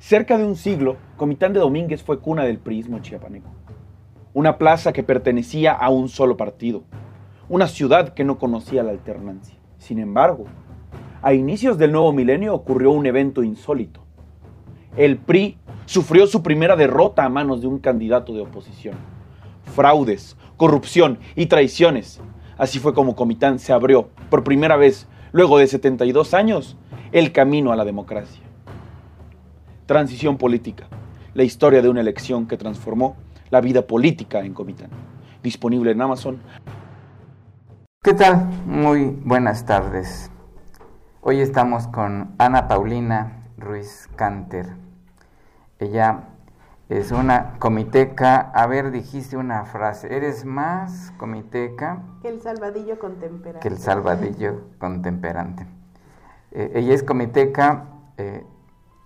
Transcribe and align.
Cerca 0.00 0.38
de 0.38 0.44
un 0.44 0.56
siglo, 0.56 0.96
Comitán 1.18 1.52
de 1.52 1.60
Domínguez 1.60 2.02
fue 2.02 2.20
cuna 2.20 2.44
del 2.44 2.58
priismo 2.58 3.00
chiapaneco. 3.00 3.50
Una 4.32 4.56
plaza 4.56 4.94
que 4.94 5.02
pertenecía 5.02 5.72
a 5.72 5.90
un 5.90 6.08
solo 6.08 6.38
partido. 6.38 6.84
Una 7.50 7.68
ciudad 7.68 8.14
que 8.14 8.24
no 8.24 8.38
conocía 8.38 8.82
la 8.82 8.92
alternancia. 8.92 9.58
Sin 9.76 9.98
embargo, 9.98 10.46
a 11.20 11.34
inicios 11.34 11.76
del 11.76 11.92
nuevo 11.92 12.14
milenio 12.14 12.54
ocurrió 12.54 12.92
un 12.92 13.04
evento 13.04 13.42
insólito. 13.42 14.00
El 14.96 15.18
PRI 15.18 15.58
sufrió 15.84 16.26
su 16.26 16.42
primera 16.42 16.76
derrota 16.76 17.26
a 17.26 17.28
manos 17.28 17.60
de 17.60 17.66
un 17.66 17.78
candidato 17.78 18.32
de 18.32 18.40
oposición. 18.40 18.94
Fraudes, 19.64 20.38
corrupción 20.56 21.18
y 21.36 21.44
traiciones. 21.44 22.22
Así 22.56 22.78
fue 22.78 22.94
como 22.94 23.14
Comitán 23.14 23.58
se 23.58 23.74
abrió, 23.74 24.08
por 24.30 24.44
primera 24.44 24.78
vez, 24.78 25.06
luego 25.32 25.58
de 25.58 25.66
72 25.66 26.32
años, 26.32 26.78
el 27.12 27.32
camino 27.32 27.70
a 27.70 27.76
la 27.76 27.84
democracia. 27.84 28.49
Transición 29.90 30.38
política, 30.38 30.86
la 31.34 31.42
historia 31.42 31.82
de 31.82 31.88
una 31.88 32.00
elección 32.00 32.46
que 32.46 32.56
transformó 32.56 33.16
la 33.50 33.60
vida 33.60 33.88
política 33.88 34.38
en 34.38 34.54
Comitán. 34.54 34.88
Disponible 35.42 35.90
en 35.90 36.00
Amazon. 36.00 36.40
¿Qué 38.00 38.14
tal? 38.14 38.48
Muy 38.66 39.06
buenas 39.24 39.66
tardes. 39.66 40.30
Hoy 41.22 41.40
estamos 41.40 41.88
con 41.88 42.36
Ana 42.38 42.68
Paulina 42.68 43.48
Ruiz 43.58 44.08
Canter. 44.14 44.76
Ella 45.80 46.28
es 46.88 47.10
una 47.10 47.58
comiteca. 47.58 48.36
A 48.54 48.68
ver, 48.68 48.92
dijiste 48.92 49.36
una 49.36 49.64
frase. 49.64 50.14
¿Eres 50.14 50.44
más 50.44 51.12
comiteca? 51.16 52.04
Que 52.22 52.28
el 52.28 52.40
salvadillo 52.40 53.00
contemperante. 53.00 53.68
Que 53.68 53.74
el 53.74 53.80
salvadillo 53.80 54.68
contemperante. 54.78 55.66
Eh, 56.52 56.70
ella 56.76 56.94
es 56.94 57.02
comiteca 57.02 57.86
eh, 58.18 58.44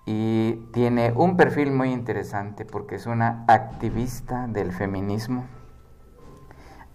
y 0.07 0.55
tiene 0.73 1.13
un 1.17 1.37
perfil 1.37 1.73
muy 1.73 1.93
interesante 1.93 2.65
porque 2.65 2.97
es 2.97 3.07
una 3.07 3.45
activista 3.49 4.47
del 4.47 4.73
feminismo. 4.73 5.45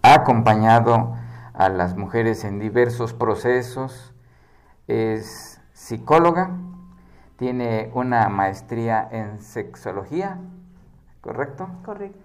Ha 0.02 0.14
acompañado 0.14 1.16
a 1.54 1.70
las 1.70 1.98
mujeres 1.98 2.44
en 2.44 2.60
diversos 2.60 3.14
procesos. 3.14 4.14
Es 4.88 5.62
psicóloga 5.74 6.52
tiene 7.40 7.90
una 7.94 8.28
maestría 8.28 9.08
en 9.10 9.40
sexología, 9.40 10.38
¿correcto? 11.22 11.70
Correcto. 11.86 12.20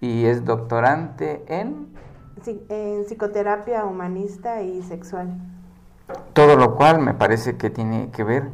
Y 0.00 0.24
es 0.24 0.44
doctorante 0.44 1.44
en... 1.46 1.96
en 2.44 3.04
psicoterapia 3.04 3.84
humanista 3.84 4.60
y 4.60 4.82
sexual. 4.82 5.38
Todo 6.32 6.56
lo 6.56 6.74
cual 6.74 6.98
me 6.98 7.14
parece 7.14 7.56
que 7.56 7.70
tiene 7.70 8.10
que 8.10 8.24
ver 8.24 8.50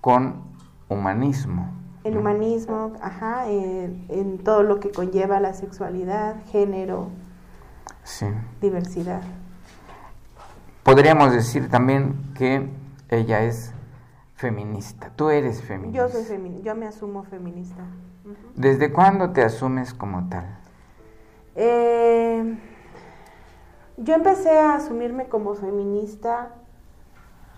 con 0.00 0.42
humanismo. 0.88 1.72
El 2.04 2.18
humanismo, 2.18 2.92
ajá, 3.00 3.48
en, 3.48 4.38
todo 4.44 4.62
lo 4.62 4.78
que 4.78 4.90
conlleva 4.90 5.40
la 5.40 5.54
sexualidad, 5.54 6.36
género, 6.46 7.08
sí. 8.02 8.26
diversidad. 8.60 9.22
Podríamos 10.82 11.32
decir 11.32 11.70
también 11.70 12.14
que 12.34 12.68
ella 13.08 13.42
es 13.44 13.72
feminista. 14.34 15.10
Tú 15.16 15.30
eres 15.30 15.62
feminista. 15.62 15.98
Yo 15.98 16.08
soy 16.10 16.24
feminista, 16.24 16.66
yo 16.66 16.74
me 16.74 16.86
asumo 16.86 17.22
feminista. 17.22 17.82
¿Desde 18.54 18.92
cuándo 18.92 19.30
te 19.30 19.42
asumes 19.42 19.94
como 19.94 20.28
tal? 20.28 20.58
Eh, 21.56 22.58
yo 23.96 24.14
empecé 24.14 24.58
a 24.58 24.74
asumirme 24.74 25.26
como 25.28 25.54
feminista 25.54 26.50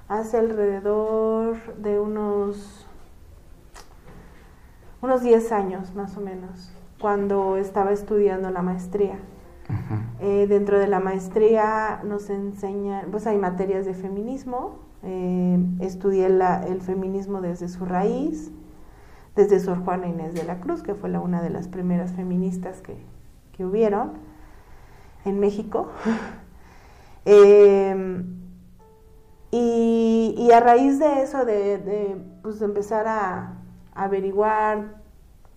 hace 0.08 0.38
alrededor 0.38 1.56
de 1.76 1.98
unos 1.98 2.85
unos 5.06 5.22
10 5.22 5.52
años 5.52 5.94
más 5.94 6.16
o 6.16 6.20
menos, 6.20 6.72
cuando 7.00 7.56
estaba 7.56 7.92
estudiando 7.92 8.50
la 8.50 8.62
maestría. 8.62 9.18
Eh, 10.20 10.46
dentro 10.48 10.78
de 10.78 10.86
la 10.86 11.00
maestría 11.00 12.00
nos 12.04 12.30
enseñan, 12.30 13.10
pues 13.10 13.26
hay 13.26 13.36
materias 13.36 13.84
de 13.84 13.94
feminismo, 13.94 14.78
eh, 15.02 15.58
estudié 15.80 16.26
el 16.26 16.82
feminismo 16.82 17.40
desde 17.40 17.68
su 17.68 17.84
raíz, 17.84 18.52
desde 19.34 19.60
Sor 19.60 19.84
Juana 19.84 20.08
Inés 20.08 20.34
de 20.34 20.44
la 20.44 20.60
Cruz, 20.60 20.82
que 20.82 20.94
fue 20.94 21.08
la, 21.08 21.20
una 21.20 21.42
de 21.42 21.50
las 21.50 21.68
primeras 21.68 22.12
feministas 22.12 22.80
que, 22.80 22.96
que 23.52 23.64
hubieron 23.64 24.12
en 25.24 25.40
México. 25.40 25.88
Em, 27.28 28.36
y, 29.50 30.48
a 30.52 30.60
raíz 30.60 31.00
de 31.00 31.22
eso, 31.22 31.44
de, 31.44 32.16
pues, 32.42 32.62
empezar 32.62 33.08
a, 33.08 33.55
averiguar, 33.96 35.02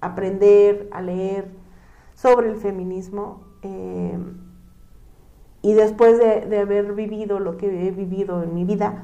aprender, 0.01 0.89
a 0.91 1.01
leer 1.01 1.49
sobre 2.13 2.49
el 2.49 2.57
feminismo, 2.57 3.43
em, 3.61 4.37
y 5.61 5.73
después 5.73 6.17
de, 6.17 6.45
de, 6.45 6.59
haber 6.59 6.93
vivido 6.93 7.39
lo 7.39 7.57
que 7.57 7.87
he 7.87 7.91
vivido 7.91 8.43
en 8.43 8.53
mi 8.53 8.63
vida, 8.63 9.03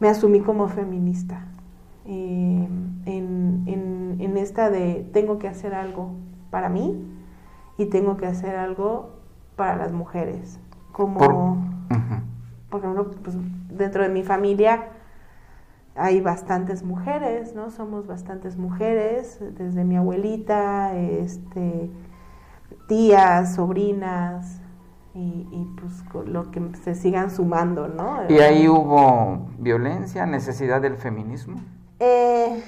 me 0.00 0.08
asumí 0.08 0.40
como 0.40 0.68
feminista. 0.68 1.46
Eh, 2.04 2.68
en, 3.06 4.18
en, 4.18 4.36
esta 4.36 4.70
de 4.70 5.08
tengo 5.12 5.38
que 5.38 5.46
hacer 5.46 5.72
algo 5.72 6.14
para 6.50 6.68
mí 6.68 7.06
y 7.78 7.86
tengo 7.86 8.16
que 8.16 8.26
hacer 8.26 8.56
algo 8.56 9.10
para 9.54 9.76
las 9.76 9.92
mujeres. 9.92 10.58
Como, 10.90 11.62
por, 12.70 12.80
ejemplo, 12.80 13.10
pues, 13.22 13.36
dentro 13.68 14.02
de 14.02 14.08
mi 14.08 14.24
familia 14.24 14.88
hay 15.94 16.20
bastantes 16.20 16.82
mujeres, 16.82 17.54
¿no? 17.54 17.70
Somos 17.70 18.06
bastantes 18.06 18.56
mujeres, 18.56 19.38
desde 19.40 19.84
mi 19.84 19.96
abuelita, 19.96 20.96
este, 20.96 21.90
tías, 22.88 23.54
sobrinas, 23.54 24.62
y, 25.14 25.66
pues 25.78 26.26
lo 26.26 26.50
que 26.50 26.62
se 26.82 26.94
sigan 26.94 27.30
sumando, 27.30 27.86
¿no? 27.86 28.20
¿Y 28.30 28.38
ahí 28.38 28.66
hubo 28.66 29.50
violencia, 29.58 30.24
necesidad 30.24 30.80
del 30.80 30.96
feminismo? 30.96 31.60
Eh, 32.00 32.62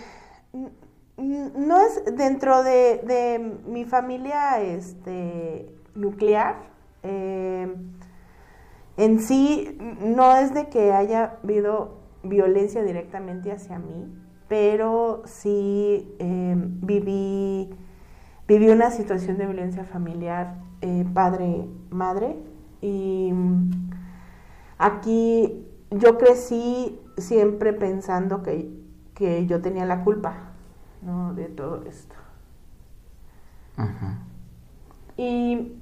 no 1.17 1.81
es 1.81 2.05
dentro 2.17 2.63
de, 2.63 3.59
mi 3.67 3.84
familia 3.87 4.61
este, 4.61 5.75
nuclear. 5.95 6.57
Eh, 7.03 7.75
en 8.97 9.21
sí, 9.21 9.79
no 10.01 10.37
es 10.37 10.53
de 10.53 10.69
que 10.69 10.93
haya 10.93 11.39
habido 11.43 12.03
violencia 12.25 12.83
directamente 12.83 13.53
hacia 13.53 13.79
mí, 13.79 14.12
pero 14.49 15.23
sí 15.27 16.15
eh, 16.19 16.55
viví, 16.57 17.71
viví 18.47 18.69
una 18.69 18.91
situación 18.91 19.39
de 19.39 19.47
violencia 19.47 19.85
familiar 19.85 20.57
eh, 20.81 21.07
padre, 21.15 21.67
madre. 21.91 22.37
Y 22.83 23.31
mm, 23.33 23.71
aquí 24.79 25.67
yo 25.91 26.19
crecí 26.19 27.01
siempre 27.17 27.73
pensando 27.73 28.43
que, 28.43 28.83
yo 29.47 29.63
tenía 29.63 29.87
la 29.87 30.05
culpa 30.05 30.51
de 31.34 31.47
todo 31.47 31.84
esto. 31.87 32.15
y, 35.17 35.73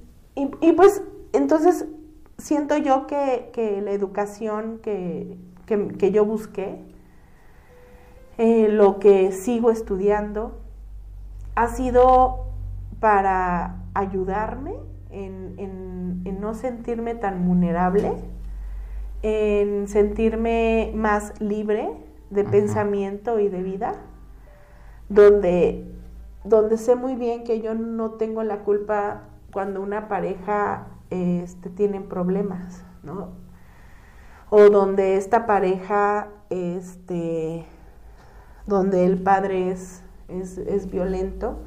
pues 0.77 1.01
entonces 1.33 1.85
siento 2.37 2.77
yo 2.77 3.07
que, 3.07 3.81
la 3.83 3.91
educación 3.91 4.79
que, 4.81 5.37
yo 6.11 6.25
busqué, 6.25 6.79
eh, 8.37 8.67
lo 8.69 8.99
que 8.99 9.31
sigo 9.31 9.69
estudiando, 9.69 10.59
ha 11.55 11.67
sido 11.67 12.45
para 12.99 13.83
ayudarme 13.93 14.73
en, 15.11 16.23
no 16.39 16.53
sentirme 16.55 17.15
tan 17.15 17.47
vulnerable, 17.47 18.13
en 19.21 19.87
sentirme 19.87 20.91
más 20.95 21.39
libre 21.39 21.89
de 22.31 22.43
pensamiento 22.43 23.39
y 23.39 23.47
de 23.47 23.63
vida, 23.63 23.93
donde, 25.07 25.85
donde 26.43 26.77
sé 26.77 26.95
muy 26.95 27.15
bien 27.15 27.43
que 27.43 27.61
yo 27.61 27.75
no 27.75 28.11
tengo 28.11 28.43
la 28.43 28.59
culpa 28.59 29.23
cuando 29.53 29.81
una 29.81 30.07
pareja 30.07 30.87
este, 31.11 31.69
tiene 31.69 32.01
problemas, 32.01 32.83
¿no? 33.03 33.42
O 34.55 34.69
donde 34.69 35.17
esta 35.17 35.47
pareja, 35.47 36.27
este, 36.51 37.65
donde 38.67 39.03
el 39.03 39.17
padre 39.17 39.71
es, 39.71 40.03
es, 40.27 40.59
es 40.59 40.91
violento, 40.91 41.57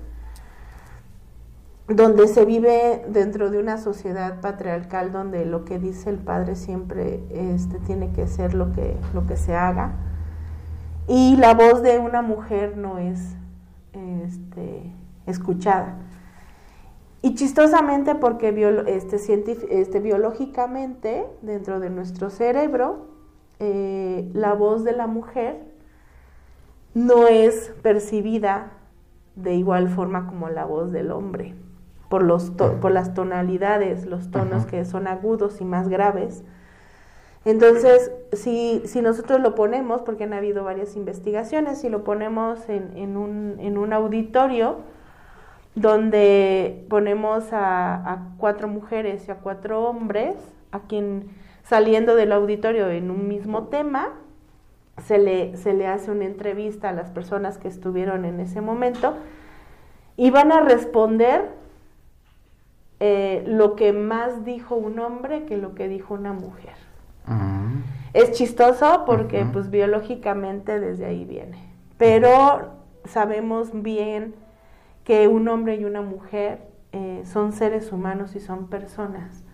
donde 1.88 2.28
se 2.28 2.44
vive 2.44 3.04
dentro 3.08 3.50
de 3.50 3.58
una 3.58 3.78
sociedad 3.78 4.40
patriarcal 4.40 5.10
donde 5.10 5.44
lo 5.46 5.64
que 5.64 5.80
dice 5.80 6.10
el 6.10 6.18
padre 6.18 6.54
siempre 6.54 7.24
este, 7.30 7.80
tiene 7.80 8.12
que 8.12 8.28
ser 8.28 8.54
lo 8.54 8.72
que, 8.72 8.96
lo 9.12 9.26
que 9.26 9.36
se 9.36 9.56
haga 9.56 9.96
y 11.08 11.36
la 11.38 11.54
voz 11.54 11.82
de 11.82 11.98
una 11.98 12.22
mujer 12.22 12.76
no 12.76 12.98
es 12.98 13.34
este, 13.92 14.92
escuchada. 15.26 15.96
Y 17.26 17.34
chistosamente 17.34 18.14
porque 18.14 18.50
este, 18.86 19.16
este, 19.80 19.98
biológicamente 19.98 21.26
dentro 21.42 21.80
de 21.80 21.90
nuestro 21.90 22.30
cerebro 22.30 23.08
eh, 23.58 24.30
la 24.32 24.54
voz 24.54 24.84
de 24.84 24.92
la 24.92 25.08
mujer 25.08 25.60
no 26.94 27.26
es 27.26 27.72
percibida 27.82 28.74
de 29.34 29.56
igual 29.56 29.88
forma 29.88 30.28
como 30.28 30.50
la 30.50 30.66
voz 30.66 30.92
del 30.92 31.10
hombre, 31.10 31.56
por, 32.08 32.22
los 32.22 32.50
por 32.50 32.92
las 32.92 33.12
tonalidades, 33.12 34.06
los 34.06 34.30
tonos 34.30 34.64
que 34.64 34.84
son 34.84 35.08
agudos 35.08 35.60
y 35.60 35.64
más 35.64 35.88
graves. 35.88 36.44
Entonces, 37.44 38.12
si, 38.34 38.82
si, 38.86 39.00
nosotros 39.00 39.40
lo 39.40 39.56
ponemos, 39.56 40.02
porque 40.02 40.22
han 40.22 40.32
habido 40.32 40.62
varias 40.62 40.94
investigaciones, 40.94 41.80
si 41.80 41.88
lo 41.88 42.04
ponemos 42.04 42.68
en, 42.68 42.96
en, 42.96 43.16
un, 43.16 43.56
en 43.58 43.78
un, 43.78 43.92
auditorio 43.92 44.76
donde 45.76 46.84
ponemos 46.88 47.52
a, 47.52 47.94
a, 47.94 48.18
cuatro 48.38 48.66
mujeres 48.66 49.28
y 49.28 49.30
a 49.30 49.36
cuatro 49.36 49.84
hombres, 49.84 50.34
a 50.72 50.80
quien 50.80 51.28
saliendo 51.62 52.16
del 52.16 52.32
auditorio 52.32 52.88
en 52.90 53.10
un 53.10 53.28
mismo 53.28 53.64
tema, 53.64 54.14
se 55.04 55.18
le, 55.18 55.56
se 55.56 55.74
le 55.74 55.86
hace 55.86 56.10
una 56.10 56.24
entrevista 56.24 56.88
a 56.88 56.92
las 56.92 57.10
personas 57.10 57.58
que 57.58 57.68
estuvieron 57.68 58.24
en 58.24 58.40
ese 58.40 58.60
momento 58.60 59.14
y 60.16 60.30
van 60.30 60.50
a 60.52 60.60
responder 60.60 61.50
eh, 63.00 63.44
lo 63.46 63.76
que 63.76 63.92
más 63.92 64.44
dijo 64.44 64.74
un 64.74 64.98
hombre 64.98 65.44
que 65.44 65.58
lo 65.58 65.74
que 65.74 65.88
dijo 65.88 66.14
una 66.14 66.32
mujer. 66.32 66.74
Es 68.14 68.32
chistoso 68.32 69.02
porque 69.04 69.44
pues 69.52 69.68
biológicamente 69.68 70.80
desde 70.80 71.04
ahí 71.04 71.26
viene, 71.26 71.58
pero 71.98 72.70
sabemos 73.04 73.70
bien 73.82 74.34
que 75.06 75.28
un 75.28 75.48
hombre 75.48 75.76
y 75.76 75.86
una 75.86 76.02
mujer 76.02 76.68
eh, 76.92 77.22
son 77.24 77.52
seres 77.52 77.92
humanos 77.92 78.36
y 78.36 78.40
son 78.40 78.68
personas 78.68 79.44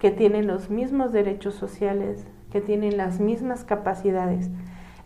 que 0.00 0.10
tienen 0.10 0.48
los 0.48 0.70
mismos 0.70 1.12
derechos 1.12 1.54
sociales, 1.54 2.26
que 2.50 2.60
tienen 2.60 2.96
las 2.96 3.20
mismas 3.20 3.64
capacidades, 3.64 4.50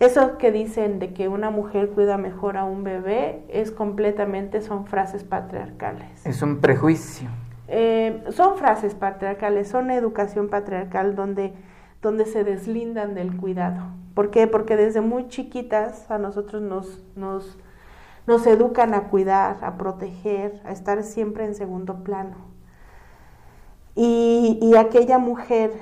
eso 0.02 0.37
que 0.37 0.50
dicen 0.50 0.99
de 0.99 1.12
que 1.12 1.29
una 1.29 1.50
mujer 1.50 1.90
cuida 1.90 2.19
mejor 2.19 2.56
a 2.56 2.64
un 2.64 2.82
bebé 2.82 3.44
es 3.49 3.70
completamente, 3.70 4.61
son 4.61 4.87
frases 4.87 5.23
patriarcales. 5.23 6.26
Es 6.26 6.43
un 6.43 6.58
prejuicio. 6.61 7.28
Eh, 7.69 8.25
son 8.31 8.56
frases 8.58 8.96
patriarcales, 8.96 9.69
son 9.69 9.93
educación 9.93 10.49
patriarcal 10.49 11.14
donde, 11.14 11.52
donde 12.02 12.26
se 12.26 12.43
deslindan 12.43 13.14
del 13.14 13.37
cuidado. 13.37 13.81
¿Por 14.14 14.32
qué? 14.32 14.49
Porque 14.49 14.76
desde 14.76 15.00
muy 15.00 15.28
chiquitas 15.28 16.11
a 16.11 16.19
nosotros 16.19 16.62
nos, 16.62 17.05
nos, 17.14 17.56
nos 18.27 18.47
educan 18.47 18.95
a 18.95 19.09
cuidar, 19.09 19.59
a 19.63 19.77
proteger, 19.77 20.61
a 20.65 20.73
estar 20.73 21.03
siempre 21.03 21.45
en 21.45 21.55
segundo 21.55 22.05
plano. 22.05 22.37
Y, 23.95 24.59
y 24.63 24.77
aquella 24.77 25.19
mujer 25.19 25.73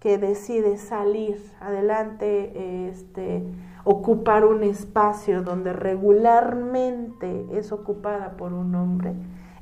que 0.00 0.18
decide 0.18 0.78
salir 0.78 1.42
adelante, 1.60 2.88
este, 2.88 3.42
ocupar 3.84 4.44
un 4.44 4.62
espacio 4.62 5.42
donde 5.42 5.72
regularmente 5.72 7.46
es 7.52 7.72
ocupada 7.72 8.36
por 8.36 8.52
un 8.52 8.74
hombre, 8.74 9.14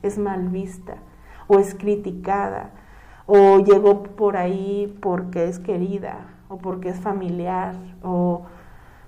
es 0.03 0.19
mal 0.19 0.49
vista 0.49 0.97
o 1.47 1.59
es 1.59 1.75
criticada 1.75 2.71
o 3.27 3.59
llegó 3.59 4.03
por 4.03 4.37
ahí 4.37 4.97
porque 5.01 5.49
es 5.49 5.59
querida 5.59 6.27
o 6.49 6.59
porque 6.59 6.91
es 6.91 7.01
familiar 7.01 7.75
o 8.03 8.43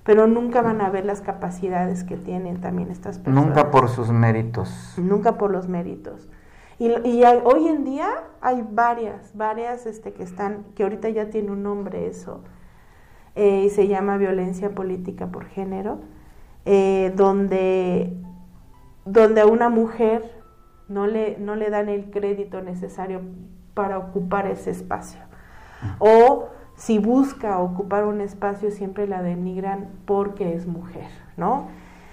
pero 0.08 0.26
nunca 0.26 0.62
van 0.62 0.80
a 0.80 0.88
ver 0.88 1.04
las 1.04 1.20
capacidades 1.20 2.02
que 2.02 2.16
tienen 2.16 2.62
también 2.62 2.90
estas 2.90 3.18
personas. 3.18 3.44
Nunca 3.44 3.70
por 3.70 3.90
sus 3.90 4.08
méritos. 4.08 4.94
Nunca 4.96 5.36
por 5.36 5.50
los 5.50 5.68
méritos. 5.68 6.30
Y, 6.78 6.88
hoy 7.44 7.68
en 7.68 7.84
día 7.84 8.08
hay 8.40 8.66
varias, 8.70 9.36
varias 9.36 9.84
este, 9.84 10.14
que 10.14 10.22
están, 10.22 10.64
que 10.74 10.84
ahorita 10.84 11.10
ya 11.10 11.28
tiene 11.28 11.50
un 11.50 11.62
nombre 11.62 12.06
eso, 12.06 12.40
eh, 13.34 13.64
y 13.66 13.68
se 13.68 13.86
llama 13.86 14.16
violencia 14.16 14.70
política 14.70 15.26
por 15.26 15.44
género, 15.44 15.98
eh, 16.64 17.12
donde, 17.14 18.16
donde 19.04 19.42
a 19.42 19.46
una 19.46 19.68
mujer 19.68 20.22
no 20.88 21.06
le, 21.06 21.36
no 21.38 21.54
le 21.54 21.68
dan 21.68 21.90
el 21.90 22.08
crédito 22.08 22.62
necesario 22.62 23.20
para 23.74 23.98
ocupar 23.98 24.46
ese 24.46 24.70
espacio. 24.70 25.20
O 25.98 26.48
si 26.78 26.98
busca 26.98 27.58
ocupar 27.58 28.04
un 28.04 28.20
espacio, 28.20 28.70
siempre 28.70 29.08
la 29.08 29.20
denigran 29.20 29.90
porque 30.06 30.54
es 30.54 30.66
mujer, 30.66 31.10
¿no? 31.36 31.66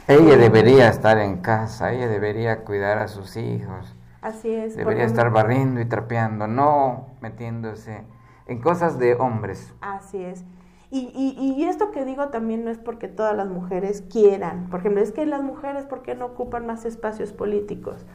Ella 0.08 0.38
debería 0.38 0.90
estar 0.90 1.20
en 1.20 1.38
casa, 1.38 1.94
ella 1.94 2.08
debería 2.08 2.64
cuidar 2.64 2.98
a 2.98 3.08
sus 3.08 3.38
hijos. 3.38 3.96
Así 4.22 4.52
es. 4.52 4.76
Debería 4.76 5.04
estar 5.04 5.30
barriendo 5.30 5.80
y 5.82 5.86
trapeando, 5.86 6.48
no 6.48 7.08
metiéndose 7.22 8.04
en 8.48 8.60
cosas 8.60 8.98
de 8.98 9.14
hombres. 9.14 9.72
Así 9.82 10.24
es. 10.24 10.44
Y, 10.90 11.36
y, 11.38 11.66
esto 11.66 11.92
que 11.92 12.06
digo 12.06 12.30
también 12.30 12.64
no 12.64 12.72
es 12.72 12.78
porque 12.78 13.08
todas 13.08 13.36
las 13.36 13.48
mujeres 13.48 14.02
quieran. 14.10 14.70
Por 14.70 14.80
ejemplo, 14.80 15.02
es 15.02 15.12
que 15.12 15.26
las 15.26 15.42
mujeres, 15.42 15.86
¿por 15.86 16.04
qué 16.04 16.16
no 16.16 16.26
ocupan 16.26 16.66
más 16.66 16.86
espacios 16.86 17.34
políticos? 17.34 18.06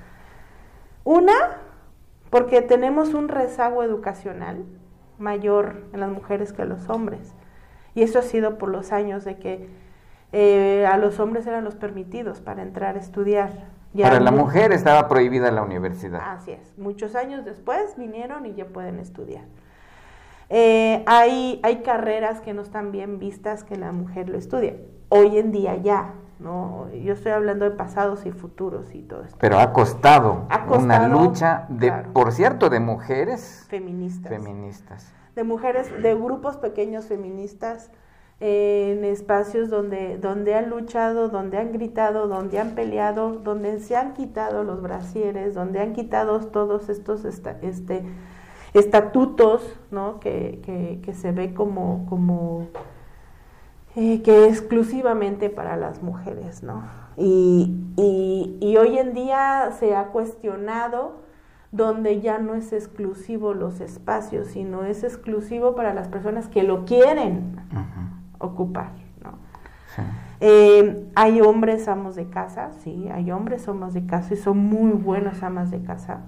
Una, 1.04 1.58
porque 2.30 2.62
tenemos 2.62 3.12
un 3.12 3.28
rezago 3.28 3.82
educacional 3.82 4.64
mayor 5.20 5.84
en 5.92 6.00
las 6.00 6.10
mujeres 6.10 6.52
que 6.52 6.62
en 6.62 6.70
los 6.70 6.88
hombres. 6.88 7.34
Y 7.94 8.02
eso 8.02 8.18
ha 8.18 8.22
sido 8.22 8.58
por 8.58 8.68
los 8.70 8.92
años 8.92 9.24
de 9.24 9.36
que 9.38 9.68
eh, 10.32 10.86
a 10.86 10.96
los 10.96 11.20
hombres 11.20 11.46
eran 11.46 11.64
los 11.64 11.74
permitidos 11.74 12.40
para 12.40 12.62
entrar 12.62 12.96
a 12.96 13.00
estudiar 13.00 13.50
para 13.98 14.20
la 14.20 14.30
mujer 14.30 14.72
estaba 14.72 15.08
prohibida 15.08 15.50
la 15.50 15.62
universidad. 15.62 16.20
Así 16.24 16.52
es. 16.52 16.78
Muchos 16.78 17.16
años 17.16 17.44
después 17.44 17.96
vinieron 17.96 18.46
y 18.46 18.54
ya 18.54 18.66
pueden 18.66 19.00
estudiar. 19.00 19.44
Eh, 20.48 21.02
hay, 21.06 21.60
hay 21.62 21.82
carreras 21.82 22.40
que 22.40 22.54
no 22.54 22.62
están 22.62 22.92
bien 22.92 23.18
vistas 23.18 23.64
que 23.64 23.76
la 23.76 23.92
mujer 23.92 24.28
lo 24.28 24.38
estudie. 24.38 24.84
Hoy 25.08 25.38
en 25.38 25.50
día 25.52 25.76
ya, 25.76 26.14
¿no? 26.40 26.90
Yo 26.92 27.12
estoy 27.12 27.32
hablando 27.32 27.64
de 27.64 27.72
pasados 27.72 28.26
y 28.26 28.32
futuros 28.32 28.94
y 28.94 29.02
todo 29.02 29.22
esto. 29.22 29.36
Pero 29.40 29.58
ha 29.58 29.72
costado, 29.72 30.46
una 30.68 31.08
lucha, 31.08 31.66
de, 31.68 31.92
por 32.12 32.32
cierto, 32.32 32.70
de 32.70 32.80
mujeres 32.80 33.66
feministas. 33.68 34.30
feministas. 34.30 35.12
De 35.34 35.44
mujeres, 35.44 36.02
de 36.02 36.14
grupos 36.14 36.56
pequeños 36.56 37.06
feministas 37.06 37.90
en 38.40 39.04
espacios 39.04 39.68
donde, 39.68 40.16
donde 40.16 40.54
han 40.54 40.70
luchado, 40.70 41.28
donde 41.28 41.58
han 41.58 41.72
gritado, 41.72 42.26
donde 42.26 42.58
han 42.58 42.70
peleado, 42.70 43.32
donde 43.32 43.78
se 43.80 43.96
han 43.96 44.14
quitado 44.14 44.64
los 44.64 44.80
brasieres, 44.80 45.54
donde 45.54 45.80
han 45.80 45.92
quitado 45.92 46.40
todos 46.40 46.88
estos 46.88 47.26
este, 47.26 48.02
estatutos 48.72 49.78
¿no? 49.90 50.20
que, 50.20 51.00
que, 51.04 51.12
se 51.12 51.32
ve 51.32 51.52
como, 51.52 52.06
como 52.08 52.68
eh, 53.96 54.22
que 54.22 54.46
exclusivamente 54.48 55.50
para 55.50 55.76
las 55.76 56.02
mujeres. 56.02 56.62
¿no? 56.62 56.82
Y, 57.16 57.76
y, 57.96 58.58
y, 58.60 58.76
hoy 58.76 58.98
en 58.98 59.14
día 59.14 59.70
se 59.78 59.94
ha 59.94 60.06
cuestionado 60.06 61.20
donde 61.72 62.20
ya 62.20 62.38
no 62.38 62.54
es 62.54 62.72
exclusivo 62.72 63.54
los 63.54 63.80
espacios, 63.80 64.48
sino 64.48 64.84
es 64.84 65.04
exclusivo 65.04 65.74
para 65.74 65.94
las 65.94 66.08
personas 66.08 66.48
que 66.48 66.62
lo 66.62 66.84
quieren 66.84 67.56
ocupar, 68.38 68.92
¿no? 69.22 69.38
Eh, 70.40 71.10
hay 71.14 71.40
hombres 71.42 71.86
amos 71.86 72.16
de 72.16 72.28
casa, 72.28 72.70
sí, 72.82 73.08
hay 73.12 73.30
hombres 73.30 73.68
amos 73.68 73.92
de 73.92 74.06
casa 74.06 74.34
y 74.34 74.36
son 74.36 74.58
muy 74.58 74.92
buenos 74.92 75.42
amas 75.42 75.70
de 75.70 75.82
casa. 75.82 76.22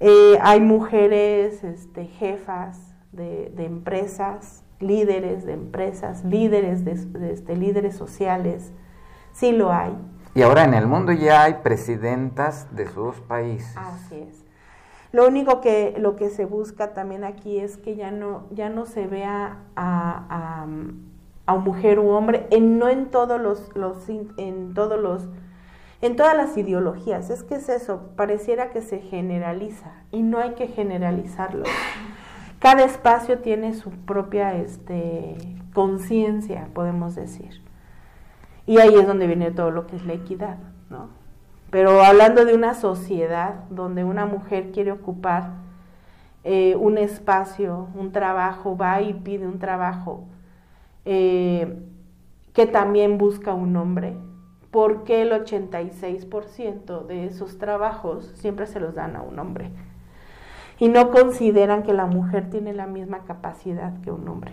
Eh, 0.00 0.38
hay 0.42 0.60
mujeres 0.60 1.64
este, 1.64 2.04
jefas 2.04 2.94
de, 3.12 3.52
empresas, 3.58 4.63
líderes 4.80 5.46
de 5.46 5.52
empresas, 5.52 6.24
líderes, 6.24 6.84
de, 6.84 7.32
este, 7.32 7.56
líderes 7.56 7.96
sociales, 7.96 8.72
sí 9.32 9.52
lo 9.52 9.72
hay. 9.72 9.96
Y 10.34 10.42
ahora 10.42 10.64
en 10.64 10.74
el 10.74 10.86
mundo 10.86 11.12
ya 11.12 11.44
hay 11.44 11.54
presidentas 11.62 12.74
de 12.74 12.88
sus 12.88 13.16
países. 13.20 13.76
Así 13.76 14.20
es. 14.20 14.44
Lo 15.12 15.28
único 15.28 15.60
que 15.60 15.94
lo 15.98 16.16
que 16.16 16.28
se 16.28 16.44
busca 16.44 16.92
también 16.92 17.22
aquí 17.22 17.60
es 17.60 17.76
que 17.76 17.94
ya 17.94 18.10
no 18.10 18.46
ya 18.50 18.68
no 18.68 18.84
se 18.84 19.06
vea 19.06 19.58
a 19.76 20.66
a 21.46 21.56
mujer 21.56 21.98
u 21.98 22.08
hombre, 22.10 22.46
en, 22.50 22.78
no 22.78 22.88
en 22.88 23.10
todos 23.10 23.40
los, 23.40 23.70
los, 23.74 24.08
en 24.08 24.74
todos 24.74 25.00
los, 25.00 25.28
en 26.00 26.16
todas 26.16 26.36
las 26.36 26.56
ideologías. 26.56 27.30
Es 27.30 27.42
que 27.42 27.56
es 27.56 27.68
eso, 27.68 28.10
pareciera 28.16 28.70
que 28.70 28.80
se 28.80 29.00
generaliza 29.00 29.92
y 30.10 30.22
no 30.22 30.38
hay 30.38 30.54
que 30.54 30.68
generalizarlo. 30.68 31.64
Cada 32.64 32.82
espacio 32.84 33.40
tiene 33.40 33.74
su 33.74 33.90
propia 33.90 34.54
este, 34.54 35.36
conciencia, 35.74 36.68
podemos 36.72 37.14
decir. 37.14 37.60
Y 38.64 38.78
ahí 38.78 38.94
es 38.94 39.06
donde 39.06 39.26
viene 39.26 39.50
todo 39.50 39.70
lo 39.70 39.86
que 39.86 39.96
es 39.96 40.06
la 40.06 40.14
equidad, 40.14 40.56
¿no? 40.88 41.10
Pero 41.68 42.02
hablando 42.02 42.46
de 42.46 42.54
una 42.54 42.72
sociedad 42.72 43.64
donde 43.68 44.02
una 44.02 44.24
mujer 44.24 44.72
quiere 44.72 44.92
ocupar 44.92 45.50
eh, 46.42 46.74
un 46.76 46.96
espacio, 46.96 47.88
un 47.94 48.12
trabajo, 48.12 48.78
va 48.78 49.02
y 49.02 49.12
pide 49.12 49.46
un 49.46 49.58
trabajo, 49.58 50.24
eh, 51.04 51.82
que 52.54 52.64
también 52.64 53.18
busca 53.18 53.52
un 53.52 53.76
hombre, 53.76 54.16
porque 54.70 55.20
el 55.20 55.32
86% 55.32 57.04
de 57.04 57.26
esos 57.26 57.58
trabajos 57.58 58.32
siempre 58.36 58.66
se 58.66 58.80
los 58.80 58.94
dan 58.94 59.16
a 59.16 59.20
un 59.20 59.38
hombre. 59.38 59.70
Y 60.78 60.88
no 60.88 61.10
consideran 61.10 61.82
que 61.82 61.92
la 61.92 62.06
mujer 62.06 62.50
tiene 62.50 62.72
la 62.72 62.86
misma 62.86 63.20
capacidad 63.20 64.00
que 64.02 64.10
un 64.10 64.26
hombre. 64.28 64.52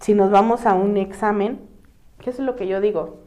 Si 0.00 0.14
nos 0.14 0.30
vamos 0.30 0.66
a 0.66 0.74
un 0.74 0.96
examen, 0.96 1.60
¿qué 2.20 2.30
es 2.30 2.38
lo 2.38 2.56
que 2.56 2.68
yo 2.68 2.80
digo? 2.80 3.26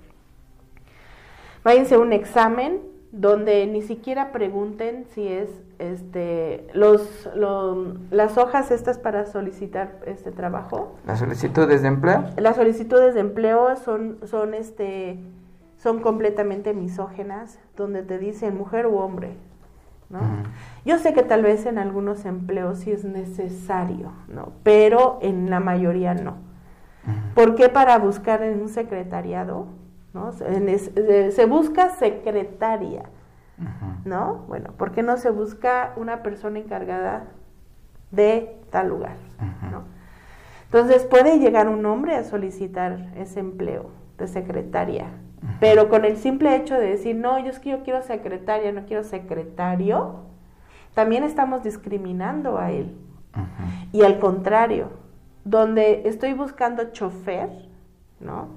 váyanse 1.63 1.95
a 1.95 1.99
un 1.99 2.13
examen 2.13 2.79
donde 3.11 3.65
ni 3.65 3.81
siquiera 3.81 4.31
pregunten 4.31 5.05
si 5.13 5.27
es 5.27 5.49
este 5.79 6.67
los, 6.73 7.29
las 8.11 8.37
hojas 8.37 8.69
estas 8.71 8.99
para 8.99 9.25
solicitar 9.25 9.99
este 10.05 10.31
trabajo. 10.31 10.95
¿Las 11.07 11.19
solicitudes 11.19 11.81
de 11.81 11.87
empleo? 11.87 12.25
Las 12.37 12.55
solicitudes 12.57 13.15
de 13.15 13.21
empleo 13.21 13.75
son 13.77 14.17
son 14.25 14.53
este 14.53 15.19
son 15.77 16.01
completamente 16.01 16.73
misógenas, 16.73 17.57
donde 17.77 18.03
te 18.03 18.19
dicen 18.19 18.57
mujer 18.57 18.85
u 18.85 18.97
hombre, 18.97 19.31
¿no? 20.09 20.19
Yo 20.85 20.97
sé 20.97 21.13
que 21.13 21.23
tal 21.23 21.43
vez 21.43 21.65
en 21.65 21.77
algunos 21.77 22.25
empleos 22.25 22.79
sí 22.79 22.91
es 22.91 23.03
necesario, 23.03 24.13
¿no? 24.27 24.53
Pero 24.63 25.19
en 25.21 25.49
la 25.49 25.59
mayoría 25.59 26.13
no. 26.13 26.37
¿Por 27.33 27.55
qué 27.55 27.69
para 27.69 27.97
buscar 27.97 28.43
en 28.43 28.61
un 28.61 28.69
secretariado? 28.69 29.67
¿no? 30.13 30.31
Se, 30.31 31.45
busca 31.45 31.89
secretaria, 31.91 33.03
¿no? 34.05 34.45
Bueno, 34.47 34.71
¿por 34.73 34.91
qué 34.91 35.03
no 35.03 35.17
se 35.17 35.29
busca 35.29 35.93
una 35.95 36.23
persona 36.23 36.59
encargada 36.59 37.27
de 38.11 38.57
tal 38.71 38.89
lugar? 38.89 39.15
¿no? 39.71 39.83
Entonces 40.65 41.05
puede 41.05 41.39
llegar 41.39 41.67
un 41.67 41.85
hombre 41.85 42.15
a 42.15 42.23
solicitar 42.23 43.11
ese 43.15 43.39
empleo 43.39 43.91
de 44.17 44.27
secretaria, 44.27 45.07
pero 45.59 45.89
con 45.89 46.05
el 46.05 46.17
simple 46.17 46.55
hecho 46.55 46.75
de 46.75 46.87
decir, 46.87 47.15
no, 47.15 47.39
yo 47.39 47.49
es 47.49 47.59
que 47.59 47.69
yo 47.69 47.83
quiero 47.83 48.01
secretaria, 48.01 48.71
no 48.71 48.85
quiero 48.85 49.03
secretario, 49.03 50.28
también 50.99 51.23
estamos 51.23 51.63
discriminando 51.63 52.57
a 52.57 52.71
él. 52.71 52.93
Y 53.93 54.03
al 54.03 54.19
contrario, 54.19 54.89
donde 55.45 56.01
estoy 56.09 56.33
buscando 56.33 56.91
chofer, 56.91 57.49
¿no? 58.19 58.49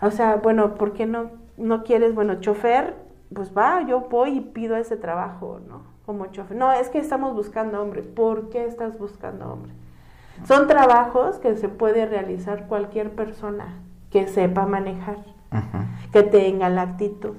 O 0.00 0.10
sea, 0.10 0.36
bueno, 0.36 0.76
¿por 0.76 0.94
qué 0.94 1.04
no, 1.04 1.32
no 1.58 1.84
quieres, 1.84 2.14
bueno, 2.14 2.36
chofer? 2.40 2.96
Pues 3.34 3.54
va, 3.54 3.82
yo 3.86 4.00
voy 4.08 4.38
y 4.38 4.40
pido 4.40 4.74
ese 4.76 4.96
trabajo, 4.96 5.60
¿no? 5.68 5.82
Como 6.06 6.24
chofer. 6.28 6.56
No, 6.56 6.72
es 6.72 6.88
que 6.88 6.96
estamos 6.96 7.34
buscando 7.34 7.82
hombre. 7.82 8.00
¿Por 8.00 8.48
qué 8.48 8.64
estás 8.64 8.98
buscando 8.98 9.52
hombre? 9.52 9.74
Son 10.46 10.66
trabajos 10.66 11.36
que 11.40 11.56
se 11.56 11.68
puede 11.68 12.06
realizar 12.06 12.68
cualquier 12.68 13.14
persona 13.14 13.82
que 14.08 14.28
sepa 14.28 14.64
manejar, 14.64 15.18
que 16.10 16.22
tenga 16.22 16.70
la 16.70 16.80
actitud, 16.80 17.36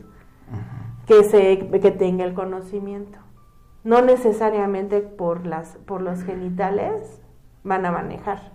que, 1.08 1.24
se, 1.24 1.58
que 1.58 1.90
tenga 1.90 2.24
el 2.24 2.36
conocimiento. 2.36 3.26
No 3.86 4.02
necesariamente 4.02 5.00
por, 5.00 5.46
las, 5.46 5.78
por 5.86 6.02
los 6.02 6.24
genitales 6.24 7.22
van 7.64 7.86
a 7.86 7.92
manejar. 7.92 8.52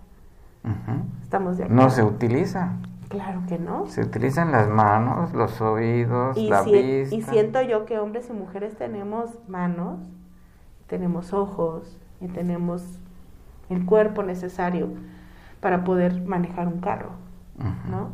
Estamos 1.23 1.57
de 1.57 1.63
acuerdo. 1.63 1.83
No 1.83 1.89
se 1.89 2.03
utiliza. 2.03 2.73
Claro 3.07 3.41
que 3.47 3.57
no. 3.57 3.87
Se 3.87 4.01
utilizan 4.01 4.51
las 4.51 4.69
manos, 4.69 5.33
los 5.33 5.59
oídos, 5.61 6.37
la 6.37 6.63
vista. 6.63 7.15
Y 7.15 7.21
siento 7.23 7.61
yo 7.61 7.85
que 7.85 7.97
hombres 7.97 8.29
y 8.29 8.33
mujeres 8.33 8.75
tenemos 8.75 9.31
manos, 9.47 9.99
tenemos 10.87 11.33
ojos 11.33 11.97
y 12.19 12.27
tenemos 12.27 12.99
el 13.69 13.85
cuerpo 13.85 14.23
necesario 14.23 14.89
para 15.61 15.85
poder 15.85 16.21
manejar 16.21 16.67
un 16.67 16.81
carro, 16.81 17.11
¿no? 17.89 18.09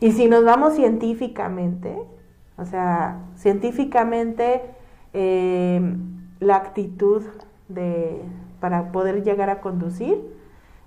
Y 0.00 0.12
si 0.12 0.28
nos 0.28 0.44
vamos 0.44 0.74
científicamente, 0.74 1.98
o 2.56 2.64
sea, 2.64 3.18
científicamente 3.34 4.75
eh, 5.18 5.96
la 6.40 6.56
actitud 6.56 7.22
de, 7.68 8.22
para 8.60 8.92
poder 8.92 9.22
llegar 9.24 9.48
a 9.48 9.62
conducir 9.62 10.36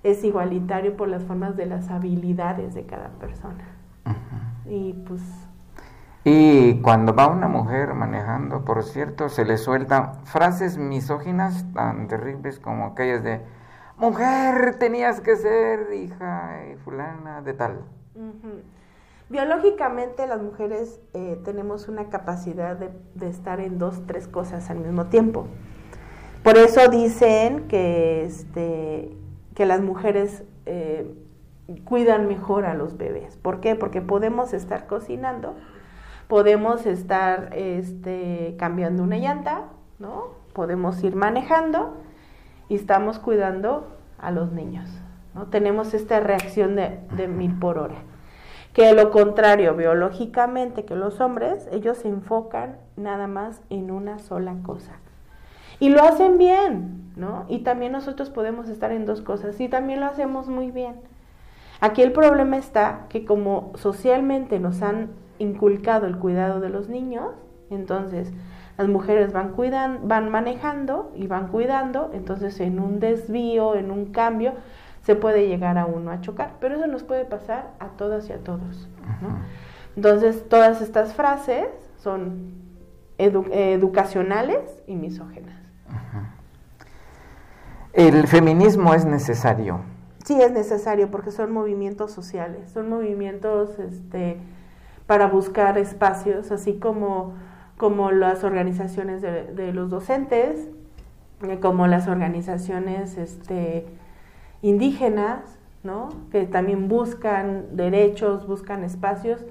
es 0.04 0.24
igualitario 0.24 0.96
por 0.96 1.08
las 1.08 1.24
formas 1.24 1.58
de 1.58 1.66
las 1.66 1.90
habilidades 1.90 2.76
de 2.76 2.86
cada 2.86 3.10
persona. 3.20 3.66
Y 4.66 4.94
pues... 4.94 5.22
Y 6.24 6.80
cuando 6.82 7.16
va 7.16 7.28
una 7.28 7.48
mujer 7.48 7.96
manejando, 7.96 8.64
por 8.64 8.84
cierto, 8.84 9.30
se 9.30 9.46
le 9.46 9.58
sueltan 9.58 10.26
frases 10.26 10.78
misóginas 10.78 11.66
tan 11.74 12.08
terribles 12.08 12.60
como 12.60 12.86
aquellas 12.86 13.24
de, 13.24 13.42
mujer, 13.98 14.76
tenías 14.78 15.22
que 15.22 15.36
ser 15.38 15.92
hija 15.94 16.60
fulana 16.84 17.42
de 17.42 17.54
tal. 17.54 17.82
Biológicamente 19.30 20.26
las 20.26 20.42
mujeres 20.42 21.00
eh, 21.14 21.40
tenemos 21.46 21.88
una 21.88 22.10
capacidad 22.10 22.76
de, 22.76 23.30
estar 23.30 23.60
en 23.60 23.78
dos, 23.78 24.02
tres 24.08 24.28
cosas 24.28 24.72
al 24.72 24.80
mismo 24.80 25.06
tiempo. 25.06 25.46
Por 26.42 26.58
eso 26.58 26.88
dicen 26.88 27.68
que, 27.68 28.26
este, 28.26 29.16
que 29.54 29.68
las 29.68 29.82
mujeres 29.82 30.44
eh, 30.66 31.14
cuidan 31.86 32.28
mejor 32.28 32.66
a 32.66 32.74
los 32.74 32.98
bebés. 32.98 33.38
¿Por 33.38 33.60
qué? 33.60 33.76
Porque 33.76 34.02
podemos 34.02 34.54
estar 34.54 34.88
cocinando, 34.88 35.56
podemos 36.28 36.88
estar 36.88 37.52
este, 37.54 38.56
cambiando 38.58 39.04
una 39.04 39.18
llanta, 39.18 39.66
¿no? 40.00 40.40
Podemos 40.54 41.04
ir 41.04 41.16
manejando 41.16 41.98
y 42.68 42.76
estamos 42.76 43.20
cuidando 43.20 43.96
a 44.18 44.32
los 44.32 44.52
niños, 44.52 44.90
¿no? 45.36 45.46
Tenemos 45.50 45.94
esta 45.94 46.20
reacción 46.20 46.76
de 46.76 47.28
mil 47.28 47.54
por 47.60 47.78
hora. 47.78 48.02
Que 48.80 48.94
lo 48.94 49.12
contrario, 49.12 49.76
biológicamente, 49.76 50.86
que 50.86 50.96
los 50.96 51.20
hombres, 51.20 51.68
ellos 51.74 51.98
se 51.98 52.08
enfocan 52.08 52.78
nada 52.96 53.28
más 53.28 53.62
en 53.70 53.92
una 53.92 54.20
sola 54.20 54.56
cosa. 54.64 54.94
Y 55.82 55.90
lo 55.90 56.02
hacen 56.02 56.38
bien, 56.38 57.12
¿no? 57.18 57.44
Y 57.50 57.60
también 57.60 57.92
nosotros 57.92 58.30
podemos 58.30 58.70
estar 58.70 58.94
en 58.94 59.06
dos 59.06 59.22
cosas 59.22 59.60
y 59.60 59.68
también 59.68 60.00
lo 60.00 60.06
hacemos 60.06 60.48
muy 60.48 60.72
bien. 60.72 60.96
Aquí 61.82 62.02
el 62.02 62.14
problema 62.14 62.56
está 62.56 63.08
que 63.10 63.26
como 63.26 63.74
socialmente 63.76 64.62
nos 64.62 64.82
han 64.82 65.10
inculcado 65.40 66.08
el 66.08 66.18
cuidado 66.18 66.62
de 66.62 66.70
los 66.70 66.88
niños, 66.88 67.34
entonces 67.70 68.32
las 68.78 68.88
mujeres 68.88 69.34
van 69.34 69.50
cuidando, 69.50 70.08
van 70.08 70.30
manejando 70.30 71.12
y 71.18 71.28
van 71.28 71.50
cuidando, 71.50 72.12
entonces 72.14 72.58
en 72.62 72.80
un 72.80 73.02
desvío, 73.02 73.76
en 73.76 73.92
un 73.92 74.14
cambio, 74.14 74.54
se 75.10 75.16
puede 75.16 75.48
llegar 75.48 75.80
a 75.80 75.88
uno 75.88 76.12
a 76.12 76.22
chocar, 76.22 76.58
pero 76.62 76.76
eso 76.76 76.86
nos 76.86 77.02
puede 77.02 77.26
pasar 77.26 77.72
a 77.80 77.88
todas 77.88 78.30
y 78.30 78.34
a 78.34 78.38
todos. 78.38 78.88
¿no? 79.24 79.40
Entonces 79.96 80.48
todas 80.48 80.84
estas 80.84 81.16
frases 81.16 81.66
son 81.98 82.54
educacionales 83.18 84.60
y 84.86 84.96
misógenas. 84.96 85.58
¿El 87.94 88.28
feminismo 88.28 88.94
es 88.94 89.04
necesario? 89.06 89.80
Sí, 90.24 90.40
es 90.40 90.52
necesario 90.52 91.10
porque 91.10 91.32
son 91.32 91.52
movimientos 91.52 92.12
sociales, 92.12 92.70
son 92.70 92.88
movimientos 92.88 93.80
este, 93.80 94.38
para 95.08 95.26
buscar 95.26 95.80
espacios, 95.80 96.52
así 96.52 96.78
como, 96.78 97.34
como 97.78 98.12
las 98.12 98.44
organizaciones 98.44 99.24
de, 99.24 99.74
los 99.74 99.90
docentes, 99.90 100.70
eh, 101.48 101.58
como 101.60 101.88
las 101.88 102.08
organizaciones 102.08 103.18
este, 103.18 103.88
indígenas, 104.62 105.42
¿no? 105.84 106.10
que 106.32 106.46
también 106.46 106.88
buscan 106.88 107.76
derechos, 107.76 108.48
buscan 108.48 108.84
espacios. 108.84 109.46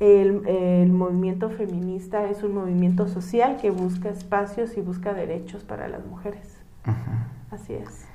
El, 0.00 0.46
el, 0.46 0.92
movimiento 0.92 1.50
feminista 1.50 2.30
es 2.30 2.44
un 2.44 2.54
movimiento 2.54 3.08
social 3.08 3.56
que 3.60 3.70
busca 3.70 4.08
espacios 4.10 4.76
y 4.76 4.80
busca 4.80 5.12
derechos 5.12 5.64
para 5.64 5.88
las 5.88 6.06
mujeres. 6.06 6.60
Así 7.50 7.74
es. 7.74 8.06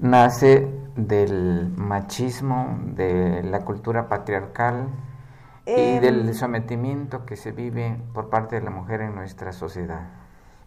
Nace 0.00 0.68
del 0.96 1.72
machismo, 1.76 2.78
de 2.94 3.42
la 3.44 3.64
cultura 3.64 4.08
patriarcal 4.08 4.88
y 5.66 5.72
em, 5.72 6.00
del 6.00 6.34
sometimiento 6.34 7.26
que 7.26 7.36
se 7.36 7.52
vive 7.52 7.96
por 8.14 8.30
parte 8.30 8.56
de 8.56 8.62
la 8.62 8.70
mujer 8.70 9.00
en 9.00 9.14
nuestra 9.14 9.52
sociedad. 9.52 10.08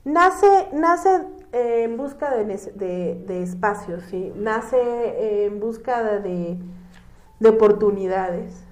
Nace, 0.03 0.69
nace 0.73 1.21
eh, 1.53 1.83
en 1.83 1.97
busca 1.97 2.35
de, 2.35 3.41
espacios, 3.43 4.03
¿sí? 4.09 4.31
nace 4.35 4.77
eh, 4.77 5.45
en 5.45 5.59
busca 5.59 6.03
de, 6.19 6.57
de, 7.39 7.49
oportunidades. 7.49 8.63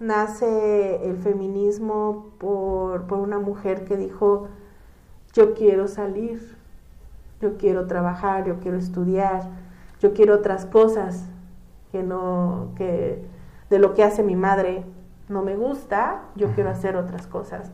Nace 0.00 1.04
el 1.04 1.16
feminismo 1.18 2.32
por, 2.38 3.06
por 3.06 3.18
una 3.18 3.38
mujer 3.38 3.84
que 3.84 3.96
dijo, 3.96 4.48
yo 5.32 5.54
quiero 5.54 5.88
salir, 5.88 6.56
yo 7.40 7.56
quiero 7.56 7.86
trabajar, 7.86 8.46
yo 8.46 8.60
quiero 8.60 8.78
estudiar, 8.78 9.48
yo 10.00 10.14
quiero 10.14 10.34
otras 10.34 10.66
cosas 10.66 11.26
que 11.92 12.02
no, 12.02 12.70
que 12.76 13.22
de 13.70 13.78
lo 13.78 13.94
que 13.94 14.04
hace 14.04 14.22
mi 14.22 14.36
madre 14.36 14.84
no 15.28 15.42
me 15.42 15.56
gusta, 15.56 16.22
yo 16.34 16.48
quiero 16.54 16.70
hacer 16.70 16.96
otras 16.96 17.26
cosas. 17.26 17.70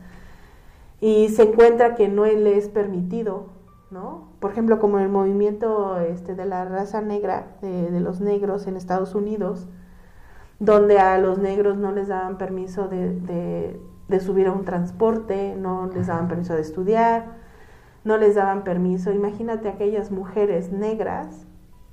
Y 1.01 1.29
se 1.29 1.43
encuentra 1.43 1.95
que 1.95 2.07
no 2.09 2.25
le 2.25 2.57
es 2.57 2.67
permitido, 2.69 3.47
¿no? 3.91 4.29
Por 4.39 4.51
ejemplo, 4.51 4.79
como 4.79 4.99
el 4.99 5.09
movimiento 5.09 5.99
este, 5.99 6.35
de 6.35 6.45
la 6.45 6.65
raza 6.65 7.01
negra, 7.01 7.47
de, 7.61 7.99
los 7.99 8.21
negros 8.21 8.67
en 8.67 8.77
Estados 8.77 9.15
Unidos, 9.15 9.67
donde 10.59 10.99
a 10.99 11.17
los 11.17 11.37
negros 11.37 11.77
no 11.77 11.91
les 11.91 12.07
daban 12.07 12.37
permiso 12.37 12.87
de, 12.87 13.79
de 14.07 14.19
subir 14.19 14.47
a 14.47 14.51
un 14.51 14.65
transporte, 14.65 15.55
no 15.57 15.87
les 15.87 16.07
daban 16.07 16.27
permiso 16.27 16.53
de 16.55 16.61
estudiar, 16.61 17.37
no 18.03 18.17
les 18.17 18.35
daban 18.35 18.63
permiso. 18.63 19.11
Imagínate 19.11 19.69
aquellas 19.69 20.11
mujeres 20.11 20.71
negras, 20.71 21.45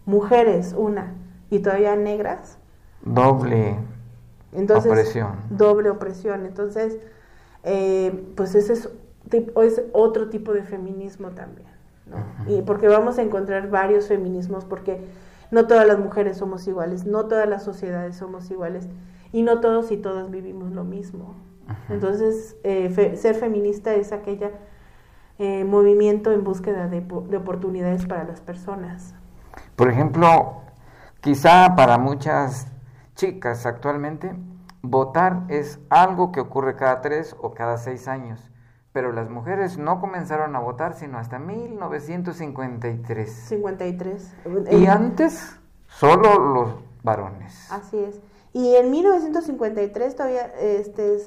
mujeres 0.04 0.74
una, 0.76 1.14
y 1.50 1.60
todavía 1.60 1.94
negras. 1.96 2.58
Doble 3.02 3.76
opresión. 4.74 5.36
Doble 5.50 5.90
opresión. 5.90 6.46
Entonces, 6.46 6.98
eh, 7.62 8.32
pues 8.36 8.54
ese 8.54 8.74
es, 8.74 8.88
es, 9.30 9.82
otro 9.92 10.28
tipo 10.28 10.52
de 10.52 10.62
feminismo 10.62 11.30
también, 11.30 11.68
¿no? 12.06 12.16
Y 12.46 12.62
porque 12.62 12.88
vamos 12.88 13.18
a 13.18 13.22
encontrar 13.22 13.68
varios 13.68 14.08
feminismos, 14.08 14.64
porque 14.64 15.06
no 15.50 15.66
todas 15.66 15.86
las 15.86 15.98
mujeres 15.98 16.36
somos 16.38 16.66
iguales, 16.66 17.06
no 17.06 17.26
todas 17.26 17.48
las 17.48 17.64
sociedades 17.64 18.16
somos 18.16 18.50
iguales, 18.50 18.88
y 19.32 19.42
no 19.42 19.60
todos 19.60 19.90
y 19.92 19.96
todas 19.96 20.30
vivimos 20.30 20.72
lo 20.72 20.84
mismo. 20.84 21.34
Entonces, 21.88 22.56
eh, 22.62 23.16
ser 23.16 23.34
feminista 23.34 23.94
es 23.94 24.12
aquella 24.12 24.52
eh, 25.38 25.64
movimiento 25.64 26.30
en 26.32 26.44
búsqueda 26.44 26.88
de, 26.88 27.00
de 27.00 27.36
oportunidades 27.36 28.06
para 28.06 28.24
las 28.24 28.40
personas. 28.40 29.14
Por 29.74 29.90
ejemplo, 29.90 30.62
quizá 31.20 31.74
para 31.74 31.98
muchas 31.98 32.68
chicas 33.16 33.66
actualmente, 33.66 34.34
votar 34.82 35.42
es 35.48 35.80
algo 35.90 36.32
que 36.32 36.40
ocurre 36.40 36.76
cada 36.76 37.00
tres 37.00 37.34
o 37.40 37.52
cada 37.52 37.78
seis 37.78 38.08
años, 38.08 38.50
pero 38.96 39.12
las 39.12 39.28
mujeres 39.28 39.76
no 39.76 40.00
comenzaron 40.00 40.56
a 40.56 40.58
votar 40.58 40.94
sino 40.94 41.18
hasta 41.18 41.38
1953. 41.38 43.30
53. 43.30 44.34
Y 44.70 44.86
antes, 44.86 45.54
solo 45.86 46.38
los 46.38 46.76
varones. 47.02 47.70
Así 47.70 47.98
es. 47.98 48.18
Y 48.54 48.74
en 48.74 48.90
1953 48.90 50.16
todavía, 50.16 50.46
este, 50.58 51.18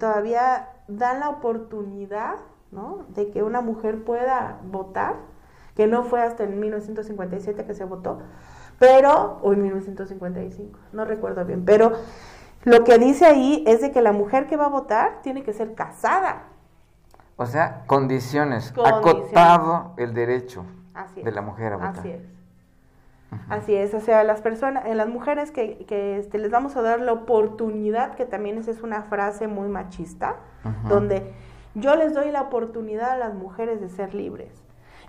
todavía 0.00 0.70
dan 0.88 1.20
la 1.20 1.28
oportunidad 1.28 2.38
¿no? 2.72 3.06
de 3.10 3.30
que 3.30 3.44
una 3.44 3.60
mujer 3.60 4.02
pueda 4.02 4.58
votar, 4.64 5.14
que 5.76 5.86
no 5.86 6.02
fue 6.02 6.22
hasta 6.22 6.42
en 6.42 6.58
1957 6.58 7.64
que 7.64 7.74
se 7.74 7.84
votó, 7.84 8.18
pero, 8.80 9.38
o 9.42 9.52
en 9.52 9.62
1955, 9.62 10.76
no 10.92 11.04
recuerdo 11.04 11.44
bien, 11.44 11.64
pero 11.64 11.92
lo 12.64 12.82
que 12.82 12.98
dice 12.98 13.26
ahí 13.26 13.62
es 13.64 13.80
de 13.80 13.92
que 13.92 14.02
la 14.02 14.10
mujer 14.10 14.48
que 14.48 14.56
va 14.56 14.64
a 14.64 14.70
votar 14.70 15.22
tiene 15.22 15.44
que 15.44 15.52
ser 15.52 15.76
casada. 15.76 16.48
O 17.42 17.46
sea, 17.46 17.82
condiciones, 17.86 18.72
acotado 18.84 19.94
el 19.96 20.14
derecho 20.14 20.64
de 21.16 21.32
la 21.32 21.42
mujer 21.42 21.72
a 21.72 21.76
votar. 21.76 21.98
Así 21.98 22.10
es. 22.10 22.20
Así 23.48 23.74
es, 23.74 23.94
o 23.94 24.00
sea, 24.00 24.24
las 24.24 24.42
personas, 24.42 24.84
en 24.86 24.98
las 24.98 25.08
mujeres 25.08 25.50
que, 25.50 25.84
que 25.86 26.18
este, 26.18 26.38
les 26.38 26.50
vamos 26.50 26.76
a 26.76 26.82
dar 26.82 27.00
la 27.00 27.12
oportunidad, 27.12 28.14
que 28.14 28.26
también 28.26 28.58
esa 28.58 28.70
es 28.70 28.82
una 28.82 29.02
frase 29.04 29.48
muy 29.48 29.68
machista, 29.68 30.36
donde 30.88 31.32
yo 31.74 31.96
les 31.96 32.14
doy 32.14 32.30
la 32.30 32.42
oportunidad 32.42 33.12
a 33.12 33.16
las 33.16 33.34
mujeres 33.34 33.80
de 33.80 33.88
ser 33.88 34.14
libres. 34.14 34.52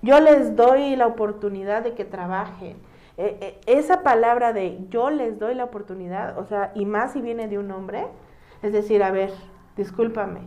Yo 0.01 0.19
les 0.19 0.55
doy 0.55 0.95
la 0.95 1.05
oportunidad 1.07 1.83
de 1.83 1.93
que 1.93 2.05
trabajen. 2.05 2.77
E, 3.17 3.59
e, 3.67 3.77
esa 3.77 4.01
palabra 4.03 4.53
de 4.53 4.87
yo 4.89 5.09
les 5.09 5.37
doy 5.37 5.53
la 5.53 5.65
oportunidad, 5.65 6.37
o 6.37 6.45
sea, 6.45 6.71
y 6.75 6.85
más 6.85 7.11
si 7.11 7.21
viene 7.21 7.47
de 7.47 7.59
un 7.59 7.69
hombre, 7.71 8.07
es 8.61 8.73
decir, 8.73 9.03
a 9.03 9.11
ver, 9.11 9.31
discúlpame, 9.75 10.41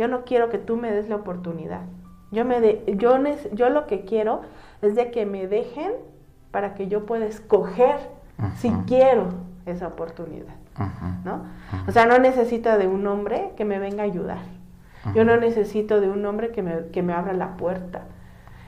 yo 0.00 0.08
no 0.08 0.24
quiero 0.24 0.48
que 0.48 0.56
tú 0.56 0.78
me 0.78 0.90
des 0.90 1.10
la 1.10 1.16
oportunidad. 1.16 1.82
Yo, 2.30 2.46
me 2.46 2.62
de, 2.62 2.82
yo, 2.96 3.18
yo 3.52 3.68
lo 3.68 3.86
que 3.86 4.06
quiero 4.06 4.40
es 4.80 4.94
de 4.94 5.10
que 5.10 5.26
me 5.26 5.46
dejen 5.46 5.92
para 6.50 6.72
que 6.72 6.88
yo 6.88 7.04
pueda 7.04 7.26
escoger 7.26 7.96
si 8.56 8.70
quiero 8.86 9.26
esa 9.66 9.88
oportunidad, 9.88 10.54
¿no? 11.22 11.44
O 11.86 11.92
sea, 11.92 12.06
no 12.06 12.16
necesito 12.16 12.78
de 12.78 12.88
un 12.88 13.06
hombre 13.06 13.50
que 13.58 13.66
me 13.66 13.78
venga 13.78 14.02
a 14.02 14.06
ayudar. 14.06 14.38
Yo 15.14 15.26
no 15.26 15.36
necesito 15.36 16.00
de 16.00 16.08
un 16.08 16.24
hombre 16.24 16.50
que 16.50 16.62
me, 16.62 16.86
que 16.86 17.02
me 17.02 17.12
abra 17.12 17.34
la 17.34 17.58
puerta. 17.58 18.04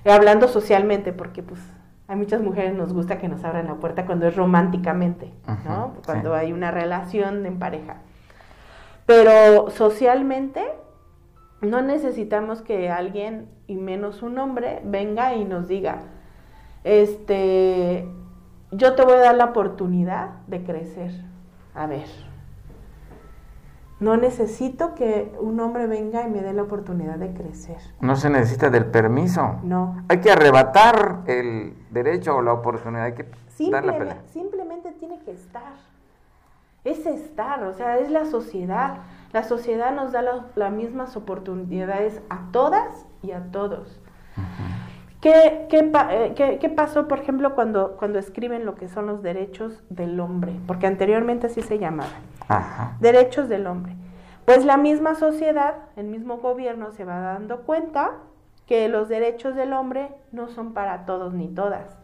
hablando 0.05 0.49
socialmente, 0.49 1.15
porque 1.15 1.43
pues 1.43 1.63
hay 2.09 2.17
muchas 2.17 2.43
mujeres 2.43 2.75
nos 2.75 2.93
gusta 2.93 3.17
que 3.17 3.29
nos 3.29 3.43
abran 3.43 3.69
la 3.69 3.77
puerta 3.77 4.05
cuando 4.05 4.29
es 4.29 4.37
románticamente, 4.37 5.33
¿no? 5.65 5.95
Cuando 6.05 6.35
hay 6.35 6.53
una 6.53 6.71
relación 6.71 7.47
en 7.47 7.59
pareja. 7.59 8.03
Pero 9.07 9.71
socialmente 9.71 10.63
no 11.63 11.81
necesitamos 11.81 12.61
que 12.61 12.91
alguien, 12.91 13.49
y 13.67 13.77
menos 13.77 14.23
un 14.23 14.39
hombre, 14.39 14.81
venga 14.85 15.35
y 15.35 15.45
nos 15.45 15.69
diga, 15.69 16.03
este, 16.85 18.09
yo 18.73 18.95
te 18.95 19.05
voy 19.05 19.15
a 19.15 19.21
dar 19.21 19.35
la 19.37 19.47
oportunidad 19.47 20.31
de 20.49 20.65
crecer. 20.65 21.13
A 21.75 21.87
ver, 21.87 22.07
no 24.03 24.17
necesito 24.17 24.97
que 24.97 25.33
un 25.41 25.61
hombre 25.61 25.87
venga 25.87 26.27
y 26.27 26.31
me 26.31 26.43
dé 26.43 26.53
la 26.53 26.63
oportunidad 26.63 27.19
de 27.19 27.33
crecer. 27.33 27.79
No 28.01 28.17
se 28.17 28.29
necesita 28.29 28.69
del 28.69 28.87
permiso. 28.87 29.61
No. 29.63 30.03
Hay 30.09 30.19
que 30.19 30.33
arrebatar 30.33 31.21
el 31.27 31.75
derecho 31.91 32.37
o 32.37 32.43
la 32.43 32.53
oportunidad. 32.53 33.05
Hay 33.05 33.13
que 33.13 33.27
simplemente, 33.49 34.05
dar 34.05 34.17
la 34.17 34.23
simplemente 34.33 34.91
tiene 34.99 35.21
que 35.21 35.31
estar. 35.31 35.75
Es 36.83 37.07
estar, 37.07 37.63
o 37.63 37.73
sea, 37.75 37.99
es 37.99 38.11
la 38.11 38.25
sociedad. 38.25 38.97
La 39.33 39.43
sociedad 39.45 39.93
nos 39.93 40.13
da 40.13 40.23
las 40.55 40.73
mismas 40.73 41.17
oportunidades 41.17 42.21
a 42.29 42.51
todas 42.53 43.07
y 43.23 43.33
a 43.33 43.51
todos. 43.51 44.01
¿Qué, 45.23 45.69
eh, 45.71 46.33
qué, 46.35 46.59
qué, 46.59 46.69
pasó, 46.69 47.07
por 47.07 47.21
ejemplo, 47.21 47.55
cuando, 47.55 47.97
cuando 47.97 48.19
escriben 48.19 48.67
lo 48.67 48.75
que 48.75 48.89
son 48.89 49.07
los 49.07 49.23
derechos 49.23 49.83
del 49.89 50.19
hombre? 50.19 50.59
Porque 50.67 50.87
anteriormente 50.87 51.47
así 51.47 51.63
se 51.63 51.79
llamaban. 51.79 52.21
Derechos 53.01 53.49
del 53.49 53.67
hombre. 53.69 53.95
Pues 54.45 54.65
la 54.65 54.77
misma 54.77 55.15
sociedad, 55.15 55.77
el 55.97 56.07
mismo 56.07 56.39
gobierno 56.39 56.91
se 56.91 57.05
va 57.05 57.21
dando 57.21 57.63
cuenta 57.63 58.11
que 58.67 58.89
los 58.89 59.09
derechos 59.09 59.55
del 59.55 59.73
hombre 59.73 60.11
no 60.33 60.49
son 60.49 60.73
para 60.73 61.07
todos 61.07 61.33
ni 61.33 61.49
todas, 61.49 61.97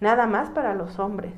nada 0.00 0.26
más 0.26 0.50
para 0.50 0.74
los 0.74 0.98
hombres. 0.98 1.32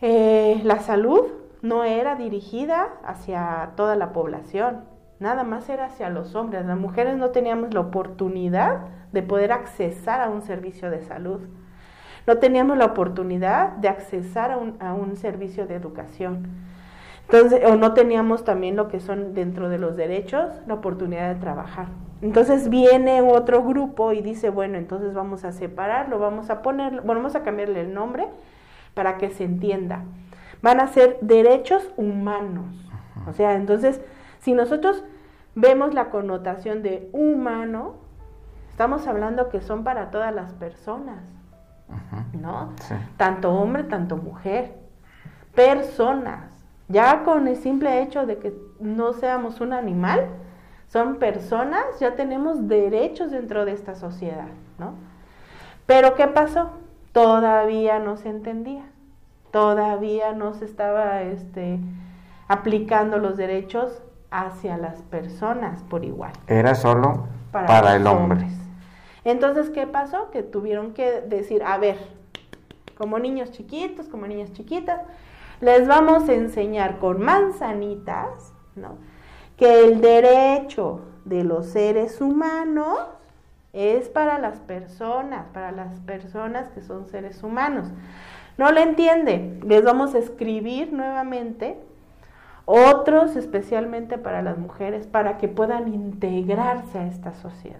Eh, 0.00 0.60
la 0.64 0.80
salud 0.80 1.24
no 1.66 1.84
era 1.84 2.14
dirigida 2.14 2.88
hacia 3.04 3.70
toda 3.76 3.96
la 3.96 4.12
población, 4.12 4.84
nada 5.18 5.44
más 5.44 5.68
era 5.68 5.86
hacia 5.86 6.10
los 6.10 6.34
hombres. 6.34 6.64
Las 6.66 6.78
mujeres 6.78 7.16
no 7.16 7.30
teníamos 7.30 7.74
la 7.74 7.80
oportunidad 7.80 8.80
de 9.12 9.22
poder 9.22 9.52
accesar 9.52 10.20
a 10.20 10.28
un 10.28 10.42
servicio 10.42 10.90
de 10.90 11.02
salud. 11.02 11.40
No 12.26 12.38
teníamos 12.38 12.76
la 12.76 12.86
oportunidad 12.86 13.72
de 13.76 13.88
accesar 13.88 14.50
a 14.50 14.56
un, 14.56 14.76
a 14.80 14.94
un 14.94 15.16
servicio 15.16 15.66
de 15.66 15.74
educación. 15.74 16.48
Entonces, 17.28 17.60
o 17.64 17.76
no 17.76 17.92
teníamos 17.94 18.44
también 18.44 18.76
lo 18.76 18.88
que 18.88 19.00
son 19.00 19.34
dentro 19.34 19.68
de 19.68 19.78
los 19.78 19.96
derechos, 19.96 20.52
la 20.66 20.74
oportunidad 20.74 21.34
de 21.34 21.40
trabajar. 21.40 21.88
Entonces 22.22 22.68
viene 22.70 23.20
otro 23.20 23.62
grupo 23.62 24.12
y 24.12 24.22
dice, 24.22 24.48
bueno, 24.50 24.78
entonces 24.78 25.12
vamos 25.12 25.44
a 25.44 25.52
separarlo, 25.52 26.18
vamos 26.18 26.50
a 26.50 26.62
ponerlo, 26.62 27.02
bueno, 27.02 27.20
vamos 27.20 27.34
a 27.34 27.42
cambiarle 27.42 27.80
el 27.80 27.92
nombre 27.92 28.26
para 28.94 29.18
que 29.18 29.30
se 29.30 29.44
entienda. 29.44 30.04
Van 30.66 30.80
a 30.80 30.88
ser 30.88 31.18
derechos 31.20 31.88
humanos. 31.96 32.66
O 33.28 33.32
sea, 33.32 33.54
entonces, 33.54 34.00
si 34.40 34.52
nosotros 34.52 35.04
vemos 35.54 35.94
la 35.94 36.10
connotación 36.10 36.82
de 36.82 37.08
humano, 37.12 37.94
estamos 38.72 39.06
hablando 39.06 39.48
que 39.48 39.60
son 39.60 39.84
para 39.84 40.10
todas 40.10 40.34
las 40.34 40.54
personas, 40.54 41.22
¿no? 42.32 42.72
Tanto 43.16 43.54
hombre, 43.54 43.84
tanto 43.84 44.16
mujer, 44.16 44.74
personas. 45.54 46.50
Ya 46.88 47.22
con 47.22 47.46
el 47.46 47.54
simple 47.54 48.02
hecho 48.02 48.26
de 48.26 48.38
que 48.38 48.52
no 48.80 49.12
seamos 49.12 49.60
un 49.60 49.72
animal, 49.72 50.26
son 50.88 51.20
personas, 51.20 51.84
ya 52.00 52.16
tenemos 52.16 52.66
derechos 52.66 53.30
dentro 53.30 53.66
de 53.66 53.70
esta 53.70 53.94
sociedad, 53.94 54.48
¿no? 54.80 54.94
Pero 55.86 56.16
¿qué 56.16 56.26
pasó? 56.26 56.70
Todavía 57.12 58.00
no 58.00 58.16
se 58.16 58.30
entendía, 58.30 58.82
todavía 59.56 60.34
no 60.34 60.52
se 60.52 60.66
estaba 60.66 61.22
este, 61.22 61.78
aplicando 62.46 63.16
los 63.16 63.38
derechos 63.38 64.02
hacia 64.30 64.76
las 64.76 65.00
personas 65.00 65.82
por 65.84 66.04
igual. 66.04 66.32
Era 66.46 66.74
solo 66.74 67.26
para, 67.52 67.96
el 67.96 68.06
hombre. 68.06 68.46
Entonces, 69.24 69.70
¿qué 69.70 69.86
pasó? 69.86 70.30
Que 70.30 70.42
tuvieron 70.42 70.92
que 70.92 71.22
decir, 71.22 71.62
a 71.62 71.78
ver, 71.78 71.96
como 72.98 73.18
niños 73.18 73.50
chiquitos, 73.50 74.08
como 74.08 74.26
niñas 74.26 74.52
chiquitas, 74.52 75.00
les 75.62 75.88
vamos 75.88 76.28
a 76.28 76.34
enseñar 76.34 76.98
con 76.98 77.22
manzanitas, 77.22 78.52
¿no? 78.74 78.98
Que 79.56 79.86
el 79.86 80.02
derecho 80.02 81.00
de 81.24 81.44
los 81.44 81.64
seres 81.64 82.20
humanos 82.20 82.98
es 83.72 84.10
para 84.10 84.38
las 84.38 84.58
personas, 84.58 85.46
para 85.54 85.72
las 85.72 85.98
personas 86.00 86.68
que 86.72 86.82
son 86.82 87.08
seres 87.08 87.42
humanos. 87.42 87.88
¿No 88.58 88.70
lo 88.72 88.80
entiende? 88.80 89.60
Les 89.64 89.84
vamos 89.84 90.14
a 90.14 90.18
escribir 90.18 90.92
nuevamente 90.92 91.78
otros 92.64 93.36
especialmente 93.36 94.18
para 94.18 94.42
las 94.42 94.58
mujeres, 94.58 95.06
para 95.06 95.38
que 95.38 95.48
puedan 95.48 95.92
integrarse 95.92 96.98
a 96.98 97.06
esta 97.06 97.32
sociedad. 97.34 97.78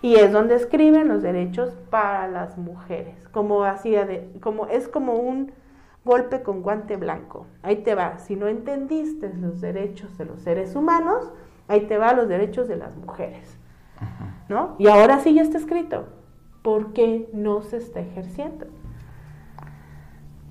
Y 0.00 0.16
es 0.16 0.32
donde 0.32 0.54
escriben 0.54 1.08
los 1.08 1.22
derechos 1.22 1.70
para 1.90 2.28
las 2.28 2.58
mujeres, 2.58 3.16
como 3.30 3.64
hacía 3.64 4.04
de, 4.04 4.30
como 4.40 4.66
es 4.66 4.88
como 4.88 5.14
un 5.14 5.52
golpe 6.04 6.42
con 6.42 6.62
guante 6.62 6.96
blanco. 6.96 7.46
Ahí 7.62 7.76
te 7.76 7.94
va, 7.94 8.18
si 8.18 8.36
no 8.36 8.48
entendiste 8.48 9.32
los 9.34 9.60
derechos 9.60 10.16
de 10.18 10.26
los 10.26 10.42
seres 10.42 10.76
humanos, 10.76 11.30
ahí 11.68 11.82
te 11.82 11.98
va 11.98 12.12
los 12.12 12.28
derechos 12.28 12.68
de 12.68 12.76
las 12.76 12.96
mujeres. 12.96 13.58
¿No? 14.48 14.76
Y 14.78 14.88
ahora 14.88 15.20
sí 15.20 15.34
ya 15.34 15.42
está 15.42 15.56
escrito. 15.56 16.04
¿Por 16.62 16.92
qué 16.92 17.28
no 17.32 17.62
se 17.62 17.78
está 17.78 18.00
ejerciendo? 18.00 18.66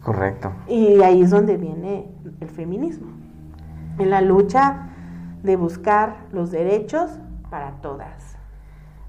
Correcto. 0.03 0.51
Y 0.67 1.01
ahí 1.01 1.21
es 1.21 1.29
donde 1.29 1.57
viene 1.57 2.09
el 2.39 2.49
feminismo. 2.49 3.07
En 3.97 4.09
la 4.09 4.21
lucha 4.21 4.89
de 5.43 5.55
buscar 5.55 6.25
los 6.31 6.51
derechos 6.51 7.19
para 7.49 7.73
todas. 7.81 8.37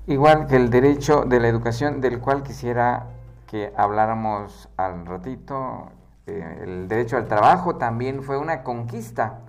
Igual 0.06 0.46
que 0.46 0.56
el 0.56 0.70
derecho 0.70 1.24
de 1.24 1.40
la 1.40 1.48
educación, 1.48 2.00
del 2.00 2.20
cual 2.20 2.42
quisiera 2.42 3.06
que 3.46 3.72
habláramos 3.76 4.68
al 4.76 5.06
ratito, 5.06 5.88
eh, 6.26 6.60
el 6.62 6.88
derecho 6.88 7.16
al 7.16 7.26
trabajo 7.26 7.76
también 7.76 8.22
fue 8.22 8.36
una 8.36 8.62
conquista 8.62 9.40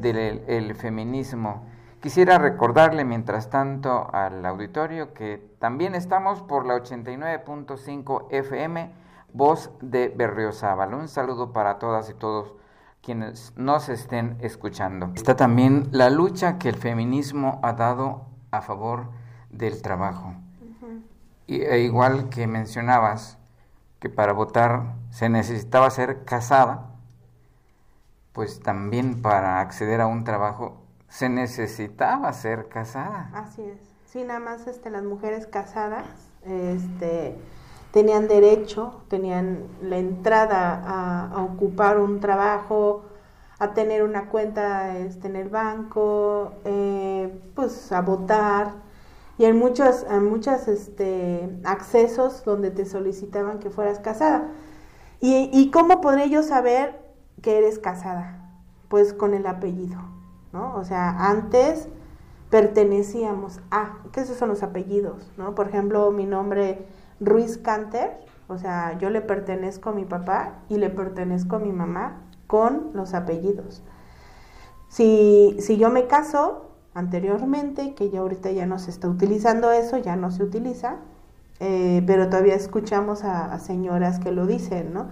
del 0.00 0.42
el 0.46 0.74
feminismo. 0.74 1.62
Quisiera 2.00 2.38
recordarle, 2.38 3.04
mientras 3.04 3.48
tanto, 3.48 4.08
al 4.12 4.44
auditorio 4.44 5.14
que 5.14 5.42
también 5.58 5.94
estamos 5.94 6.42
por 6.42 6.66
la 6.66 6.74
89.5 6.74 8.26
FM, 8.30 8.90
Voz 9.36 9.70
de 9.82 10.08
Berriozábal. 10.08 10.94
Un 10.94 11.08
saludo 11.08 11.52
para 11.52 11.78
todas 11.78 12.08
y 12.08 12.14
todos 12.14 12.54
quienes 13.02 13.52
nos 13.54 13.90
estén 13.90 14.38
escuchando. 14.40 15.12
Está 15.14 15.36
también 15.36 15.88
la 15.90 16.08
lucha 16.08 16.58
que 16.58 16.70
el 16.70 16.76
feminismo 16.76 17.60
ha 17.62 17.74
dado 17.74 18.24
a 18.50 18.62
favor 18.62 19.10
del 19.50 19.82
trabajo. 19.82 20.34
y, 21.46 21.60
e 21.60 21.80
igual 21.80 22.30
que 22.30 22.46
mencionabas 22.46 23.36
que 23.98 24.08
para 24.08 24.32
votar 24.32 24.94
se 25.10 25.28
necesitaba 25.28 25.90
ser 25.90 26.24
casada, 26.24 26.86
pues 28.32 28.60
también 28.60 29.20
para 29.20 29.60
acceder 29.60 30.00
a 30.00 30.06
un 30.06 30.24
trabajo 30.24 30.82
se 31.08 31.28
necesitaba 31.28 32.32
ser 32.32 32.68
casada. 32.68 33.30
Así 33.34 33.62
es. 33.62 33.78
Sí, 34.06 34.24
nada 34.24 34.40
más 34.40 34.66
este, 34.66 34.88
las 34.88 35.04
mujeres 35.04 35.46
casadas 35.46 36.06
este, 36.42 37.36
tenían 37.92 38.28
derecho, 38.28 39.02
tenían 39.08 39.64
la 39.82 39.98
entrada 39.98 40.82
a, 41.32 41.42
ocupar 41.44 41.98
un 41.98 42.20
trabajo, 42.20 43.04
a 43.58 43.72
tener 43.74 44.02
una 44.02 44.28
cuenta 44.28 44.98
este, 44.98 45.28
en 45.28 45.36
el 45.36 45.48
banco, 45.48 46.52
eh, 46.64 47.40
pues 47.54 47.90
a 47.92 48.02
votar 48.02 48.74
y 49.38 49.44
en 49.44 49.58
muchos, 49.58 50.04
en 50.10 50.24
muchos 50.28 50.68
este, 50.68 51.48
accesos 51.64 52.44
donde 52.44 52.70
te 52.70 52.86
solicitaban 52.86 53.58
que 53.58 53.70
fueras 53.70 53.98
casada. 53.98 54.48
¿Y, 55.20 55.50
¿Y 55.52 55.70
cómo 55.70 56.00
podré 56.00 56.28
yo 56.30 56.42
saber 56.42 57.00
que 57.42 57.58
eres 57.58 57.78
casada? 57.78 58.50
Pues 58.88 59.12
con 59.12 59.34
el 59.34 59.46
apellido. 59.46 60.16
O 60.74 60.84
sea, 60.84 61.28
antes 61.28 61.88
pertenecíamos 62.50 63.60
a, 63.70 63.98
que 64.12 64.20
esos 64.20 64.36
son 64.36 64.48
los 64.48 64.62
apellidos, 64.62 65.30
¿no? 65.36 65.54
Por 65.54 65.68
ejemplo, 65.68 66.10
mi 66.10 66.24
nombre 66.24 66.86
Ruiz 67.20 67.58
Canter, 67.58 68.18
o 68.48 68.58
sea, 68.58 68.98
yo 68.98 69.10
le 69.10 69.20
pertenezco 69.20 69.90
a 69.90 69.92
mi 69.92 70.04
papá 70.04 70.60
y 70.68 70.76
le 70.76 70.90
pertenezco 70.90 71.56
a 71.56 71.58
mi 71.58 71.72
mamá 71.72 72.22
con 72.46 72.90
los 72.94 73.14
apellidos. 73.14 73.82
Si, 74.88 75.56
si 75.60 75.76
yo 75.78 75.90
me 75.90 76.06
caso 76.06 76.70
anteriormente, 76.94 77.94
que 77.94 78.10
ya 78.10 78.20
ahorita 78.20 78.50
ya 78.52 78.66
no 78.66 78.78
se 78.78 78.90
está 78.90 79.08
utilizando 79.08 79.72
eso, 79.72 79.98
ya 79.98 80.16
no 80.16 80.30
se 80.30 80.42
utiliza, 80.42 80.96
eh, 81.60 82.02
pero 82.06 82.28
todavía 82.28 82.54
escuchamos 82.54 83.24
a, 83.24 83.52
a, 83.52 83.58
señoras 83.58 84.18
que 84.18 84.30
lo 84.30 84.46
dicen, 84.46 84.92
¿no? 84.92 85.08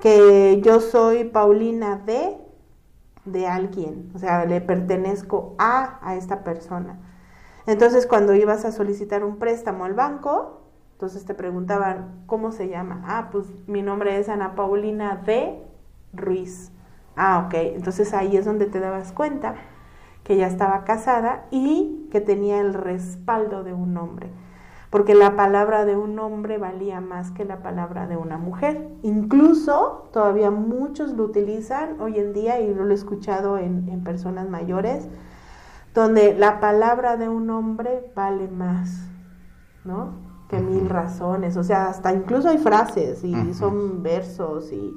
Que 0.00 0.60
yo 0.64 0.80
soy 0.80 1.24
Paulina 1.24 1.96
de 2.04 2.38
de 3.24 3.46
alguien, 3.46 4.10
o 4.14 4.18
sea, 4.18 4.44
le 4.44 4.60
pertenezco 4.60 5.54
a, 5.58 5.98
a 6.02 6.16
esta 6.16 6.42
persona. 6.42 6.98
Entonces, 7.66 8.06
cuando 8.06 8.34
ibas 8.34 8.64
a 8.64 8.72
solicitar 8.72 9.22
un 9.24 9.38
préstamo 9.38 9.84
al 9.84 9.94
banco, 9.94 10.61
entonces 10.92 11.24
te 11.24 11.34
preguntaban, 11.34 12.22
¿cómo 12.26 12.52
se 12.52 12.68
llama? 12.68 13.02
Ah, 13.06 13.28
pues 13.32 13.46
mi 13.66 13.82
nombre 13.82 14.18
es 14.18 14.28
Ana 14.28 14.54
Paulina 14.54 15.16
de 15.16 15.62
Ruiz. 16.12 16.70
Ah, 17.16 17.44
ok. 17.46 17.54
Entonces 17.54 18.14
ahí 18.14 18.36
es 18.36 18.44
donde 18.44 18.66
te 18.66 18.80
dabas 18.80 19.12
cuenta 19.12 19.56
que 20.24 20.36
ya 20.36 20.46
estaba 20.46 20.84
casada 20.84 21.46
y 21.50 22.08
que 22.10 22.20
tenía 22.20 22.60
el 22.60 22.74
respaldo 22.74 23.64
de 23.64 23.72
un 23.72 23.96
hombre 23.96 24.30
porque 24.92 25.14
la 25.14 25.36
palabra 25.36 25.86
de 25.86 25.96
un 25.96 26.18
hombre 26.18 26.58
valía 26.58 27.00
más 27.00 27.30
que 27.30 27.46
la 27.46 27.62
palabra 27.62 28.06
de 28.06 28.18
una 28.18 28.36
mujer. 28.36 28.90
Incluso 29.00 30.10
todavía 30.12 30.50
muchos 30.50 31.14
lo 31.14 31.24
utilizan 31.24 31.98
hoy 31.98 32.18
en 32.18 32.34
día 32.34 32.60
y 32.60 32.74
lo 32.74 32.86
he 32.90 32.92
escuchado 32.92 33.56
en, 33.56 34.04
personas 34.04 34.50
mayores, 34.50 35.08
donde 35.94 36.34
la 36.34 36.60
palabra 36.60 37.16
de 37.16 37.30
un 37.30 37.48
hombre 37.48 38.12
vale 38.14 38.48
más, 38.48 39.08
¿no? 39.82 40.12
Que 40.52 40.60
mil 40.60 40.88
razones, 40.88 41.56
o 41.56 41.64
sea, 41.64 41.88
hasta 41.88 42.12
incluso 42.12 42.48
hay 42.48 42.58
frases 42.58 43.24
y 43.24 43.54
son 43.54 44.02
versos 44.02 44.70
y... 44.70 44.94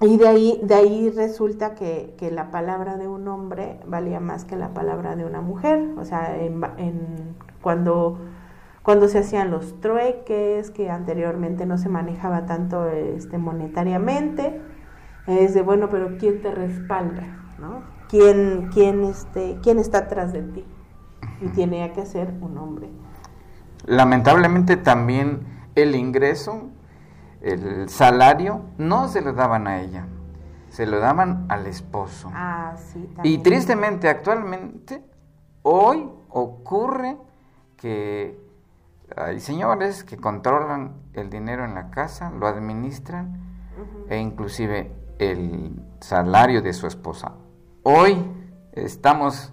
Y 0.00 0.18
de 0.18 0.28
ahí, 0.28 0.60
de 0.62 0.74
ahí 0.74 1.10
resulta 1.10 1.74
que, 1.74 2.14
la 2.30 2.50
palabra 2.50 2.96
de 2.98 3.08
un 3.08 3.26
hombre 3.28 3.80
valía 3.86 4.20
más 4.20 4.44
que 4.44 4.56
la 4.56 4.74
palabra 4.74 5.16
de 5.16 5.24
una 5.24 5.40
mujer. 5.40 5.92
O 5.96 6.04
sea, 6.04 6.36
en, 6.36 6.60
cuando, 7.62 8.18
cuando 8.82 9.08
se 9.08 9.20
hacían 9.20 9.50
los 9.50 9.80
trueques, 9.80 10.70
que 10.70 10.90
anteriormente 10.90 11.64
no 11.64 11.78
se 11.78 11.88
manejaba 11.88 12.44
tanto 12.44 12.86
este, 12.88 13.38
monetariamente, 13.38 14.60
es 15.26 15.54
de, 15.54 15.62
bueno, 15.62 15.88
pero 15.90 16.18
¿quién 16.18 16.42
te 16.42 16.50
respalda? 16.50 17.38
¿no? 17.58 17.82
¿Quién, 18.08 18.68
quién, 18.74 19.04
este, 19.04 19.58
¿Quién 19.62 19.78
está 19.78 19.98
atrás 19.98 20.32
de 20.34 20.42
ti? 20.42 20.64
Y 21.44 21.48
tiene 21.48 21.92
que 21.92 22.06
ser 22.06 22.34
un 22.40 22.58
hombre. 22.58 22.88
Lamentablemente 23.86 24.76
también 24.76 25.46
el 25.74 25.94
ingreso 25.94 26.70
el 27.44 27.90
salario 27.90 28.62
no 28.78 29.08
se 29.08 29.20
lo 29.20 29.34
daban 29.34 29.66
a 29.66 29.82
ella, 29.82 30.06
se 30.70 30.86
lo 30.86 30.98
daban 30.98 31.44
al 31.50 31.66
esposo. 31.66 32.30
Ah, 32.32 32.74
sí, 32.76 33.06
y 33.22 33.38
tristemente 33.38 34.08
actualmente, 34.08 35.04
hoy 35.62 36.10
ocurre 36.30 37.18
que 37.76 38.42
hay 39.14 39.40
señores 39.40 40.04
que 40.04 40.16
controlan 40.16 40.94
el 41.12 41.28
dinero 41.28 41.66
en 41.66 41.74
la 41.74 41.90
casa, 41.90 42.30
lo 42.30 42.46
administran 42.46 43.40
e 44.08 44.18
inclusive 44.18 44.90
el 45.18 45.82
salario 46.00 46.62
de 46.62 46.72
su 46.72 46.86
esposa. 46.86 47.32
Hoy 47.82 48.16
estamos 48.72 49.52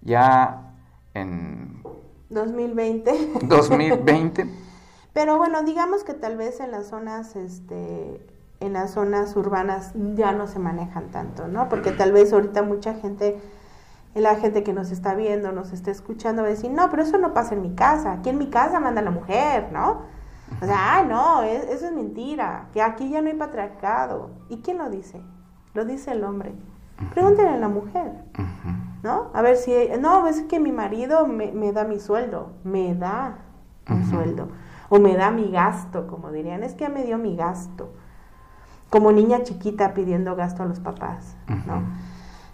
ya 0.00 0.71
en 1.14 1.82
2020. 2.30 3.32
2020 3.42 4.46
Pero 5.12 5.36
bueno, 5.36 5.62
digamos 5.62 6.04
que 6.04 6.14
tal 6.14 6.36
vez 6.36 6.60
en 6.60 6.70
las 6.70 6.86
zonas, 6.86 7.36
este, 7.36 8.26
en 8.60 8.72
las 8.72 8.92
zonas 8.92 9.36
urbanas 9.36 9.92
ya 10.14 10.32
no 10.32 10.46
se 10.46 10.58
manejan 10.58 11.10
tanto, 11.10 11.48
¿no? 11.48 11.68
Porque 11.68 11.92
tal 11.92 12.12
vez 12.12 12.32
ahorita 12.32 12.62
mucha 12.62 12.94
gente, 12.94 13.38
la 14.14 14.36
gente 14.36 14.62
que 14.62 14.72
nos 14.72 14.90
está 14.90 15.14
viendo, 15.14 15.52
nos 15.52 15.72
está 15.72 15.90
escuchando, 15.90 16.42
va 16.42 16.48
a 16.48 16.52
decir, 16.52 16.70
no, 16.70 16.88
pero 16.88 17.02
eso 17.02 17.18
no 17.18 17.34
pasa 17.34 17.54
en 17.54 17.60
mi 17.60 17.74
casa, 17.74 18.12
aquí 18.12 18.30
en 18.30 18.38
mi 18.38 18.48
casa 18.48 18.80
manda 18.80 19.02
la 19.02 19.10
mujer, 19.10 19.70
¿no? 19.70 20.02
O 20.62 20.64
sea, 20.64 20.98
ah, 20.98 21.04
no, 21.04 21.42
eso 21.42 21.86
es 21.86 21.92
mentira, 21.92 22.68
que 22.72 22.80
aquí 22.80 23.10
ya 23.10 23.20
no 23.20 23.28
hay 23.28 23.36
patriarcado. 23.36 24.30
¿Y 24.48 24.58
quién 24.58 24.78
lo 24.78 24.88
dice? 24.88 25.20
Lo 25.74 25.84
dice 25.84 26.12
el 26.12 26.24
hombre. 26.24 26.54
Pregúntenle 27.12 27.52
a 27.52 27.58
la 27.58 27.68
mujer, 27.68 28.12
¿no? 29.02 29.30
A 29.34 29.42
ver 29.42 29.56
si, 29.56 29.72
no, 30.00 30.26
es 30.26 30.42
que 30.42 30.60
mi 30.60 30.72
marido 30.72 31.26
me, 31.26 31.52
me 31.52 31.72
da 31.72 31.84
mi 31.84 31.98
sueldo, 31.98 32.50
me 32.64 32.94
da 32.94 33.38
un 33.88 34.04
sueldo 34.08 34.48
o 34.88 34.98
me 34.98 35.16
da 35.16 35.30
mi 35.30 35.50
gasto, 35.50 36.06
como 36.06 36.30
dirían, 36.30 36.62
es 36.62 36.74
que 36.74 36.84
ya 36.84 36.90
me 36.90 37.04
dio 37.04 37.16
mi 37.16 37.34
gasto, 37.34 37.90
como 38.90 39.10
niña 39.10 39.42
chiquita 39.42 39.94
pidiendo 39.94 40.36
gasto 40.36 40.62
a 40.62 40.66
los 40.66 40.80
papás, 40.80 41.34
¿no? 41.66 41.82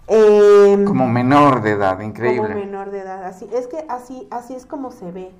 Em, 0.07 0.85
como 0.85 1.07
menor 1.07 1.61
de 1.61 1.71
edad, 1.71 1.99
increíble. 1.99 2.47
Como 2.47 2.59
menor 2.59 2.91
de 2.91 3.01
edad, 3.01 3.25
así 3.25 3.47
es 3.53 3.67
que 3.67 3.85
así 3.89 4.27
así 4.31 4.55
es 4.55 4.65
como 4.65 4.91
se 4.91 5.11
ve. 5.11 5.31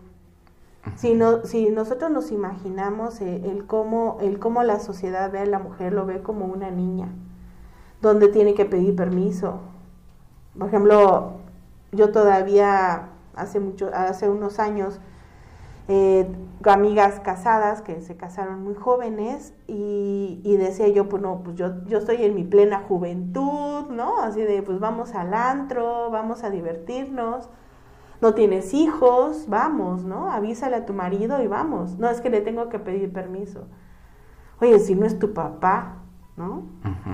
Si, 0.95 1.13
no, 1.13 1.43
si 1.45 1.69
nosotros 1.69 2.12
nos 2.12 2.32
imaginamos 2.32 3.22
el, 3.22 3.45
el, 3.45 3.65
cómo, 3.65 4.17
el 4.22 4.39
cómo 4.39 4.63
la 4.63 4.80
sociedad 4.80 5.32
ve 5.32 5.39
a 5.39 5.45
la 5.45 5.60
mujer, 5.60 5.93
lo 5.93 6.06
ve 6.06 6.22
como 6.22 6.45
una 6.45 6.69
niña, 6.69 7.08
donde 8.02 8.28
tiene 8.28 8.54
que 8.54 8.65
pedir 8.65 8.95
permiso. 8.95 9.62
Por 10.57 10.67
ejemplo, 10.67 11.33
yo 11.91 12.12
todavía 12.12 13.09
hace 13.35 13.59
mucho, 13.59 13.89
hace 13.93 14.29
unos 14.29 14.59
años 14.59 14.99
eh, 15.88 16.27
amigas 16.65 17.19
casadas 17.19 17.81
que 17.81 18.01
se 18.01 18.15
casaron 18.15 18.63
muy 18.63 18.75
jóvenes 18.75 19.53
y, 19.65 20.55
decía 20.59 20.88
yo, 20.89 21.09
pues 21.09 21.21
no, 21.23 21.41
pues 21.43 21.55
yo, 21.55 21.83
yo 21.85 21.97
estoy 21.97 22.23
en 22.23 22.35
mi 22.35 22.43
plena 22.43 22.83
juventud, 22.88 23.88
¿no? 23.89 24.21
Así 24.21 24.41
de, 24.41 24.62
pues 24.62 24.79
vamos 24.79 25.15
al 25.15 25.33
antro, 25.33 26.12
vamos 26.12 26.43
a 26.43 26.51
divertirnos, 26.51 27.49
no 28.21 28.33
tienes 28.35 28.73
hijos, 28.73 29.45
vamos, 29.47 30.03
¿no? 30.03 30.31
Avísale 30.31 30.75
a 30.75 30.85
tu 30.85 30.93
marido 30.93 31.41
y 31.41 31.47
vamos. 31.47 31.97
No 31.97 32.09
es 32.09 32.21
que 32.21 32.29
le 32.29 32.41
tengo 32.41 32.69
que 32.69 32.77
pedir 32.77 33.12
permiso. 33.12 33.65
Oye, 34.62 34.77
si 34.79 34.93
no 34.93 35.05
es 35.05 35.17
tu 35.17 35.33
papá, 35.33 35.98
¿no? 36.39 36.63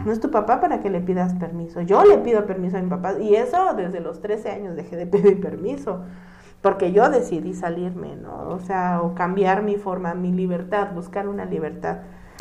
No 0.05 0.11
es 0.11 0.19
tu 0.19 0.29
papá 0.29 0.61
para 0.61 0.79
que 0.79 0.89
le 0.89 1.01
pidas 1.01 1.33
permiso. 1.33 1.81
Yo 1.81 2.05
le 2.05 2.19
pido 2.19 2.45
permiso 2.45 2.77
a 2.77 2.81
mi 2.81 2.89
papá 2.89 3.19
y 3.19 3.35
eso 3.35 3.73
desde 3.73 3.99
los 3.99 4.21
13 4.21 4.51
años 4.51 4.75
dejé 4.75 4.95
de 4.95 5.07
pedir 5.07 5.41
permiso 5.41 6.03
porque 6.61 6.91
yo 6.91 7.09
decidí 7.09 7.53
salirme, 7.53 8.15
¿no? 8.15 8.49
O 8.49 8.59
sea, 8.59 9.01
o 9.01 9.13
cambiar 9.13 9.61
mi 9.61 9.75
forma, 9.75 10.15
mi 10.15 10.31
libertad, 10.31 10.93
buscar 10.93 11.27
una 11.27 11.45
libertad. 11.45 11.97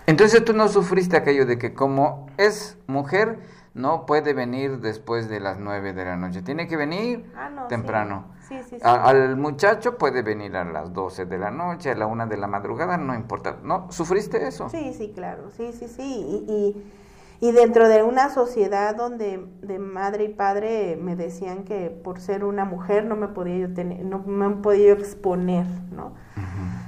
Entonces 0.07 0.45
tú 0.45 0.53
no 0.53 0.69
sufriste 0.69 1.17
aquello 1.17 1.47
de 1.47 1.59
que 1.59 1.75
como 1.75 2.27
es 2.37 2.79
mujer, 2.87 3.39
no 3.75 4.07
puede 4.07 4.35
venir 4.35 4.79
después 4.79 5.29
de 5.29 5.41
las 5.41 5.59
9 5.59 5.93
de 5.93 6.05
la 6.05 6.17
noche, 6.17 6.43
tiene 6.43 6.67
que 6.69 6.77
venir 6.77 7.31
Ah, 7.37 7.51
no, 7.51 7.67
temprano. 7.67 8.27
Sí, 8.49 8.57
sí, 8.63 8.77
sí. 8.77 8.83
A- 8.85 9.05
al 9.09 9.37
muchacho 9.37 9.99
puede 9.99 10.23
venir 10.23 10.57
a 10.57 10.65
las 10.65 10.93
12 10.93 11.25
de 11.27 11.39
la 11.39 11.51
noche, 11.51 11.91
a 11.91 11.95
la 11.97 12.07
1 12.07 12.27
de 12.27 12.37
la 12.37 12.47
madrugada, 12.47 12.97
no 12.97 13.15
importa. 13.15 13.57
¿No? 13.63 13.91
¿Sufriste 13.91 14.47
eso? 14.47 14.69
Sí, 14.69 14.93
sí, 14.95 15.13
claro, 15.15 15.51
sí, 15.57 15.73
sí, 15.73 15.89
sí. 15.89 16.03
Y, 16.03 16.53
y, 16.53 17.49
y 17.49 17.53
dentro 17.53 17.89
de 17.89 18.03
una 18.03 18.29
sociedad 18.31 18.95
donde 18.95 19.45
de 19.63 19.79
madre 19.79 20.25
y 20.25 20.29
padre 20.29 20.97
me 21.01 21.17
decían 21.17 21.65
que 21.65 21.91
por 21.91 22.21
ser 22.21 22.45
una 22.45 22.65
mujer 22.65 23.05
no 23.07 23.17
me 23.17 23.29
podía 23.29 23.57
yo 23.67 23.75
tener, 23.75 24.05
no 24.05 24.19
me 24.21 24.49
podía 24.57 24.89
yo 24.89 24.93
exponer, 24.95 25.67
¿no? 25.91 26.13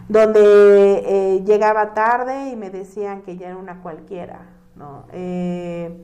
Donde 0.09 1.03
eh, 1.05 1.43
llegaba 1.45 1.93
tarde 1.95 2.51
y 2.51 2.57
me 2.57 2.71
decían 2.71 3.23
que 3.23 3.37
ya 3.37 3.49
era 3.49 3.57
una 3.57 3.83
cualquiera, 3.83 4.43
¿no? 4.77 5.05
Eh, 5.13 6.01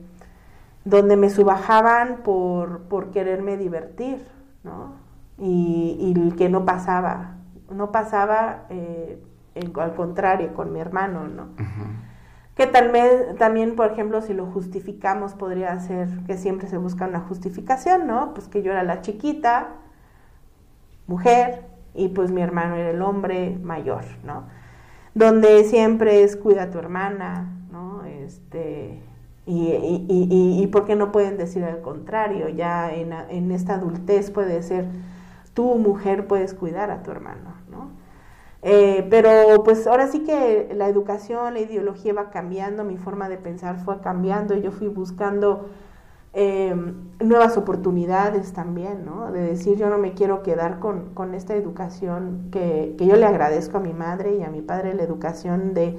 donde 0.85 1.17
me 1.17 1.29
subajaban 1.29 2.17
por, 2.23 2.81
por 2.83 3.11
quererme 3.11 3.57
divertir, 3.57 4.25
¿no? 4.63 4.93
Y, 5.37 5.97
y 5.99 6.31
que 6.33 6.49
no 6.49 6.65
pasaba, 6.65 7.35
no 7.71 7.91
pasaba 7.91 8.65
eh, 8.69 9.21
en- 9.55 9.73
al 9.79 9.95
contrario 9.95 10.53
con 10.53 10.71
mi 10.73 10.79
hermano, 10.79 11.27
¿no? 11.27 11.47
Que 12.55 12.67
tal 12.67 12.91
vez 12.91 13.35
también, 13.37 13.75
por 13.75 13.91
ejemplo, 13.91 14.21
si 14.21 14.33
lo 14.33 14.45
justificamos, 14.45 15.33
podría 15.33 15.79
ser 15.79 16.07
que 16.27 16.37
siempre 16.37 16.67
se 16.67 16.77
busca 16.77 17.07
una 17.07 17.21
justificación, 17.21 18.05
¿no? 18.07 18.33
Pues 18.35 18.47
que 18.47 18.61
yo 18.61 18.71
era 18.71 18.83
la 18.83 19.01
chiquita, 19.01 19.69
mujer, 21.07 21.65
y 21.93 22.09
pues 22.09 22.31
mi 22.31 22.41
hermano 22.41 22.75
era 22.75 22.89
el 22.91 23.01
hombre 23.01 23.57
mayor, 23.61 24.03
¿no? 24.23 24.45
Donde 25.13 25.63
siempre 25.65 26.23
es 26.23 26.35
cuida 26.35 26.63
a 26.63 26.71
tu 26.71 26.79
hermana, 26.79 27.51
¿no? 27.71 28.03
Este, 28.05 29.01
y, 29.45 29.67
y, 29.71 30.05
y, 30.09 30.27
y- 30.59 30.63
y 30.63 30.67
¿por 30.67 30.85
qué 30.85 30.95
no 30.95 31.11
pueden 31.11 31.37
decir 31.37 31.63
al 31.63 31.81
contrario? 31.81 32.49
Ya 32.49 32.93
en, 32.93 33.13
en 33.13 33.51
esta 33.51 33.75
adultez 33.75 34.31
puede 34.31 34.61
ser, 34.63 34.87
tú 35.53 35.75
mujer 35.77 36.27
puedes 36.27 36.53
cuidar 36.53 36.91
a 36.91 37.03
tu 37.03 37.11
hermano, 37.11 37.55
¿no? 37.69 37.89
Eh, 38.61 39.05
pero 39.09 39.63
pues 39.65 39.87
ahora 39.87 40.07
sí 40.07 40.21
que 40.23 40.69
la 40.75 40.87
educación, 40.87 41.53
la 41.53 41.59
ideología 41.59 42.13
va 42.13 42.29
cambiando, 42.31 42.83
mi 42.85 42.97
forma 42.97 43.27
de 43.29 43.37
pensar 43.37 43.77
fue 43.83 43.99
cambiando, 44.01 44.55
yo 44.55 44.71
fui 44.71 44.87
buscando 44.87 45.69
eh, 46.33 46.75
nuevas 47.19 47.57
oportunidades 47.57 48.53
también, 48.53 49.05
¿no? 49.05 49.31
De 49.31 49.41
decir, 49.41 49.77
yo 49.77 49.89
no 49.89 49.97
me 49.99 50.13
quiero 50.13 50.43
quedar 50.43 50.79
con, 50.79 51.13
con 51.13 51.35
esta 51.35 51.55
educación 51.55 52.47
que, 52.51 52.95
que 52.97 53.05
yo 53.07 53.15
le 53.17 53.25
agradezco 53.25 53.77
a 53.77 53.81
mi 53.81 53.93
madre 53.93 54.35
y 54.37 54.43
a 54.43 54.49
mi 54.49 54.61
padre, 54.61 54.93
la 54.95 55.03
educación 55.03 55.73
de, 55.73 55.97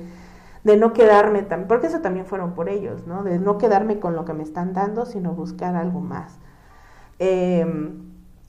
de 0.65 0.77
no 0.77 0.93
quedarme, 0.93 1.43
tan, 1.43 1.67
porque 1.69 1.87
eso 1.89 2.01
también 2.01 2.27
fueron 2.27 2.55
por 2.55 2.69
ellos, 2.69 3.07
¿no? 3.07 3.23
De 3.23 3.39
no 3.39 3.59
quedarme 3.59 4.01
con 4.01 4.17
lo 4.17 4.25
que 4.25 4.33
me 4.33 4.43
están 4.43 4.73
dando, 4.73 5.07
sino 5.07 5.35
buscar 5.35 5.77
algo 5.77 6.01
más. 6.01 6.39
Eh, 7.19 7.67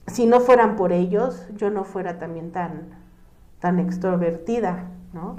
si 0.06 0.26
no 0.26 0.40
fueran 0.40 0.76
por 0.76 0.92
ellos, 0.92 1.46
yo 1.54 1.70
no 1.70 1.84
fuera 1.84 2.18
también 2.18 2.52
tan, 2.52 2.88
tan 3.60 3.78
extrovertida, 3.78 4.90
¿no? 5.12 5.36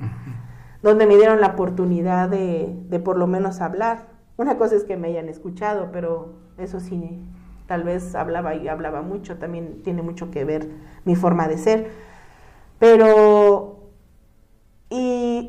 Donde 0.84 1.08
me 1.08 1.16
dieron 1.16 1.42
la 1.42 1.48
oportunidad 1.48 2.30
de, 2.30 2.78
de 2.90 3.00
por 3.00 3.18
lo 3.18 3.28
menos 3.28 3.62
hablar. 3.62 4.08
Una 4.38 4.58
cosa 4.58 4.76
es 4.76 4.84
que 4.84 4.98
me 4.98 5.08
hayan 5.08 5.30
escuchado, 5.30 5.90
pero 5.92 6.34
eso 6.58 6.80
sí, 6.80 7.20
tal 7.66 7.84
vez 7.84 8.13
hablaba 8.16 8.56
y 8.56 8.68
hablaba 8.68 9.02
mucho, 9.02 9.38
también 9.38 9.82
tiene 9.84 10.04
mucho 10.04 10.30
que 10.30 10.46
ver 10.46 10.70
mi 11.06 11.16
forma 11.16 11.48
de 11.48 11.58
ser. 11.58 11.90
Pero, 12.80 13.77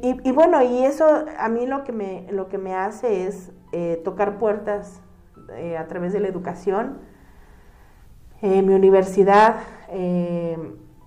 y, 0.03 0.33
bueno, 0.33 0.63
y 0.63 0.85
eso 0.85 1.25
a 1.39 1.49
mí 1.49 1.67
lo 1.67 1.85
que 1.85 1.93
me, 1.93 2.27
lo 2.31 2.49
que 2.49 2.59
me 2.59 2.75
hace 2.75 3.27
es 3.27 3.53
eh, 3.73 4.01
tocar 4.05 4.39
puertas 4.39 5.01
eh, 5.57 5.79
a 5.79 5.87
través 5.87 6.13
de 6.13 6.21
la 6.21 6.29
educación. 6.29 6.99
Eh, 8.43 8.63
mi 8.63 8.75
universidad, 8.75 9.57
eh, 9.89 10.59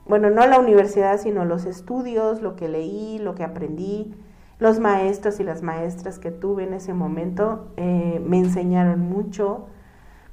bueno, 0.05 0.29
no 0.29 0.47
la 0.47 0.59
universidad, 0.59 1.19
sino 1.19 1.45
los 1.45 1.65
estudios, 1.65 2.41
lo 2.41 2.55
que 2.55 2.67
leí, 2.67 3.19
lo 3.19 3.35
que 3.35 3.43
aprendí, 3.43 4.15
los 4.57 4.79
maestros 4.79 5.39
y 5.39 5.43
las 5.43 5.61
maestras 5.61 6.17
que 6.17 6.31
tuve 6.31 6.63
en 6.63 6.73
ese 6.73 6.93
momento 6.93 7.71
me 7.77 8.37
enseñaron 8.37 8.99
mucho. 8.99 9.67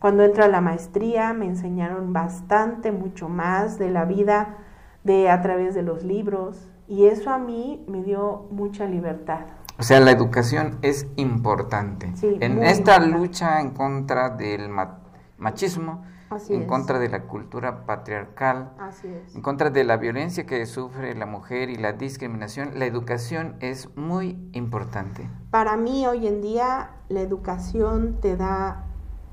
Cuando 0.00 0.22
entré 0.22 0.44
a 0.44 0.48
la 0.48 0.60
maestría 0.60 1.32
me 1.32 1.46
enseñaron 1.46 2.12
bastante, 2.12 2.92
mucho 2.92 3.28
más 3.28 3.78
de 3.78 3.90
la 3.90 4.04
vida 4.04 4.56
de 5.02 5.30
a 5.30 5.40
través 5.40 5.74
de 5.74 5.82
los 5.82 6.04
libros 6.04 6.68
y 6.88 7.04
eso 7.06 7.30
a 7.30 7.38
mí 7.38 7.84
me 7.88 8.02
dio 8.02 8.46
mucha 8.50 8.86
libertad. 8.86 9.40
O 9.78 9.82
sea, 9.82 10.00
la 10.00 10.10
educación 10.10 10.78
es 10.82 11.06
importante. 11.16 12.10
Sí, 12.16 12.36
en 12.40 12.62
esta 12.62 12.96
importante. 12.96 13.18
lucha 13.18 13.60
en 13.60 13.70
contra 13.70 14.30
del 14.30 14.68
ma- 14.68 14.98
machismo, 15.38 16.02
Así 16.30 16.52
en 16.54 16.62
es. 16.62 16.68
contra 16.68 16.98
de 16.98 17.08
la 17.08 17.22
cultura 17.22 17.86
patriarcal, 17.86 18.72
Así 18.80 19.06
es. 19.08 19.34
en 19.36 19.40
contra 19.40 19.70
de 19.70 19.84
la 19.84 19.96
violencia 19.96 20.44
que 20.46 20.66
sufre 20.66 21.14
la 21.14 21.26
mujer 21.26 21.70
y 21.70 21.76
la 21.76 21.92
discriminación, 21.92 22.78
la 22.78 22.86
educación 22.86 23.54
es 23.60 23.94
muy 23.96 24.36
importante. 24.52 25.30
Para 25.50 25.76
mí 25.76 26.06
hoy 26.06 26.26
en 26.26 26.42
día 26.42 26.90
la 27.08 27.20
educación 27.20 28.16
te 28.20 28.36
da 28.36 28.84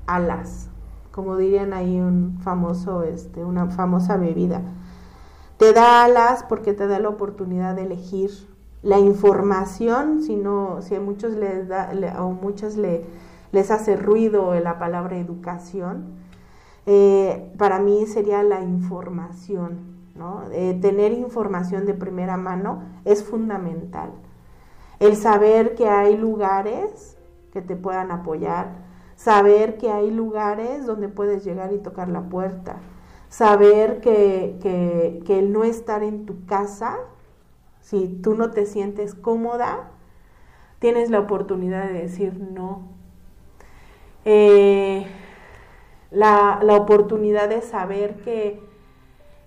alas, 0.06 0.70
como 1.10 1.36
dirían 1.36 1.72
ahí 1.72 1.98
un 2.00 2.38
famoso, 2.40 3.02
este, 3.02 3.44
una 3.44 3.66
famosa 3.70 4.16
bebida. 4.16 4.62
Te 5.58 5.72
da 5.72 6.04
alas 6.04 6.44
porque 6.48 6.74
te 6.74 6.86
da 6.86 6.98
la 6.98 7.08
oportunidad 7.08 7.74
de 7.74 7.84
elegir 7.84 8.30
la 8.82 8.98
información, 8.98 10.22
si 10.22 10.36
no, 10.36 10.82
si 10.82 10.94
a 10.94 11.00
muchos 11.00 11.32
les 11.32 11.66
da, 11.66 11.90
o 12.20 12.30
muchas 12.30 12.76
le, 12.76 13.04
les 13.52 13.70
hace 13.70 13.96
ruido 13.96 14.54
la 14.60 14.78
palabra 14.78 15.16
educación, 15.16 16.04
eh, 16.84 17.52
para 17.58 17.78
mí 17.78 18.06
sería 18.06 18.42
la 18.42 18.60
información, 18.60 19.78
¿no? 20.14 20.42
Eh, 20.52 20.78
tener 20.80 21.12
información 21.12 21.84
de 21.86 21.94
primera 21.94 22.36
mano 22.36 22.82
es 23.04 23.24
fundamental. 23.24 24.10
El 25.00 25.16
saber 25.16 25.74
que 25.74 25.88
hay 25.88 26.16
lugares 26.16 27.16
que 27.52 27.62
te 27.62 27.76
puedan 27.76 28.10
apoyar, 28.10 28.68
saber 29.16 29.78
que 29.78 29.90
hay 29.90 30.10
lugares 30.10 30.86
donde 30.86 31.08
puedes 31.08 31.44
llegar 31.44 31.72
y 31.72 31.78
tocar 31.78 32.08
la 32.08 32.28
puerta, 32.28 32.76
saber 33.28 34.00
que, 34.00 34.58
que, 34.62 35.22
que 35.26 35.38
el 35.38 35.52
no 35.52 35.64
estar 35.64 36.02
en 36.02 36.26
tu 36.26 36.44
casa, 36.46 36.98
si 37.80 38.08
tú 38.08 38.34
no 38.34 38.50
te 38.50 38.66
sientes 38.66 39.14
cómoda, 39.14 39.90
tienes 40.80 41.10
la 41.10 41.20
oportunidad 41.20 41.86
de 41.88 41.94
decir 42.02 42.40
no. 42.40 42.88
Eh, 44.24 45.06
la, 46.10 46.60
la 46.62 46.74
oportunidad 46.76 47.48
de 47.48 47.62
saber 47.62 48.16
que, 48.22 48.60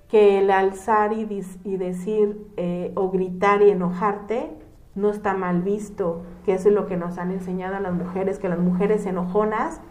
que 0.10 0.40
el 0.40 0.52
alzar 0.52 1.14
y, 1.14 1.28
y 1.64 1.78
decir 1.78 2.48
eh, 2.58 2.92
o 2.96 3.10
gritar 3.12 3.62
y 3.62 3.70
enojarte 3.72 4.52
no 4.96 5.12
está 5.12 5.34
mal 5.36 5.62
visto, 5.62 6.24
que 6.46 6.54
eso 6.56 6.70
es 6.70 6.76
lo 6.76 6.88
que 6.88 6.98
nos 6.98 7.18
han 7.18 7.32
enseñado 7.32 7.76
a 7.78 7.80
las 7.80 7.94
mujeres, 7.94 8.40
que 8.40 8.50
las 8.50 8.60
mujeres 8.60 9.06
enojonas 9.06 9.82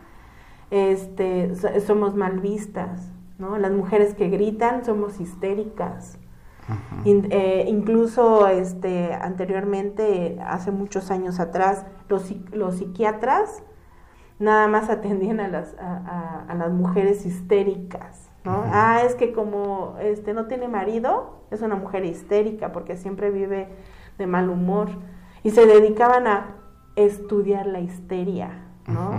este, 0.71 1.55
so- 1.57 1.81
somos 1.87 2.15
mal 2.17 2.41
vistas, 2.41 3.13
¿no? 3.39 3.57
Las 3.59 3.73
mujeres 3.73 4.15
que 4.15 4.29
gritan 4.29 4.85
somos 4.85 5.21
histéricas. 5.21 6.19
In- 7.05 7.29
eh, 7.31 7.65
incluso 7.69 8.47
este, 8.49 9.15
anteriormente, 9.15 10.39
hace 10.45 10.71
muchos 10.71 11.11
años 11.11 11.41
atrás, 11.41 11.87
los, 12.09 12.31
los 12.53 12.77
psiquiatras 12.77 13.63
nada 14.39 14.69
más 14.69 14.91
atendían 14.91 15.41
a 15.41 15.49
las, 15.49 15.75
a, 15.81 15.97
a- 15.97 16.45
a 16.49 16.55
las 16.55 16.71
mujeres 16.73 17.25
histéricas, 17.25 18.29
¿no? 18.45 18.65
Ah, 18.73 19.01
es 19.05 19.15
que 19.15 19.33
como 19.33 19.97
este, 20.01 20.35
no 20.35 20.47
tiene 20.47 20.69
marido, 20.69 21.41
es 21.51 21.63
una 21.63 21.77
mujer 21.77 22.05
histérica 22.05 22.71
porque 22.73 22.97
siempre 22.97 23.31
vive 23.31 23.69
de 24.19 24.27
mal 24.27 24.51
humor. 24.51 24.89
Y 25.43 25.51
se 25.51 25.65
dedicaban 25.67 26.27
a 26.27 26.57
estudiar 26.97 27.67
la 27.67 27.81
histeria, 27.81 28.51
¿no? 28.87 29.13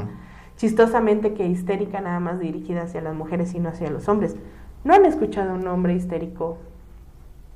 Chistosamente 0.60 1.34
que 1.34 1.48
histérica 1.48 2.02
nada 2.02 2.20
más 2.20 2.38
dirigida 2.38 2.82
hacia 2.82 3.00
las 3.00 3.16
mujeres 3.16 3.56
y 3.56 3.60
no 3.60 3.70
hacia 3.70 3.90
los 3.90 4.10
hombres. 4.10 4.36
¿No 4.84 4.94
han 4.94 5.06
escuchado 5.06 5.54
un 5.54 5.66
hombre 5.66 5.94
histérico? 5.94 6.58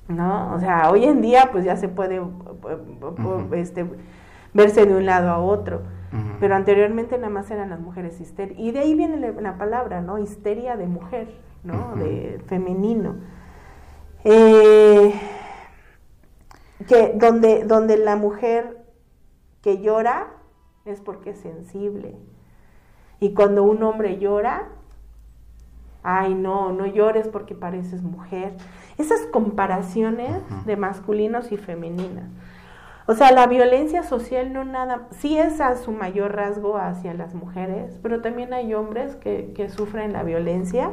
¿No? 0.08 0.54
O 0.54 0.60
sea, 0.62 0.90
hoy 0.90 1.04
en 1.04 1.22
día 1.22 1.50
pues 1.52 1.66
ya 1.66 1.76
se 1.76 1.90
puede 1.90 2.22
uh, 2.22 2.24
uh, 2.24 3.06
uh, 3.06 3.44
Ujú. 3.44 3.56
este, 3.56 3.86
verse 4.54 4.86
de 4.86 4.96
un 4.96 5.06
lado 5.06 5.30
a 5.32 5.40
otro. 5.40 5.82
Pero 6.40 6.56
anteriormente 6.56 7.18
nada 7.18 7.30
más 7.30 7.52
eran 7.52 7.72
las 7.72 7.82
mujeres 7.82 8.22
histéricas. 8.22 8.64
Y 8.64 8.72
de 8.72 8.80
ahí 8.80 8.96
viene 8.96 9.18
la, 9.18 9.32
la 9.32 9.58
palabra, 9.58 10.00
¿no? 10.00 10.18
Histeria 10.18 10.78
de 10.78 10.88
mujer, 10.88 11.28
¿no? 11.66 11.96
De 11.98 12.40
femenino. 12.46 13.16
Eh, 14.24 15.14
que 16.88 17.14
donde, 17.16 17.66
donde 17.66 17.98
la 17.98 18.16
mujer 18.16 18.86
que 19.62 19.82
llora 19.82 20.28
es 20.86 21.02
porque 21.02 21.32
es 21.32 21.40
sensible. 21.40 22.16
Y 23.20 23.34
cuando 23.34 23.64
un 23.64 23.82
hombre 23.84 24.20
llora, 24.20 24.64
ay 26.04 26.34
no, 26.36 26.72
no 26.74 26.86
llores 26.86 27.28
porque 27.28 27.56
pareces 27.56 28.04
mujer. 28.04 28.54
Esas 28.98 29.22
comparaciones 29.28 30.42
de 30.66 30.76
masculinos 30.76 31.52
y 31.52 31.58
femeninas. 31.58 32.30
O 33.06 33.16
sea, 33.16 33.32
la 33.32 33.48
violencia 33.48 34.04
social 34.04 34.54
no 34.54 34.64
nada, 34.64 35.08
sí 35.12 35.38
es 35.38 35.60
a 35.60 35.76
su 35.76 35.92
mayor 35.92 36.36
rasgo 36.36 36.78
hacia 36.78 37.14
las 37.14 37.34
mujeres, 37.34 38.00
pero 38.02 38.22
también 38.22 38.54
hay 38.54 38.74
hombres 38.74 39.16
que, 39.18 39.52
que 39.54 39.70
sufren 39.70 40.14
la 40.14 40.24
violencia 40.24 40.92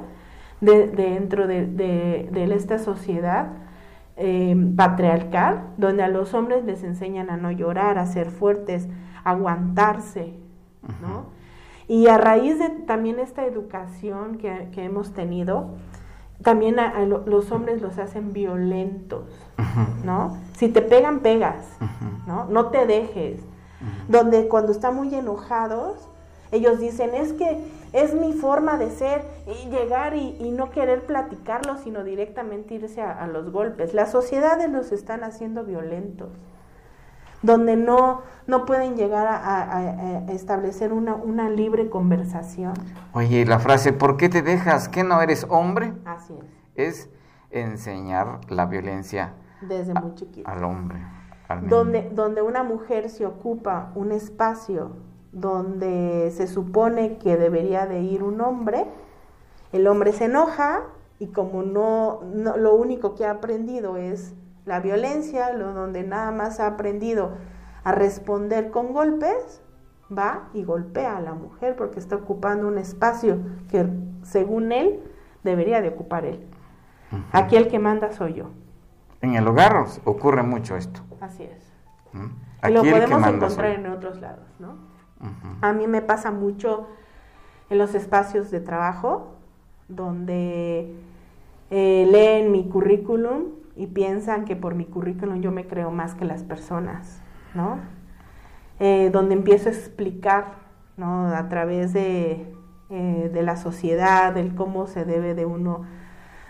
de, 0.60 0.88
dentro 0.88 1.46
de, 1.46 1.66
de, 1.66 2.54
esta 2.54 2.78
sociedad 2.78 3.48
eh, 4.16 4.56
patriarcal, 4.76 5.68
donde 5.76 6.02
a 6.02 6.08
los 6.08 6.34
hombres 6.34 6.64
les 6.64 6.82
enseñan 6.82 7.30
a 7.30 7.36
no 7.36 7.52
llorar, 7.52 7.96
a 7.96 8.06
ser 8.06 8.30
fuertes, 8.30 8.88
a 9.22 9.30
aguantarse, 9.30 10.34
¿no? 11.00 11.26
Y 11.90 12.06
a 12.06 12.18
raíz 12.18 12.56
de 12.60 12.68
también 12.68 13.18
esta 13.18 13.44
educación 13.44 14.38
que, 14.38 14.68
que 14.72 14.84
hemos 14.84 15.12
tenido, 15.12 15.70
también 16.40 16.78
a, 16.78 17.04
los 17.04 17.50
hombres 17.50 17.82
los 17.82 17.98
hacen 17.98 18.32
violentos, 18.32 19.24
¿no? 20.04 20.38
Si 20.56 20.68
te 20.68 20.82
pegan, 20.82 21.18
pegas, 21.18 21.66
¿no? 22.28 22.44
No 22.44 22.66
te 22.66 22.86
dejes. 22.86 23.40
Donde 24.06 24.46
cuando 24.46 24.70
están 24.70 24.94
muy 24.94 25.12
enojados, 25.12 25.96
ellos 26.52 26.78
dicen, 26.78 27.12
es 27.12 27.32
que 27.32 27.58
es 27.92 28.14
mi 28.14 28.34
forma 28.34 28.78
de 28.78 28.90
ser, 28.90 29.24
y 29.48 29.68
llegar 29.68 30.14
y, 30.14 30.52
no 30.52 30.70
querer 30.70 31.06
platicarlo, 31.06 31.76
sino 31.76 32.04
directamente 32.04 32.76
irse 32.76 33.00
a, 33.00 33.10
a 33.10 33.26
los 33.26 33.50
golpes. 33.50 33.94
Las 33.94 34.12
sociedades 34.12 34.70
los 34.70 34.92
están 34.92 35.24
haciendo 35.24 35.64
violentos 35.64 36.28
donde 37.42 37.76
no, 37.76 38.22
no 38.46 38.66
pueden 38.66 38.96
llegar 38.96 39.26
a, 39.28 40.26
establecer 40.28 40.92
una, 40.92 41.14
una, 41.14 41.48
libre 41.48 41.88
conversación. 41.88 42.74
Oye, 43.12 43.44
la 43.46 43.58
frase, 43.58 43.92
¿por 43.92 44.16
qué 44.16 44.28
te 44.28 44.42
dejas? 44.42 44.88
¿Que 44.88 45.04
no 45.04 45.20
eres 45.22 45.46
hombre? 45.48 45.94
Así 46.04 46.34
es. 46.74 47.08
Es 47.08 47.10
enseñar 47.50 48.40
la 48.48 48.66
violencia 48.66 49.34
desde 49.60 49.94
muy 49.94 50.14
chiquito. 50.14 50.48
al 50.48 50.64
hombre. 50.64 50.98
donde, 51.68 52.08
donde 52.10 52.42
una 52.42 52.62
mujer 52.62 53.10
se 53.10 53.26
ocupa 53.26 53.90
un 53.94 54.12
espacio 54.12 54.92
donde 55.32 56.32
se 56.34 56.46
supone 56.46 57.18
que 57.18 57.36
debería 57.36 57.86
de 57.86 58.00
ir 58.00 58.22
un 58.22 58.40
hombre, 58.40 58.86
el 59.72 59.86
hombre 59.86 60.12
se 60.12 60.24
enoja 60.24 60.82
y 61.18 61.28
como 61.28 61.62
no, 61.62 62.20
no 62.34 62.56
lo 62.56 62.74
único 62.74 63.14
que 63.14 63.26
ha 63.26 63.32
aprendido 63.32 63.96
es 63.96 64.34
la 64.64 64.80
violencia, 64.80 65.52
lo 65.52 65.72
donde 65.72 66.02
nada 66.02 66.30
más 66.30 66.60
ha 66.60 66.66
aprendido 66.66 67.32
a 67.84 67.92
responder 67.92 68.70
con 68.70 68.92
golpes, 68.92 69.62
va 70.16 70.48
y 70.52 70.64
golpea 70.64 71.16
a 71.16 71.20
la 71.20 71.34
mujer 71.34 71.76
porque 71.76 71.98
está 71.98 72.16
ocupando 72.16 72.68
un 72.68 72.78
espacio 72.78 73.38
que 73.68 73.86
según 74.22 74.72
él 74.72 75.00
debería 75.44 75.80
de 75.80 75.88
ocupar 75.88 76.24
él. 76.24 76.46
Aquí 77.32 77.56
el 77.56 77.68
que 77.68 77.78
manda 77.78 78.12
soy 78.12 78.34
yo. 78.34 78.50
En 79.20 79.34
el 79.34 79.46
hogar 79.46 79.84
ocurre 80.04 80.42
mucho 80.42 80.76
esto. 80.76 81.00
Así 81.20 81.42
es. 81.42 81.72
y 82.68 82.72
lo 82.72 82.82
podemos 82.82 83.26
encontrar 83.26 83.70
en 83.72 83.86
otros 83.86 84.20
lados, 84.20 84.46
¿no? 84.58 84.90
A 85.60 85.72
mí 85.72 85.86
me 85.86 86.00
pasa 86.00 86.30
mucho 86.30 86.88
en 87.68 87.78
los 87.78 87.94
espacios 87.94 88.50
de 88.50 88.60
trabajo 88.60 89.34
donde 89.88 90.94
eh, 91.70 92.08
leen 92.10 92.52
mi 92.52 92.68
currículum 92.68 93.59
y 93.80 93.86
piensan 93.86 94.44
que 94.44 94.56
por 94.56 94.74
mi 94.74 94.84
currículum 94.84 95.40
yo 95.40 95.52
me 95.52 95.66
creo 95.66 95.90
más 95.90 96.14
que 96.14 96.26
las 96.26 96.42
personas, 96.42 97.22
¿no? 97.54 97.78
Eh, 98.78 99.08
donde 99.10 99.34
empiezo 99.34 99.70
a 99.70 99.72
explicar, 99.72 100.56
¿no? 100.98 101.28
A 101.28 101.48
través 101.48 101.94
de, 101.94 102.54
eh, 102.90 103.30
de 103.32 103.42
la 103.42 103.56
sociedad, 103.56 104.34
del 104.34 104.54
cómo 104.54 104.86
se 104.86 105.06
debe 105.06 105.34
de 105.34 105.46
uno, 105.46 105.86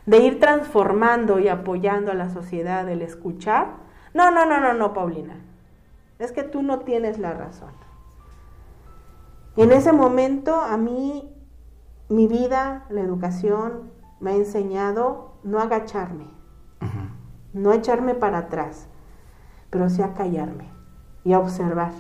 de 0.07 0.19
ir 0.19 0.41
transformando 0.41 1.39
y 1.39 1.47
apoyando 1.47 2.11
a 2.11 2.17
la 2.17 2.31
sociedad, 2.31 2.89
el 2.89 3.01
escuchar. 3.01 3.75
No, 4.13 4.33
no, 4.33 4.45
no, 4.45 4.59
no, 4.59 4.75
no, 4.75 4.93
Paulina. 4.93 5.37
Es 6.19 6.33
que 6.33 6.43
tú 6.43 6.63
no 6.63 6.81
tienes 6.81 7.21
la 7.21 7.33
razón. 7.33 7.75
En 9.57 9.71
ese 9.71 9.93
momento 9.93 10.61
a 10.61 10.77
mí, 10.77 11.33
mi 12.09 12.27
vida, 12.27 12.87
la 12.91 13.03
educación, 13.03 13.93
me 14.19 14.33
ha 14.33 14.35
enseñado 14.35 15.37
no 15.45 15.61
agacharme 15.61 16.40
no 17.53 17.73
echarme 17.73 18.15
para 18.15 18.39
atrás, 18.39 18.89
pero 19.71 19.89
sí 19.89 20.03
a 20.03 20.15
callarme 20.15 20.69
y 21.25 21.33
a 21.33 21.39
observar. 21.39 21.93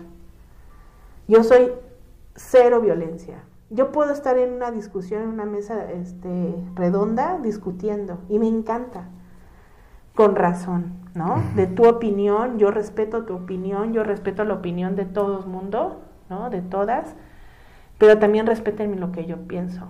Yo 1.29 1.45
soy 1.45 1.73
cero 2.35 2.81
violencia. 2.81 3.45
Yo 3.71 3.93
puedo 3.93 4.13
estar 4.13 4.37
en 4.37 4.53
una 4.53 4.73
discusión, 4.73 5.23
en 5.23 5.29
una 5.29 5.45
mesa 5.45 5.91
este, 5.93 6.57
redonda, 6.75 7.39
discutiendo, 7.39 8.19
y 8.29 8.41
me 8.41 8.49
encanta, 8.49 9.09
con 10.17 10.35
razón, 10.35 10.93
¿no? 11.15 11.41
De 11.55 11.69
tu 11.69 11.87
opinión, 11.87 12.59
yo 12.59 12.73
respeto 12.73 13.25
tu 13.25 13.35
opinión, 13.35 13.93
yo 13.93 14.03
respeto 14.03 14.45
la 14.45 14.55
opinión 14.55 14.97
de 14.97 15.05
todo 15.05 15.39
el 15.39 15.47
mundo, 15.47 16.01
¿no? 16.29 16.51
De 16.51 16.63
todas, 16.63 17.15
pero 17.99 18.19
también 18.19 18.47
respeten 18.47 18.99
lo 18.99 19.13
que 19.13 19.25
yo 19.27 19.47
pienso. 19.47 19.87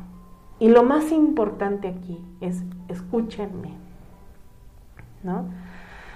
Y 0.58 0.68
lo 0.68 0.82
más 0.82 1.10
importante 1.10 1.88
aquí 1.88 2.22
es 2.42 2.62
escúchenme, 2.88 3.78
¿no? 5.22 5.48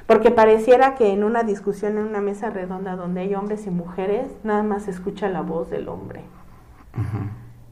Porque 0.07 0.31
pareciera 0.31 0.95
que 0.95 1.13
en 1.13 1.25
una 1.25 1.43
discusión, 1.43 1.97
en 1.97 2.05
una 2.07 2.21
mesa 2.21 2.51
redonda 2.51 2.95
donde 2.97 3.23
hay 3.23 3.35
hombres 3.35 3.67
y 3.67 3.71
mujeres, 3.71 4.31
nada 4.43 4.63
más 4.63 4.85
se 4.85 4.91
escucha 4.91 5.29
la 5.29 5.41
voz 5.41 5.71
del 5.71 5.89
hombre. 5.89 6.25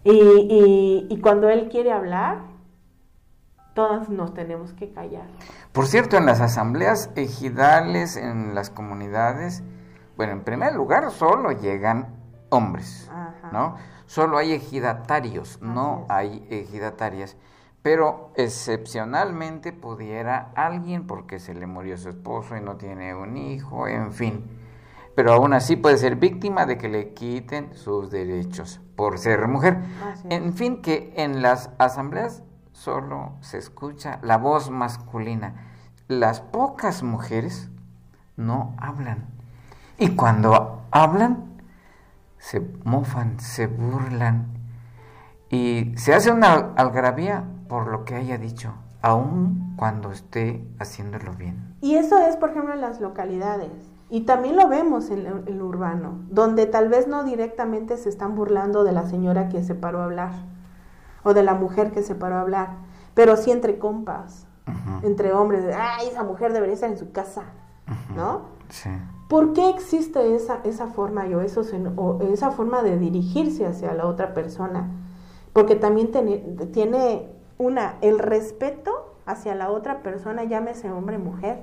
y, 0.05 1.07
y, 1.09 1.21
cuando 1.21 1.51
él 1.51 1.69
quiere 1.71 1.93
hablar, 1.93 2.39
todos 3.75 4.09
nos 4.09 4.35
tenemos 4.35 4.73
que 4.73 4.91
callar. 4.93 5.27
Por 5.73 5.87
cierto, 5.87 6.17
en 6.17 6.27
las 6.27 6.41
asambleas 6.41 7.11
ejidales, 7.17 8.17
en 8.17 8.55
las 8.55 8.71
comunidades, 8.71 9.63
bueno, 10.17 10.33
en 10.33 10.43
primer 10.43 10.75
lugar 10.75 11.11
solo 11.11 11.53
llegan 11.53 12.09
hombres, 12.51 13.11
¿no? 13.53 13.77
Solo 14.07 14.37
hay 14.37 14.53
ejidatarios, 14.53 15.61
no 15.63 16.05
hay 16.09 16.47
ejidatarias 16.51 17.37
pero 17.83 18.33
excepcionalmente 18.37 19.73
pudiera 19.73 20.53
alguien 20.55 21.07
porque 21.07 21.41
se 21.41 21.55
le 21.55 21.67
murió 21.67 21.99
su 21.99 22.11
esposo 22.11 22.57
y 22.57 22.61
no 22.61 22.77
tiene 22.77 23.15
un 23.15 23.37
hijo, 23.37 23.89
en 23.89 24.13
fin. 24.13 24.45
Pero 25.17 25.33
aún 25.33 25.53
así 25.53 25.77
puede 25.77 25.99
ser 25.99 26.17
víctima 26.17 26.65
de 26.65 26.79
que 26.79 26.89
le 26.89 27.13
quiten 27.13 27.75
sus 27.75 28.11
derechos 28.11 28.81
por 28.97 29.19
ser 29.19 29.47
mujer. 29.49 29.79
En 30.31 30.55
fin, 30.55 30.81
que 30.81 31.13
en 31.17 31.43
las 31.43 31.71
asambleas 31.79 32.43
solo 32.73 33.33
se 33.41 33.59
escucha 33.59 34.21
la 34.23 34.39
voz 34.39 34.71
masculina. 34.71 35.69
Las 36.09 36.41
pocas 36.41 37.03
mujeres 37.03 37.69
no 38.37 38.75
hablan. 38.79 39.27
Y 39.99 40.15
cuando 40.15 40.83
hablan, 40.91 41.61
se 42.39 42.61
mofan, 42.85 43.39
se 43.39 43.67
burlan 43.67 44.63
y 45.53 45.93
se 45.97 46.15
hace 46.15 46.33
una 46.33 46.55
algarabía 46.77 47.45
por 47.73 47.87
lo 47.87 48.05
que 48.05 48.15
haya 48.15 48.37
dicho, 48.37 48.75
aun 49.01 49.73
cuando 49.79 50.13
esté 50.13 50.63
haciéndolo 50.79 51.33
bien. 51.33 51.75
Y 51.81 51.95
eso 51.95 52.19
es, 52.19 52.37
por 52.37 52.51
ejemplo, 52.51 52.75
en 52.75 52.83
las 52.83 53.01
localidades. 53.01 53.71
Y 54.11 54.27
también 54.27 54.57
lo 54.57 54.69
vemos 54.69 55.09
en 55.09 55.27
el 55.47 55.63
urbano, 55.63 56.21
donde 56.29 56.67
tal 56.67 56.91
vez 56.91 57.09
no 57.09 57.25
directamente 57.25 57.97
se 57.97 58.11
están 58.11 58.35
burlando 58.35 58.85
de 58.85 58.93
la 58.93 59.07
señora 59.07 59.49
que 59.49 59.65
se 59.65 59.75
paró 59.75 60.03
a 60.03 60.05
hablar, 60.05 60.33
o 61.23 61.33
de 61.33 61.43
la 61.43 61.55
mujer 61.55 61.93
que 61.93 62.03
se 62.03 62.15
paró 62.15 62.37
a 62.37 62.41
hablar, 62.43 62.77
pero 63.15 63.39
sí 63.39 63.51
entre 63.51 63.79
compas, 63.79 64.47
entre 65.03 65.33
hombres, 65.33 65.65
de, 65.65 65.73
ay, 65.73 66.09
esa 66.09 66.25
mujer 66.25 66.53
debería 66.53 66.75
estar 66.75 66.91
en 66.91 66.99
su 66.99 67.11
casa, 67.11 67.45
¿no? 68.15 68.43
Sí. 68.69 68.91
¿Por 69.29 69.55
qué 69.55 69.71
existe 69.71 70.35
esa, 70.35 70.61
esa 70.65 70.89
forma 70.89 71.25
o, 71.35 71.41
eso, 71.41 71.63
o 71.97 72.21
esa 72.21 72.51
forma 72.51 72.83
de 72.83 72.99
dirigirse 72.99 73.65
hacia 73.65 73.95
la 73.95 74.05
otra 74.05 74.35
persona? 74.35 74.91
Porque 75.55 75.75
también 75.75 76.11
tiene 76.71 77.33
una, 77.59 77.97
el 78.01 78.19
respeto 78.19 79.17
hacia 79.27 79.55
la 79.55 79.71
otra 79.71 80.03
persona, 80.03 80.45
llámese 80.45 80.91
hombre 80.91 81.19
mujer, 81.19 81.63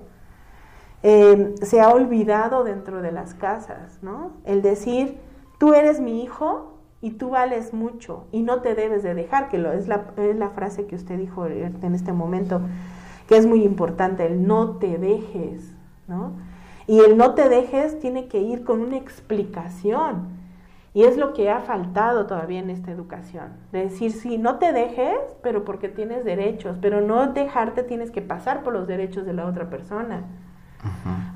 eh, 1.04 1.56
se 1.62 1.82
ha 1.82 1.89
olvidado 1.89 2.63
dentro 2.63 3.02
de 3.02 3.12
las 3.12 3.34
casas, 3.34 3.99
¿no? 4.02 4.34
El 4.43 4.61
decir, 4.61 5.18
tú 5.57 5.74
eres 5.74 5.99
mi 5.99 6.24
hijo 6.24 6.74
y 7.01 7.11
tú 7.11 7.30
vales 7.30 7.74
mucho 7.74 8.26
y 8.32 8.41
no 8.41 8.61
te 8.61 8.76
debes 8.76 9.03
de 9.03 9.13
dejar, 9.13 9.49
que 9.49 9.57
lo, 9.57 9.72
es, 9.72 9.88
la, 9.88 10.07
es 10.18 10.36
la 10.36 10.49
frase 10.49 10.86
que 10.88 10.95
usted 10.95 11.18
dijo 11.18 11.45
en 11.45 11.95
este 11.95 12.11
momento, 12.11 12.61
que 13.28 13.38
es 13.38 13.45
muy 13.45 13.63
importante, 13.63 14.26
el 14.26 14.45
no 14.45 14.78
te 14.78 14.97
dejes, 14.97 15.74
¿no? 16.07 16.34
Y 16.88 16.99
el 16.99 17.18
no 17.18 17.36
te 17.36 17.47
dejes 17.47 17.99
tiene 17.99 18.28
que 18.28 18.41
ir 18.41 18.63
con 18.63 18.82
una 18.82 18.97
explicación. 18.97 20.38
Y 20.93 21.03
es 21.03 21.17
lo 21.17 21.33
que 21.33 21.49
ha 21.49 21.59
faltado 21.59 22.25
todavía 22.25 22.59
en 22.59 22.69
esta 22.69 22.91
educación. 22.91 23.57
De 23.71 23.83
decir, 23.83 24.11
sí, 24.11 24.37
no 24.37 24.57
te 24.57 24.73
dejes, 24.73 25.19
pero 25.43 25.63
porque 25.63 25.87
tienes 25.87 26.25
derechos, 26.25 26.77
pero 26.81 27.01
no 27.01 27.27
dejarte 27.27 27.83
tienes 27.83 28.09
que 28.11 28.21
pasar 28.21 28.63
por 28.63 28.73
los 28.73 28.87
derechos 28.87 29.25
de 29.25 29.33
la 29.33 29.45
otra 29.45 29.69
persona. 29.69 30.23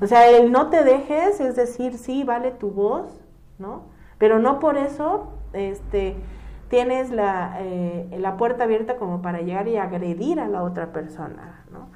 O 0.00 0.06
sea, 0.06 0.28
el 0.28 0.50
no 0.50 0.70
te 0.70 0.82
dejes 0.82 1.40
es 1.40 1.54
decir, 1.54 1.98
sí, 1.98 2.24
vale 2.24 2.50
tu 2.50 2.70
voz, 2.70 3.20
¿no? 3.58 3.84
Pero 4.18 4.38
no 4.38 4.58
por 4.58 4.76
eso 4.76 5.34
este, 5.52 6.16
tienes 6.68 7.10
la, 7.10 7.58
eh, 7.60 8.16
la 8.18 8.36
puerta 8.36 8.64
abierta 8.64 8.96
como 8.96 9.22
para 9.22 9.42
llegar 9.42 9.68
y 9.68 9.76
agredir 9.76 10.40
a 10.40 10.48
la 10.48 10.62
otra 10.62 10.92
persona, 10.92 11.64
¿no? 11.70 11.90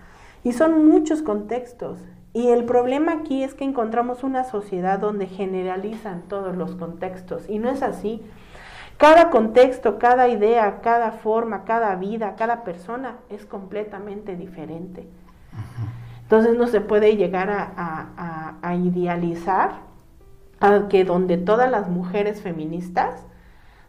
Y 0.44 0.52
son 0.52 0.86
muchos 0.86 1.22
contextos 1.22 1.98
Y 2.33 2.49
el 2.49 2.64
problema 2.64 3.12
aquí 3.12 3.43
es 3.43 3.55
que 3.55 3.64
encontramos 3.64 4.22
una 4.22 4.45
sociedad 4.45 4.99
donde 4.99 5.26
generalizan 5.26 6.22
todos 6.22 6.57
los 6.57 6.74
contextos 6.76 7.49
y 7.49 7.59
no 7.59 7.70
es 7.70 7.83
así. 7.83 8.22
Cada 8.99 9.31
contexto, 9.31 9.99
cada 9.99 10.29
idea, 10.29 10.81
cada 10.83 11.12
forma, 11.12 11.64
cada 11.64 11.95
vida, 11.95 12.35
cada 12.37 12.64
persona 12.64 13.18
es 13.31 13.47
completamente 13.47 14.37
diferente. 14.37 15.09
Entonces 16.22 16.59
no 16.59 16.66
se 16.66 16.81
puede 16.81 17.16
llegar 17.16 17.49
a, 17.51 18.74
idealizar 18.74 19.76
a 20.61 20.89
que 20.89 21.05
donde 21.05 21.39
todas 21.39 21.70
las 21.70 21.89
mujeres 21.89 22.43
feministas 22.43 23.24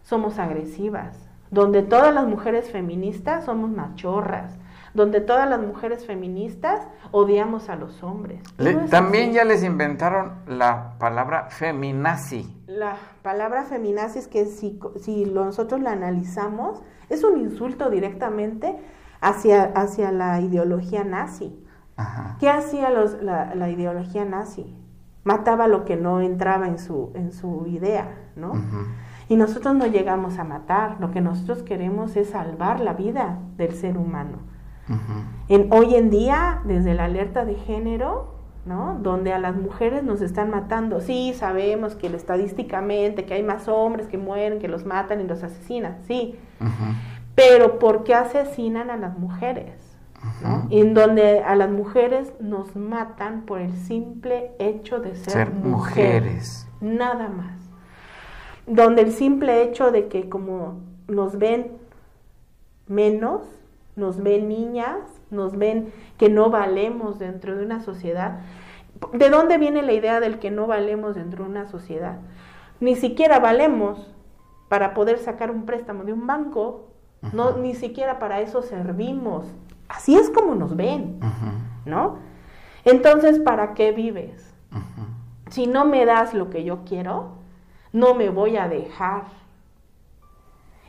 somos 0.04 0.40
agresivas, 0.40 1.28
donde 1.52 1.82
todas 1.82 2.14
las 2.14 2.28
mujeres 2.28 2.72
feministas 2.72 3.46
somos 3.46 3.72
machorras, 3.72 4.59
donde 4.94 5.22
todas 5.22 5.50
las 5.50 5.60
mujeres 5.60 6.06
feministas 6.06 6.88
odiamos 7.12 7.70
a 7.70 7.76
los 7.76 8.04
hombres. 8.04 8.42
también 8.90 9.34
ya 9.34 9.44
les 9.44 9.64
inventaron 9.64 10.34
la 10.48 10.98
palabra 11.00 11.48
feminazi. 11.50 12.56
La 12.68 12.98
palabra 13.22 13.64
feminazi 13.64 14.20
es 14.20 14.28
que 14.28 14.46
si, 14.46 14.80
si 15.00 15.26
nosotros 15.26 15.82
la 15.82 15.92
analizamos, 15.92 16.82
es 17.10 17.24
un 17.24 17.40
insulto 17.40 17.90
directamente 17.90 18.78
hacia, 19.22 19.64
hacia 19.64 20.12
la 20.12 20.40
ideología 20.42 21.04
nazi. 21.04 21.58
¿Qué 22.40 22.50
hacía 22.50 22.90
los, 22.90 23.22
la, 23.22 23.70
ideología 23.70 24.24
nazi? 24.24 24.74
Mataba 25.26 25.68
lo 25.68 25.84
que 25.84 25.98
no 25.98 26.22
entraba 26.22 26.68
en 26.68 26.80
su, 26.80 27.12
en 27.14 27.34
su 27.34 27.66
idea, 27.68 28.16
¿no? 28.38 28.54
Y 29.28 29.36
nosotros 29.36 29.76
no 29.76 29.86
llegamos 29.86 30.40
a 30.40 30.46
matar, 30.46 30.98
lo 31.02 31.12
que 31.12 31.20
nosotros 31.20 31.62
queremos 31.62 32.16
es 32.16 32.30
salvar 32.30 32.80
la 32.80 32.94
vida 32.94 33.40
del 33.58 33.74
ser 33.74 33.98
humano. 33.98 34.38
En, 35.48 35.72
hoy 35.72 35.96
en 35.96 36.10
día, 36.10 36.62
desde 36.66 36.94
la 36.94 37.06
alerta 37.06 37.46
de 37.46 37.56
género, 37.56 38.36
¿no? 38.66 38.98
Donde 39.02 39.34
a 39.34 39.40
las 39.40 39.56
mujeres 39.56 40.04
nos 40.04 40.22
están 40.22 40.50
matando. 40.50 41.02
Sí, 41.02 41.34
sabemos 41.36 41.96
que 41.96 42.08
estadísticamente 42.08 43.26
que 43.26 43.36
hay 43.36 43.44
más 43.44 43.68
hombres 43.68 44.08
que 44.08 44.18
mueren, 44.18 44.60
que 44.60 44.68
los 44.68 44.86
matan 44.86 45.22
y 45.22 45.24
los 45.24 45.44
asesinan, 45.44 45.98
sí. 46.08 46.36
Pero 47.36 47.80
¿por 47.80 48.04
qué 48.04 48.16
asesinan 48.16 48.90
a 48.90 48.98
las 48.98 49.18
mujeres? 49.18 49.98
En 50.70 50.94
donde 50.94 51.40
a 51.40 51.56
las 51.56 51.70
mujeres 51.70 52.34
nos 52.42 52.76
matan 52.76 53.44
por 53.44 53.62
el 53.62 53.74
simple 53.74 54.52
hecho 54.60 55.00
de 55.00 55.16
ser, 55.16 55.54
mujeres. 55.54 56.68
Nada 56.82 57.30
más 57.30 57.70
donde 58.70 59.02
el 59.02 59.12
simple 59.12 59.64
hecho 59.64 59.92
de 59.92 60.08
que 60.08 60.30
como 60.30 60.80
nos 61.08 61.38
ven 61.38 61.72
menos, 62.88 63.42
nos 64.00 64.22
ven 64.22 64.48
niñas, 64.48 64.98
nos 65.30 65.58
ven 65.58 65.94
que 66.18 66.30
no 66.30 66.50
valemos 66.50 67.20
dentro 67.20 67.56
de 67.56 67.64
una 67.64 67.82
sociedad. 67.82 68.40
¿De 69.14 69.30
dónde 69.30 69.58
viene 69.58 69.82
la 69.82 69.94
idea 69.94 70.20
del 70.20 70.40
que 70.40 70.52
no 70.52 70.68
valemos 70.68 71.16
dentro 71.16 71.44
de 71.44 71.50
una 71.50 71.68
sociedad? 71.68 72.20
Ni 72.80 72.96
siquiera 72.96 73.40
valemos 73.40 74.16
para 74.70 74.94
poder 74.94 75.20
sacar 75.20 75.52
un 75.52 75.66
préstamo 75.66 76.04
de 76.04 76.14
un 76.14 76.26
banco, 76.28 76.88
no, 77.34 77.58
ni 77.58 77.74
siquiera 77.76 78.20
para 78.20 78.40
eso 78.40 78.62
servimos. 78.62 79.46
Así 79.90 80.16
es 80.16 80.30
como 80.30 80.56
nos 80.56 80.76
ven, 80.76 81.20
¿no? 81.86 82.18
Entonces, 82.86 83.40
¿para 83.40 83.74
qué 83.74 83.92
vives? 83.92 84.54
Si 85.50 85.68
no 85.68 85.86
me 85.86 86.06
das 86.06 86.34
lo 86.34 86.50
que 86.50 86.64
yo 86.64 86.86
quiero, 86.86 87.40
no 87.92 88.14
me 88.14 88.30
voy 88.30 88.58
a 88.58 88.68
dejar. 88.68 89.24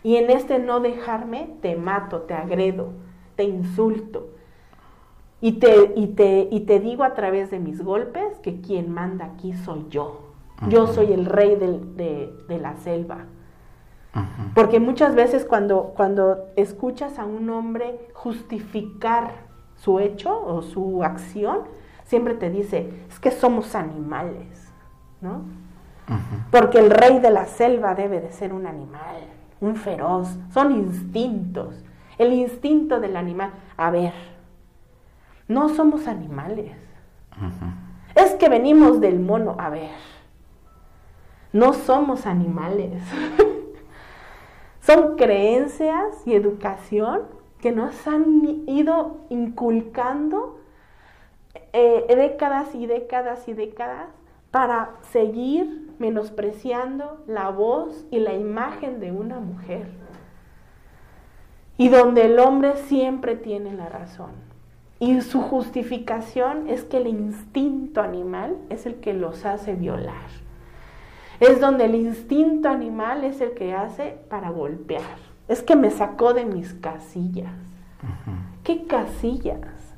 Y 0.03 0.16
en 0.16 0.30
este 0.30 0.59
no 0.59 0.80
dejarme 0.80 1.51
te 1.61 1.76
mato, 1.76 2.22
te 2.22 2.34
agredo, 2.34 2.92
te 3.36 3.44
insulto. 3.44 4.28
Y 5.42 5.53
te, 5.53 5.92
y 5.96 6.09
te, 6.09 6.48
y 6.51 6.61
te 6.61 6.80
digo 6.80 7.03
a 7.03 7.14
través 7.14 7.51
de 7.51 7.59
mis 7.59 7.82
golpes 7.82 8.38
que 8.42 8.61
quien 8.61 8.92
manda 8.92 9.26
aquí 9.26 9.55
soy 9.55 9.86
yo. 9.88 10.30
Yo 10.68 10.86
soy 10.86 11.12
el 11.12 11.24
rey 11.24 11.57
de, 11.57 12.59
la 12.61 12.76
selva. 12.76 13.24
Porque 14.55 14.80
muchas 14.80 15.14
veces 15.14 15.44
cuando, 15.44 15.94
cuando 15.96 16.48
escuchas 16.57 17.18
a 17.18 17.24
un 17.24 17.48
hombre 17.48 18.09
justificar 18.12 19.30
su 19.76 20.01
hecho 20.01 20.38
o 20.44 20.61
su 20.62 21.03
acción, 21.05 21.61
siempre 22.05 22.34
te 22.34 22.51
dice, 22.51 22.90
es 23.09 23.18
que 23.20 23.30
somos 23.30 23.74
animales, 23.74 24.70
¿no? 25.20 25.44
Porque 26.51 26.78
el 26.78 26.90
rey 26.90 27.20
de 27.20 27.30
la 27.30 27.46
selva 27.46 27.94
debe 27.94 28.20
de 28.20 28.32
ser 28.32 28.53
un 28.53 28.66
animal, 28.66 29.16
un 29.61 29.76
feroz. 29.76 30.28
Son 30.52 30.72
instintos. 30.72 31.74
El 32.18 32.32
instinto 32.32 33.00
del 33.00 33.16
animal. 33.16 33.52
A 33.76 33.90
ver, 33.90 34.12
no 35.48 35.68
somos 35.68 36.06
animales. 36.06 36.76
Es 38.14 38.34
que 38.34 38.48
venimos 38.48 39.00
del 39.00 39.20
mono. 39.20 39.56
A 39.58 39.70
ver, 39.70 39.90
no 41.52 41.72
somos 41.72 42.26
animales. 42.26 43.02
Son 44.80 45.16
creencias 45.16 46.26
y 46.26 46.34
educación 46.34 47.22
que 47.61 47.70
nos 47.70 48.08
han 48.08 48.64
ido 48.66 49.18
inculcando 49.28 50.58
eh, 51.72 52.06
décadas 52.08 52.74
y 52.74 52.86
décadas 52.86 53.46
y 53.46 53.52
décadas 53.52 54.06
para 54.50 54.92
seguir 55.12 55.89
menospreciando 56.01 57.22
la 57.26 57.51
voz 57.51 58.07
y 58.11 58.18
la 58.18 58.34
imagen 58.34 58.98
de 58.98 59.12
una 59.12 59.38
mujer. 59.38 59.86
Y 61.76 61.88
donde 61.88 62.26
el 62.26 62.38
hombre 62.38 62.76
siempre 62.76 63.36
tiene 63.36 63.72
la 63.74 63.88
razón. 63.88 64.30
Y 64.98 65.20
su 65.22 65.40
justificación 65.40 66.68
es 66.68 66.84
que 66.84 66.98
el 66.98 67.07
instinto 67.07 68.03
animal 68.03 68.57
es 68.68 68.84
el 68.84 68.96
que 68.96 69.14
los 69.14 69.46
hace 69.46 69.74
violar. 69.74 70.28
Es 71.38 71.61
donde 71.61 71.86
el 71.86 71.94
instinto 71.94 72.68
animal 72.68 73.24
es 73.24 73.40
el 73.40 73.55
que 73.55 73.72
hace 73.72 74.18
para 74.28 74.51
golpear. 74.51 75.16
Es 75.48 75.62
que 75.62 75.74
me 75.74 75.90
sacó 75.90 76.34
de 76.34 76.44
mis 76.44 76.74
casillas. 76.74 77.55
¿Qué 78.62 78.86
casillas? 78.86 79.96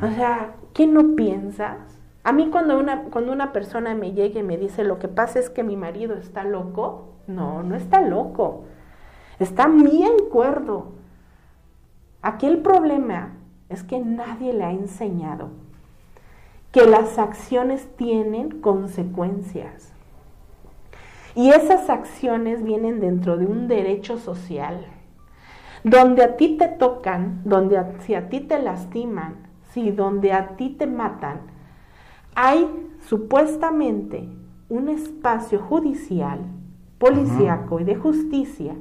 O 0.00 0.08
sea, 0.08 0.54
¿qué 0.72 0.86
no 0.86 1.16
piensas? 1.16 1.95
A 2.26 2.32
mí 2.32 2.48
cuando 2.50 2.76
una, 2.76 3.04
cuando 3.04 3.30
una 3.30 3.52
persona 3.52 3.94
me 3.94 4.10
llegue 4.10 4.40
y 4.40 4.42
me 4.42 4.56
dice, 4.56 4.82
lo 4.82 4.98
que 4.98 5.06
pasa 5.06 5.38
es 5.38 5.48
que 5.48 5.62
mi 5.62 5.76
marido 5.76 6.16
está 6.16 6.42
loco, 6.42 7.12
no, 7.28 7.62
no 7.62 7.76
está 7.76 8.00
loco, 8.00 8.64
está 9.38 9.68
bien 9.68 10.10
cuerdo. 10.28 10.88
Aquí 12.22 12.46
el 12.46 12.58
problema 12.62 13.36
es 13.68 13.84
que 13.84 14.00
nadie 14.00 14.52
le 14.52 14.64
ha 14.64 14.72
enseñado 14.72 15.50
que 16.72 16.84
las 16.84 17.16
acciones 17.16 17.86
tienen 17.96 18.60
consecuencias. 18.60 19.92
Y 21.36 21.50
esas 21.50 21.88
acciones 21.90 22.64
vienen 22.64 22.98
dentro 22.98 23.36
de 23.36 23.46
un 23.46 23.68
derecho 23.68 24.18
social, 24.18 24.84
donde 25.84 26.24
a 26.24 26.36
ti 26.36 26.56
te 26.56 26.66
tocan, 26.66 27.42
donde 27.44 27.80
si 28.00 28.16
a 28.16 28.28
ti 28.28 28.40
te 28.40 28.60
lastiman, 28.60 29.46
si 29.70 29.92
donde 29.92 30.32
a 30.32 30.56
ti 30.56 30.70
te 30.70 30.88
matan, 30.88 31.54
hay 32.36 32.70
supuestamente 33.08 34.28
un 34.68 34.90
espacio 34.90 35.58
judicial, 35.58 36.40
policíaco 36.98 37.80
y 37.80 37.84
de 37.84 37.96
justicia 37.96 38.74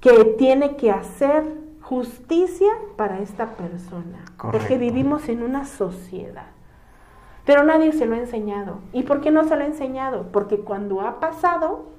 que 0.00 0.24
tiene 0.38 0.76
que 0.76 0.90
hacer 0.90 1.44
justicia 1.80 2.72
para 2.96 3.18
esta 3.18 3.56
persona. 3.56 4.24
Porque 4.36 4.78
vivimos 4.78 5.28
en 5.28 5.42
una 5.42 5.64
sociedad. 5.64 6.46
Pero 7.44 7.64
nadie 7.64 7.92
se 7.92 8.06
lo 8.06 8.14
ha 8.14 8.18
enseñado. 8.18 8.78
¿Y 8.92 9.02
por 9.02 9.20
qué 9.20 9.32
no 9.32 9.44
se 9.44 9.56
lo 9.56 9.62
ha 9.62 9.66
enseñado? 9.66 10.30
Porque 10.30 10.60
cuando 10.60 11.00
ha 11.00 11.18
pasado, 11.18 11.90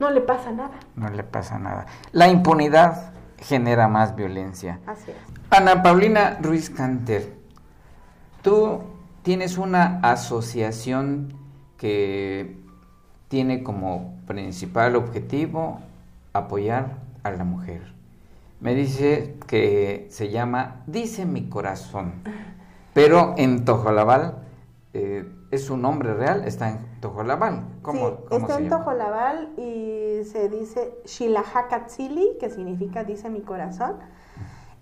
no 0.00 0.10
le 0.10 0.20
pasa 0.22 0.50
nada. 0.50 0.74
No 0.96 1.08
le 1.08 1.22
pasa 1.22 1.58
nada. 1.58 1.86
La 2.10 2.28
impunidad 2.28 3.12
genera 3.38 3.86
más 3.86 4.16
violencia. 4.16 4.80
Así 4.86 5.12
es. 5.12 5.16
Ana 5.50 5.84
Paulina 5.84 6.38
Ruiz 6.40 6.68
Canter, 6.68 7.32
tú 8.42 8.80
tienes 9.24 9.56
una 9.56 10.00
asociación 10.02 11.32
que 11.78 12.56
tiene 13.28 13.64
como 13.64 14.14
principal 14.26 14.94
objetivo 14.96 15.80
apoyar 16.34 16.98
a 17.22 17.30
la 17.32 17.42
mujer. 17.42 17.82
Me 18.60 18.74
dice 18.74 19.36
que 19.46 20.06
se 20.10 20.28
llama 20.30 20.82
Dice 20.86 21.24
mi 21.24 21.48
corazón, 21.48 22.12
pero 22.92 23.34
en 23.38 23.64
Tojolabal 23.64 24.42
eh, 24.92 25.26
es 25.50 25.70
un 25.70 25.82
nombre 25.82 26.14
real, 26.14 26.44
está 26.44 26.70
en 26.70 27.00
Tojolabal. 27.00 27.64
¿Cómo, 27.80 28.10
sí, 28.10 28.36
está 28.36 28.58
en 28.58 28.68
Tojolabal 28.68 29.54
y 29.56 30.22
se 30.24 30.50
dice 30.50 30.94
Shilahakatzili, 31.06 32.36
que 32.38 32.50
significa 32.50 33.04
Dice 33.04 33.30
mi 33.30 33.40
corazón. 33.40 33.96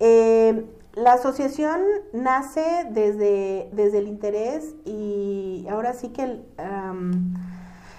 Eh, 0.01 0.67
la 0.95 1.15
asociación 1.15 1.81
nace 2.13 2.87
desde, 2.91 3.71
desde 3.73 3.99
el 3.99 4.09
interés 4.09 4.75
y 4.85 5.67
ahora 5.71 5.95
sí 5.95 6.11
que 6.11 6.41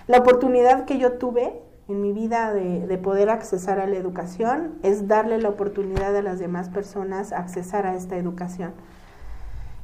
la 0.08 0.18
oportunidad 0.18 0.86
que 0.86 0.98
yo 1.00 1.14
tuve 1.14 1.62
en 1.88 2.02
mi 2.02 2.14
vida 2.14 2.54
de, 2.54 2.98
poder 2.98 3.30
accesar 3.30 3.80
a 3.80 3.88
la 3.88 3.98
educación 3.98 4.80
es 4.84 5.08
darle 5.08 5.40
la 5.40 5.50
oportunidad 5.50 6.16
a 6.16 6.22
las 6.22 6.40
demás 6.40 6.70
personas 6.70 7.34
a 7.34 7.40
accesar 7.40 7.86
a 7.86 7.96
esta 7.96 8.16
educación. 8.16 8.74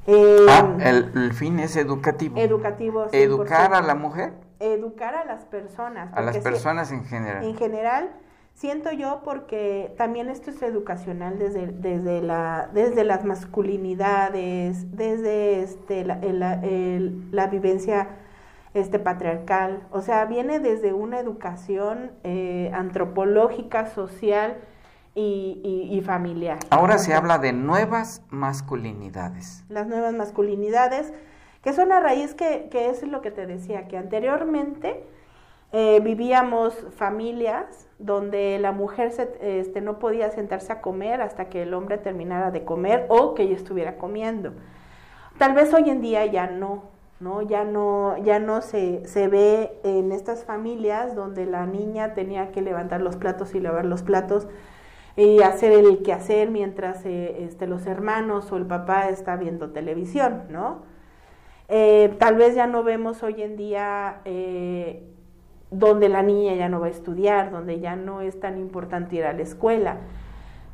Eh, 0.07 0.45
ah, 0.47 0.77
el, 0.79 1.33
fin 1.33 1.59
es 1.59 1.75
educativo. 1.75 2.37
Educativo. 2.37 3.07
Educar 3.11 3.73
a 3.73 3.81
la 3.81 3.95
mujer. 3.95 4.33
Educar 4.59 5.13
a 5.13 5.25
las 5.25 5.45
personas. 5.45 6.09
A 6.13 6.21
las 6.21 6.37
personas 6.37 6.91
en 6.91 7.03
general. 7.05 7.43
En 7.43 7.55
general, 7.57 8.09
siento 8.59 8.91
yo 8.91 9.21
porque 9.23 9.93
también 9.97 10.29
esto 10.29 10.51
es 10.51 10.61
educacional 10.61 11.39
desde, 11.39 11.67
desde, 11.67 12.21
la, 12.21 12.69
desde 12.73 13.05
las 13.05 13.23
masculinidades, 13.23 14.95
desde 14.97 15.61
este, 15.61 16.03
la, 16.03 16.19
la 17.31 17.47
vivencia 17.47 18.09
este 18.73 18.99
patriarcal, 18.99 19.87
o 19.91 20.01
sea, 20.01 20.25
viene 20.25 20.59
desde 20.59 20.91
una 20.91 21.19
educación 21.19 22.11
eh, 22.23 22.69
antropológica, 22.73 23.87
social 23.87 24.57
y, 25.15 26.01
familiar. 26.05 26.59
Ahora 26.69 26.97
se 26.97 27.13
habla 27.13 27.39
de 27.39 27.51
nuevas 27.51 28.23
masculinidades. 28.29 29.65
Las 29.67 29.85
nuevas 29.87 30.13
masculinidades, 30.13 31.13
que 31.61 31.73
son 31.73 31.91
a 31.91 31.99
raíz 31.99 32.33
que, 32.35 32.69
que 32.71 32.89
eso 32.89 33.05
es 33.05 33.11
lo 33.11 33.21
que 33.21 33.29
te 33.29 33.45
decía, 33.45 33.87
que 33.89 33.97
anteriormente 33.97 35.03
eh, 35.71 35.99
vivíamos 36.03 36.73
familias 36.95 37.87
donde 37.99 38.57
la 38.59 38.71
mujer 38.71 39.11
se, 39.11 39.59
este, 39.59 39.81
no 39.81 39.99
podía 39.99 40.31
sentarse 40.31 40.71
a 40.71 40.81
comer 40.81 41.21
hasta 41.21 41.49
que 41.49 41.63
el 41.63 41.73
hombre 41.73 41.97
terminara 41.97 42.49
de 42.49 42.63
comer 42.63 43.05
o 43.09 43.35
que 43.35 43.43
ella 43.43 43.55
estuviera 43.55 43.97
comiendo. 43.97 44.53
Tal 45.37 45.53
vez 45.53 45.73
hoy 45.73 45.89
en 45.89 46.01
día 46.01 46.25
ya 46.25 46.47
no, 46.47 46.83
¿no? 47.19 47.41
Ya 47.43 47.65
no, 47.65 48.17
ya 48.23 48.39
no 48.39 48.61
se, 48.61 49.05
se 49.05 49.27
ve 49.27 49.79
en 49.83 50.11
estas 50.11 50.43
familias 50.43 51.15
donde 51.15 51.45
la 51.45 51.65
niña 51.65 52.13
tenía 52.13 52.51
que 52.51 52.61
levantar 52.61 53.01
los 53.01 53.17
platos 53.17 53.53
y 53.53 53.59
lavar 53.59 53.85
los 53.85 54.01
platos 54.01 54.47
y 55.15 55.41
hacer 55.41 55.73
el 55.73 56.01
quehacer 56.01 56.49
mientras 56.49 57.05
eh, 57.05 57.43
este, 57.43 57.67
los 57.67 57.85
hermanos 57.85 58.51
o 58.51 58.57
el 58.57 58.65
papá 58.65 59.09
está 59.09 59.35
viendo 59.35 59.71
televisión, 59.71 60.43
¿no? 60.49 60.83
Eh, 61.67 62.15
tal 62.17 62.35
vez 62.35 62.55
ya 62.55 62.65
no 62.65 62.83
vemos 62.83 63.21
hoy 63.21 63.43
en 63.43 63.55
día 63.55 64.21
donde 65.71 66.09
la 66.09 66.23
niña 66.23 66.55
ya 66.55 66.69
no 66.69 66.79
va 66.79 66.87
a 66.87 66.89
estudiar, 66.89 67.51
donde 67.51 67.79
ya 67.79 67.95
no 67.95 68.21
es 68.21 68.39
tan 68.39 68.57
importante 68.57 69.15
ir 69.15 69.25
a 69.25 69.33
la 69.33 69.43
escuela. 69.43 69.97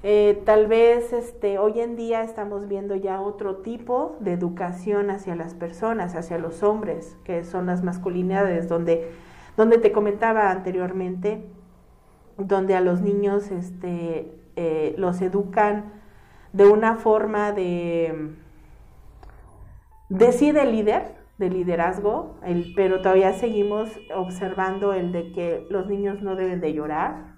Eh, 0.04 0.42
tal 0.46 0.68
vez 0.68 1.14
este, 1.14 1.58
hoy 1.58 1.80
en 1.80 1.96
día 1.96 2.22
estamos 2.22 2.68
viendo 2.68 2.96
ya 2.96 3.20
otro 3.22 3.58
tipo 3.58 4.18
de 4.20 4.34
educación 4.34 5.10
hacia 5.10 5.36
las 5.36 5.56
personas, 5.56 6.16
hacia 6.16 6.38
los 6.38 6.62
hombres, 6.62 7.18
que 7.24 7.44
son 7.44 7.66
las 7.66 7.84
masculinidades, 7.84 8.70
donde, 8.70 9.10
donde 9.58 9.80
te 9.80 9.92
comentaba 9.92 10.52
anteriormente, 10.52 11.44
donde 12.38 12.76
a 12.76 12.82
los 12.82 13.02
niños 13.02 13.50
este, 13.50 14.32
eh, 14.56 14.94
los 14.98 15.22
educan 15.22 15.92
de 16.54 16.68
una 16.68 16.98
forma 16.98 17.52
de, 17.52 18.36
de 20.10 20.32
sí 20.32 20.52
de 20.52 20.66
líder, 20.66 21.15
de 21.38 21.50
liderazgo, 21.50 22.38
el, 22.44 22.74
pero 22.76 23.02
todavía 23.02 23.34
seguimos 23.34 23.90
observando 24.16 24.94
el 24.94 25.12
de 25.12 25.32
que 25.32 25.68
los 25.70 25.88
niños 25.88 26.22
no 26.22 26.36
deben 26.36 26.62
de 26.62 26.74
llorar, 26.74 27.36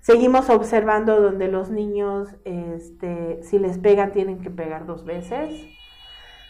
Seguimos 0.00 0.48
observando 0.48 1.20
donde 1.20 1.48
los 1.48 1.70
niños, 1.70 2.34
este, 2.44 3.42
si 3.42 3.58
les 3.58 3.78
pegan, 3.78 4.12
tienen 4.12 4.40
que 4.40 4.50
pegar 4.50 4.86
dos 4.86 5.04
veces. 5.04 5.66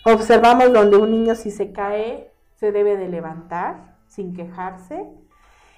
Observamos 0.05 0.73
donde 0.73 0.97
un 0.97 1.11
niño 1.11 1.35
si 1.35 1.51
se 1.51 1.73
cae, 1.73 2.31
se 2.55 2.73
debe 2.73 2.97
de 2.97 3.09
levantar 3.09 3.97
sin 4.07 4.35
quejarse. 4.35 5.09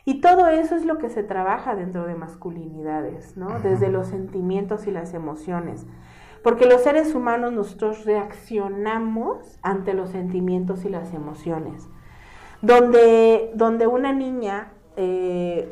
Y 0.04 0.20
todo 0.20 0.48
eso 0.48 0.76
es 0.76 0.84
lo 0.84 0.98
que 0.98 1.08
se 1.08 1.22
trabaja 1.22 1.74
dentro 1.74 2.06
de 2.06 2.14
masculinidades, 2.14 3.36
¿no? 3.36 3.60
Desde 3.60 3.88
los 3.88 4.08
sentimientos 4.08 4.86
y 4.86 4.90
las 4.90 5.14
emociones. 5.14 5.86
Porque 6.42 6.66
los 6.66 6.82
seres 6.82 7.14
humanos 7.14 7.52
nosotros 7.52 8.04
reaccionamos 8.04 9.58
ante 9.62 9.94
los 9.94 10.10
sentimientos 10.10 10.84
y 10.84 10.88
las 10.88 11.12
emociones. 11.12 11.88
Donde, 12.62 13.50
donde 13.54 13.86
una 13.86 14.12
niña 14.12 14.72
eh, 14.96 15.68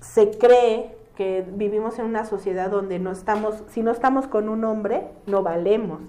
se 0.00 0.30
cree 0.30 0.96
que 1.16 1.44
vivimos 1.54 1.98
en 1.98 2.06
una 2.06 2.24
sociedad 2.24 2.70
donde 2.70 2.98
no 2.98 3.10
estamos, 3.10 3.62
si 3.68 3.82
no 3.82 3.90
estamos 3.90 4.26
con 4.26 4.48
un 4.48 4.64
hombre, 4.64 5.08
no 5.26 5.42
valemos. 5.42 6.00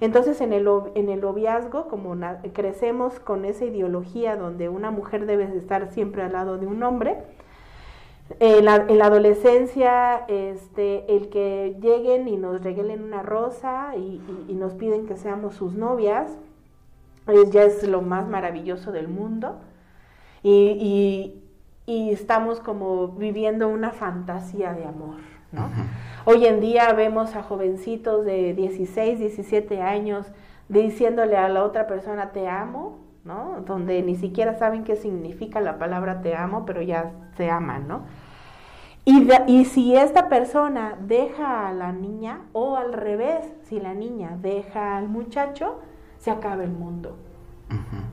Entonces 0.00 0.40
en 0.40 0.52
el, 0.52 0.68
en 0.94 1.08
el 1.08 1.20
noviazgo, 1.20 1.86
como 1.88 2.16
crecemos 2.52 3.20
con 3.20 3.44
esa 3.44 3.64
ideología 3.64 4.36
donde 4.36 4.68
una 4.68 4.90
mujer 4.90 5.26
debe 5.26 5.44
estar 5.56 5.92
siempre 5.92 6.22
al 6.22 6.32
lado 6.32 6.58
de 6.58 6.66
un 6.66 6.82
hombre, 6.82 7.18
en 8.40 8.64
la, 8.64 8.76
en 8.76 8.98
la, 8.98 9.06
adolescencia, 9.06 10.24
este, 10.28 11.16
el 11.16 11.28
que 11.28 11.76
lleguen 11.80 12.28
y 12.28 12.36
nos 12.36 12.62
regalen 12.62 13.02
una 13.02 13.22
rosa 13.22 13.94
y, 13.96 14.20
nos 14.54 14.74
piden 14.74 15.06
que 15.06 15.16
seamos 15.16 15.54
sus 15.54 15.74
novias, 15.74 16.30
ya 17.50 17.64
es 17.64 17.86
lo 17.86 18.02
más 18.02 18.28
maravilloso 18.28 18.92
del 18.92 19.08
mundo. 19.08 19.60
y, 20.42 21.42
y 21.86 22.10
estamos 22.10 22.60
como 22.60 23.08
viviendo 23.08 23.68
una 23.68 23.90
fantasía 23.90 24.72
de 24.72 24.84
amor, 24.84 25.16
¿no? 25.50 25.68
Hoy 26.24 26.46
en 26.46 26.60
día 26.60 26.92
vemos 26.92 27.34
a 27.34 27.42
jovencitos 27.42 28.24
de 28.24 28.54
16, 28.54 29.18
17 29.18 29.82
años 29.82 30.26
diciéndole 30.68 31.36
a 31.36 31.48
la 31.48 31.64
otra 31.64 31.86
persona 31.88 32.30
te 32.30 32.48
amo, 32.48 32.98
¿no? 33.24 33.62
Donde 33.66 34.02
ni 34.02 34.16
siquiera 34.16 34.54
saben 34.54 34.84
qué 34.84 34.96
significa 34.96 35.60
la 35.60 35.78
palabra 35.78 36.22
te 36.22 36.34
amo, 36.34 36.64
pero 36.66 36.82
ya 36.82 37.12
se 37.36 37.50
aman, 37.50 37.88
¿no? 37.88 38.02
Y, 39.04 39.28
y 39.46 39.64
si 39.64 39.96
esta 39.96 40.28
persona 40.28 40.96
deja 41.00 41.68
a 41.68 41.72
la 41.72 41.92
niña, 41.92 42.42
o 42.52 42.76
al 42.76 42.92
revés, 42.92 43.52
si 43.64 43.80
la 43.80 43.94
niña 43.94 44.36
deja 44.40 44.96
al 44.96 45.08
muchacho, 45.08 45.80
se 46.18 46.30
acaba 46.30 46.62
el 46.62 46.70
mundo. 46.70 47.16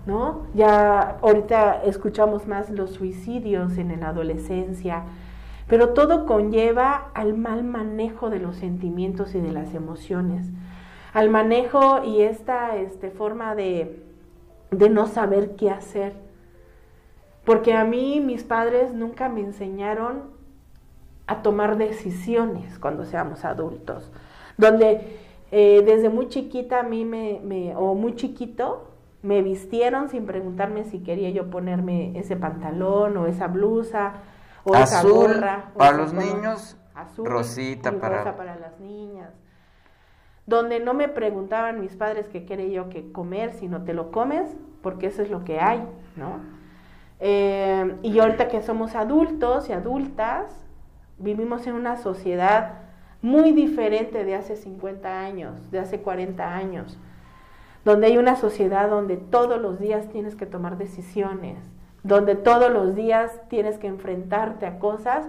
¿no? 0.05 0.47
Ya 0.55 1.17
ahorita 1.21 1.83
escuchamos 1.83 2.47
más 2.47 2.69
los 2.69 2.91
suicidios 2.91 3.77
en 3.77 3.99
la 3.99 4.09
adolescencia, 4.09 5.03
pero 5.67 5.89
todo 5.89 6.25
conlleva 6.25 7.11
al 7.13 7.37
mal 7.37 7.63
manejo 7.63 8.29
de 8.29 8.39
los 8.39 8.55
sentimientos 8.55 9.35
y 9.35 9.41
de 9.41 9.51
las 9.51 9.73
emociones, 9.75 10.47
al 11.13 11.29
manejo 11.29 12.03
y 12.03 12.21
esta 12.21 12.75
este, 12.77 13.11
forma 13.11 13.53
de, 13.55 14.03
de 14.71 14.89
no 14.89 15.07
saber 15.07 15.55
qué 15.55 15.69
hacer. 15.69 16.13
Porque 17.45 17.73
a 17.73 17.83
mí 17.83 18.21
mis 18.21 18.43
padres 18.43 18.93
nunca 18.93 19.29
me 19.29 19.41
enseñaron 19.41 20.31
a 21.27 21.41
tomar 21.41 21.77
decisiones 21.77 22.79
cuando 22.79 23.05
seamos 23.05 23.45
adultos, 23.45 24.11
donde 24.57 25.19
eh, 25.51 25.83
desde 25.85 26.09
muy 26.09 26.27
chiquita 26.27 26.79
a 26.79 26.83
mí 26.83 27.05
me, 27.05 27.39
me, 27.43 27.75
o 27.75 27.93
muy 27.95 28.15
chiquito, 28.15 28.87
me 29.21 29.41
vistieron 29.41 30.09
sin 30.09 30.25
preguntarme 30.25 30.85
si 30.85 30.99
quería 30.99 31.29
yo 31.29 31.49
ponerme 31.49 32.17
ese 32.17 32.35
pantalón 32.35 33.17
o 33.17 33.27
esa 33.27 33.47
blusa 33.47 34.13
o 34.63 34.75
esa 34.75 35.03
gorra. 35.03 35.71
Para 35.77 35.97
los 35.97 36.13
niños, 36.13 36.77
azul, 36.95 37.25
rosita 37.25 37.91
para... 37.99 38.35
Para 38.35 38.55
las 38.55 38.79
niñas. 38.79 39.29
Donde 40.49 40.79
no 40.79 40.93
me 40.93 41.07
preguntaban 41.07 41.79
mis 41.79 41.95
padres 41.95 42.27
qué 42.27 42.45
quería 42.45 42.67
yo 42.67 42.89
que 42.89 43.11
comer, 43.11 43.53
sino 43.53 43.83
te 43.83 43.93
lo 43.93 44.11
comes 44.11 44.49
porque 44.81 45.07
eso 45.07 45.21
es 45.21 45.29
lo 45.29 45.45
que 45.45 45.59
hay, 45.59 45.81
¿no? 46.15 46.39
Eh, 47.19 47.95
y 48.01 48.19
ahorita 48.19 48.47
que 48.47 48.61
somos 48.61 48.95
adultos 48.95 49.69
y 49.69 49.73
adultas, 49.73 50.51
vivimos 51.17 51.67
en 51.67 51.73
una 51.73 51.97
sociedad 51.97 52.79
muy 53.21 53.51
diferente 53.51 54.23
de 54.25 54.35
hace 54.35 54.55
50 54.55 55.21
años, 55.21 55.71
de 55.71 55.79
hace 55.79 56.01
40 56.01 56.55
años 56.55 56.97
donde 57.85 58.07
hay 58.07 58.17
una 58.17 58.35
sociedad 58.35 58.89
donde 58.89 59.17
todos 59.17 59.59
los 59.59 59.79
días 59.79 60.09
tienes 60.09 60.35
que 60.35 60.45
tomar 60.45 60.77
decisiones, 60.77 61.57
donde 62.03 62.35
todos 62.35 62.71
los 62.71 62.95
días 62.95 63.39
tienes 63.49 63.77
que 63.77 63.87
enfrentarte 63.87 64.65
a 64.65 64.79
cosas 64.79 65.25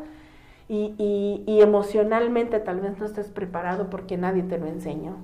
y, 0.72 1.60
emocionalmente 1.60 2.60
tal 2.60 2.80
vez 2.80 2.96
no 2.98 3.04
estés 3.04 3.28
preparado 3.28 3.90
porque 3.90 4.16
nadie 4.16 4.44
te 4.44 4.58
lo 4.58 4.66
enseñó. 4.66 5.16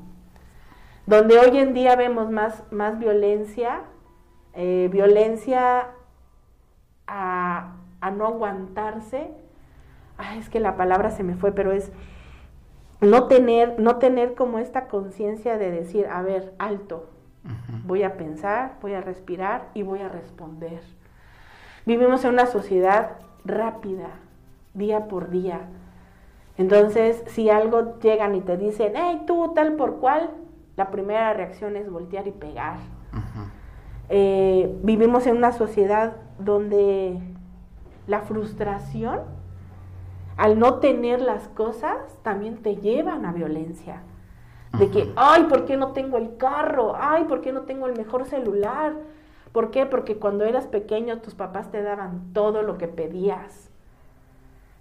Donde 1.06 1.38
hoy 1.38 1.56
en 1.58 1.72
día 1.72 1.94
vemos 1.94 2.30
más, 2.30 2.64
más 2.72 2.98
violencia, 2.98 3.82
eh, 4.54 4.88
violencia 4.90 5.88
a, 7.06 7.76
no 8.12 8.26
aguantarse. 8.26 9.30
es 10.36 10.48
que 10.48 10.58
la 10.58 10.76
palabra 10.76 11.10
se 11.10 11.22
me 11.22 11.36
fue, 11.36 11.52
pero 11.52 11.70
es 11.70 11.92
no 13.00 13.28
tener, 13.28 13.78
no 13.78 13.96
tener 13.96 14.34
como 14.34 14.58
esta 14.58 14.88
conciencia 14.88 15.58
de 15.58 15.70
decir, 15.70 16.06
a 16.06 16.22
ver, 16.22 16.54
alto, 16.58 17.10
Voy 17.84 18.02
a 18.02 18.16
pensar, 18.16 18.72
voy 18.82 18.94
a 18.94 19.00
respirar 19.00 19.68
y 19.72 19.84
voy 19.84 20.00
a 20.00 20.08
responder. 20.08 20.80
Vivimos 21.84 22.24
en 22.24 22.32
una 22.32 22.46
sociedad 22.46 23.18
rápida, 23.44 24.08
día 24.76 25.08
por 25.08 25.30
día. 25.30 25.68
Entonces, 26.58 27.22
si 27.26 27.50
algo 27.50 27.98
llegan 28.00 28.34
y 28.34 28.40
te 28.40 28.56
dicen, 28.56 28.92
hey, 28.96 29.22
tú 29.26 29.52
tal 29.54 29.74
por 29.74 29.96
cual, 29.96 30.30
la 30.76 30.90
primera 30.90 31.32
reacción 31.32 31.76
es 31.76 31.90
voltear 31.90 32.26
y 32.26 32.32
pegar. 32.32 32.78
Eh, 34.08 34.78
vivimos 34.82 35.26
en 35.26 35.36
una 35.36 35.52
sociedad 35.52 36.16
donde 36.38 37.18
la 38.06 38.20
frustración, 38.20 39.20
al 40.36 40.58
no 40.58 40.74
tener 40.74 41.20
las 41.20 41.48
cosas, 41.48 41.96
también 42.22 42.58
te 42.58 42.76
llevan 42.76 43.24
a 43.24 43.32
violencia 43.32 44.02
De 44.78 44.90
que, 44.90 45.12
ay, 45.16 45.44
¿por 45.44 45.64
qué 45.64 45.76
no 45.76 45.92
tengo 45.92 46.18
el 46.18 46.36
carro? 46.36 46.94
Ay, 46.98 47.24
¿por 47.24 47.40
qué 47.40 47.52
no 47.52 47.62
tengo 47.62 47.86
el 47.86 47.96
mejor 47.96 48.26
celular? 48.26 48.92
¿Por 49.52 49.70
qué? 49.70 49.86
Porque 49.86 50.18
cuando 50.18 50.44
eras 50.44 50.66
pequeño 50.66 51.20
tus 51.20 51.34
papás 51.34 51.70
te 51.70 51.82
daban 51.82 52.32
todo 52.34 52.62
lo 52.62 52.76
que 52.76 52.88
pedías. 52.88 53.65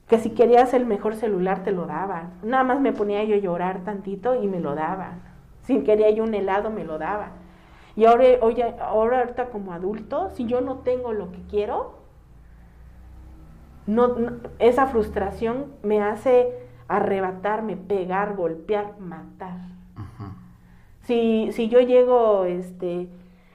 Que 0.08 0.20
si 0.20 0.32
querías 0.32 0.74
el 0.74 0.86
mejor 0.86 1.16
celular 1.16 1.64
te 1.64 1.72
lo 1.72 1.86
daban. 1.86 2.34
Nada 2.44 2.64
más 2.64 2.80
me 2.80 2.94
ponía 2.94 3.24
yo 3.24 3.36
a 3.36 3.40
llorar 3.40 3.84
tantito 3.84 4.42
y 4.42 4.48
me 4.48 4.60
lo 4.60 4.76
daban. 4.76 5.22
Si 5.64 5.82
quería 5.84 6.10
yo 6.12 6.24
un 6.24 6.34
helado 6.34 6.70
me 6.70 6.84
lo 6.84 6.98
daban. 6.98 7.32
Y 7.96 8.06
ahora, 8.06 8.26
oye, 8.42 8.76
ahora 8.80 9.20
ahorita 9.20 9.50
como 9.50 9.72
adulto, 9.72 10.30
si 10.32 10.46
yo 10.46 10.62
no 10.62 10.80
tengo 10.80 11.14
lo 11.14 11.32
que 11.32 11.42
quiero, 11.50 12.00
no, 13.88 14.16
esa 14.60 14.88
frustración 14.88 15.68
me 15.84 16.02
hace 16.02 16.54
arrebatarme, 16.88 17.78
pegar, 17.78 18.36
golpear, 18.36 19.00
matar. 19.00 19.58
si, 21.04 21.50
si 21.52 21.70
yo 21.70 21.80
llego 21.80 22.46
este, 22.46 23.10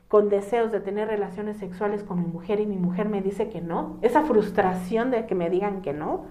con 0.09 0.29
deseos 0.29 0.73
de 0.73 0.81
tener 0.81 1.09
relaciones 1.09 1.59
sexuales 1.59 2.03
con 2.03 2.21
mi 2.21 2.27
mujer 2.27 2.61
y 2.61 2.67
mi 2.67 2.77
mujer 2.77 3.09
me 3.09 3.23
dice 3.23 3.49
que 3.49 3.61
no, 3.61 3.99
esa 4.03 4.23
frustración 4.23 5.11
de 5.11 5.27
que 5.27 5.35
me 5.35 5.51
digan 5.51 5.83
que 5.83 5.93
no, 5.93 6.25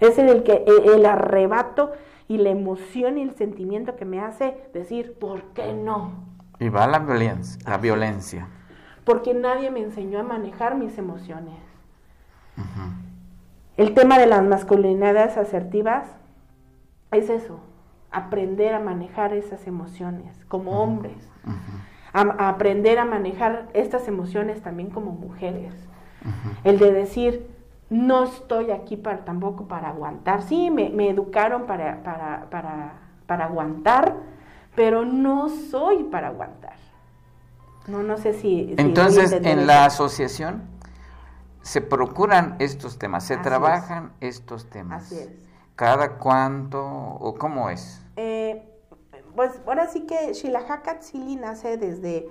es 0.00 0.18
el, 0.18 0.42
que, 0.42 0.64
e, 0.66 0.94
el 0.94 1.06
arrebato 1.06 1.92
y 2.28 2.38
la 2.38 2.50
emoción 2.50 3.18
y 3.18 3.22
el 3.22 3.34
sentimiento 3.34 3.96
que 3.96 4.04
me 4.04 4.20
hace 4.20 4.56
decir, 4.72 5.14
¿por 5.18 5.42
qué 5.52 5.72
no? 5.72 6.12
Y 6.58 6.68
va 6.68 6.86
la 6.86 6.98
violencia, 6.98 7.60
la 7.68 7.78
violencia. 7.78 8.48
Porque 9.04 9.34
nadie 9.34 9.70
me 9.70 9.80
enseñó 9.80 10.20
a 10.20 10.22
manejar 10.22 10.76
mis 10.76 10.96
emociones. 10.98 11.56
El 13.76 13.94
tema 13.94 14.18
de 14.18 14.26
las 14.26 14.44
masculinidades 14.44 15.38
asertivas 15.38 16.06
es 17.10 17.30
eso, 17.30 17.60
aprender 18.10 18.74
a 18.74 18.80
manejar 18.80 19.32
esas 19.32 19.66
emociones 19.66 20.36
como 20.48 20.82
hombres, 20.82 21.16
a, 22.12 22.48
aprender 22.48 22.98
a 22.98 23.04
manejar 23.04 23.68
estas 23.72 24.06
emociones 24.06 24.62
también 24.62 24.90
como 24.90 25.12
mujeres. 25.12 25.72
El 26.64 26.78
de 26.78 26.92
decir, 26.92 27.48
no 27.90 28.24
estoy 28.24 28.70
aquí 28.70 28.96
para, 28.96 29.24
tampoco 29.24 29.66
para 29.66 29.88
aguantar. 29.88 30.42
Sí, 30.42 30.70
me, 30.70 31.10
educaron 31.10 31.66
para, 31.66 32.02
para, 32.02 32.48
para, 32.48 32.92
para, 33.26 33.44
aguantar, 33.44 34.14
pero 34.74 35.04
no 35.04 35.48
soy 35.48 36.04
para 36.04 36.28
aguantar. 36.28 36.76
No, 37.88 38.02
no 38.02 38.16
sé 38.16 38.32
si... 38.34 38.74
Entonces, 38.78 39.32
en 39.32 39.66
la 39.66 39.84
asociación 39.84 40.62
se 41.62 41.80
procuran 41.80 42.56
estos 42.60 42.98
temas, 42.98 43.24
se 43.24 43.36
trabajan 43.36 44.12
estos 44.20 44.70
temas. 44.70 45.04
Así 45.04 45.18
es. 45.18 45.28
¿Cada 45.74 46.18
cuánto 46.18 46.84
o 46.84 47.34
cómo 47.34 47.70
es? 47.70 48.02
Eh, 48.16 48.70
pues 49.34 49.60
ahora 49.66 49.88
sí 49.88 50.02
que 50.02 50.32
Shilajaka 50.34 51.00
Tzili 51.00 51.36
nace 51.36 51.76
desde, 51.76 52.28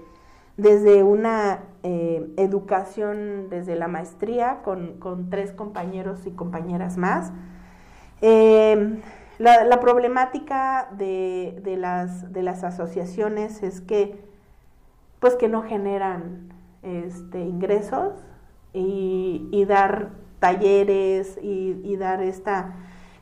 desde 0.60 1.04
una 1.04 1.60
eh, 1.84 2.28
educación, 2.38 3.50
desde 3.50 3.76
la 3.76 3.88
maestría, 3.88 4.62
con, 4.64 5.30
tres 5.30 5.52
compañeros 5.52 6.26
y 6.26 6.32
compañeras 6.32 6.98
más. 6.98 7.32
Eh, 8.22 9.02
la, 9.38 9.80
problemática 9.80 10.90
de, 10.98 11.60
de, 11.64 11.78
las, 11.78 12.34
de 12.34 12.44
las 12.44 12.64
asociaciones 12.64 13.64
es 13.64 13.82
que, 13.82 14.22
pues 15.20 15.36
que 15.36 15.48
no 15.48 15.64
generan 15.64 16.50
este, 16.84 17.42
ingresos, 17.42 18.14
y, 18.74 19.66
dar 19.68 20.10
talleres 20.40 21.38
y, 21.42 21.96
dar 21.98 22.22
esta, 22.22 22.76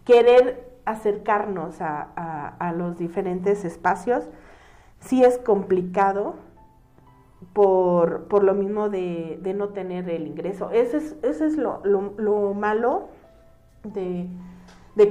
querer 0.05 0.67
acercarnos 0.85 1.77
a, 1.81 2.73
los 2.75 2.97
diferentes 2.97 3.65
espacios, 3.65 4.25
sí 4.99 5.23
es 5.23 5.37
complicado 5.37 6.35
por, 7.53 8.43
lo 8.43 8.53
mismo 8.53 8.89
de, 8.89 9.39
no 9.55 9.69
tener 9.69 10.09
el 10.09 10.27
ingreso. 10.27 10.71
Ese 10.71 10.97
es, 10.97 11.15
ese 11.23 11.45
es 11.47 11.57
lo, 11.57 12.53
malo 12.53 13.09
de, 13.83 14.29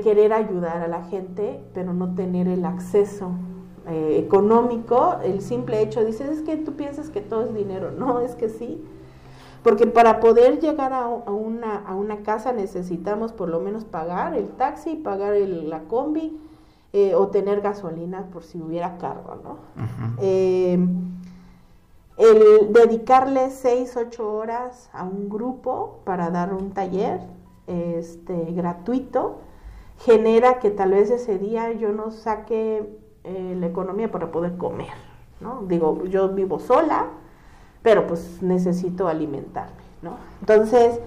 querer 0.02 0.32
ayudar 0.32 0.82
a 0.82 0.88
la 0.88 1.04
gente, 1.04 1.60
pero 1.74 1.92
no 1.92 2.14
tener 2.14 2.48
el 2.48 2.64
acceso 2.64 3.30
eh, 3.88 4.20
económico. 4.24 5.16
El 5.22 5.40
simple 5.40 5.82
hecho, 5.82 6.04
dices, 6.04 6.28
es 6.28 6.42
que 6.42 6.56
tú 6.56 6.74
piensas 6.74 7.10
que 7.10 7.20
todo 7.20 7.42
es 7.42 7.54
dinero. 7.54 7.90
No, 7.90 8.20
es 8.20 8.34
que 8.34 8.48
sí 8.48 8.84
porque 9.66 9.88
para 9.88 10.20
poder 10.20 10.60
llegar 10.60 10.92
a, 10.92 11.08
una, 11.08 11.78
a 11.78 11.96
una 11.96 12.18
casa 12.18 12.52
necesitamos 12.52 13.32
por 13.32 13.48
lo 13.48 13.58
menos 13.58 13.84
pagar 13.84 14.36
el 14.36 14.46
taxi, 14.50 14.94
pagar 14.94 15.34
la 15.34 15.80
combi 15.80 16.38
eh, 16.92 17.16
o 17.16 17.26
tener 17.26 17.62
gasolina 17.62 18.26
por 18.32 18.44
si 18.44 18.62
hubiera 18.62 18.96
carro, 18.96 19.40
¿no? 19.42 19.56
Eh, 20.20 20.78
el 22.16 22.72
dedicarle 22.72 23.50
seis, 23.50 23.96
ocho 23.96 24.32
horas 24.32 24.90
a 24.92 25.04
un 25.04 25.28
grupo 25.28 26.00
para 26.04 26.30
dar 26.30 26.54
un 26.54 26.72
taller 26.72 27.20
este, 27.66 28.52
gratuito 28.52 29.40
genera 29.98 30.58
que 30.58 30.70
tal 30.70 30.90
vez 30.92 31.10
ese 31.10 31.38
día 31.38 31.72
yo 31.72 31.92
no 31.92 32.10
saque 32.10 32.98
eh, 33.24 33.56
la 33.58 33.66
economía 33.66 34.10
para 34.10 34.30
poder 34.30 34.56
comer, 34.56 34.92
¿no? 35.40 35.62
Digo, 35.66 36.04
yo 36.04 36.28
vivo 36.28 36.58
sola, 36.58 37.06
pero 37.82 38.06
pues 38.06 38.42
necesito 38.42 39.08
alimentarme, 39.08 39.82
¿no? 40.02 40.16
Entonces, 40.40 41.00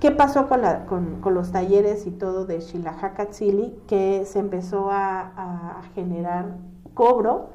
¿qué 0.00 0.10
pasó 0.10 0.48
con, 0.48 0.62
la, 0.62 0.86
con, 0.86 1.20
los 1.24 1.52
talleres 1.52 2.06
y 2.06 2.10
todo 2.10 2.46
de 2.46 2.60
Shilahakatsili? 2.60 3.76
Que 3.86 4.24
se 4.24 4.38
empezó 4.38 4.88
a, 4.90 5.82
generar 5.94 6.56
cobro 6.94 7.50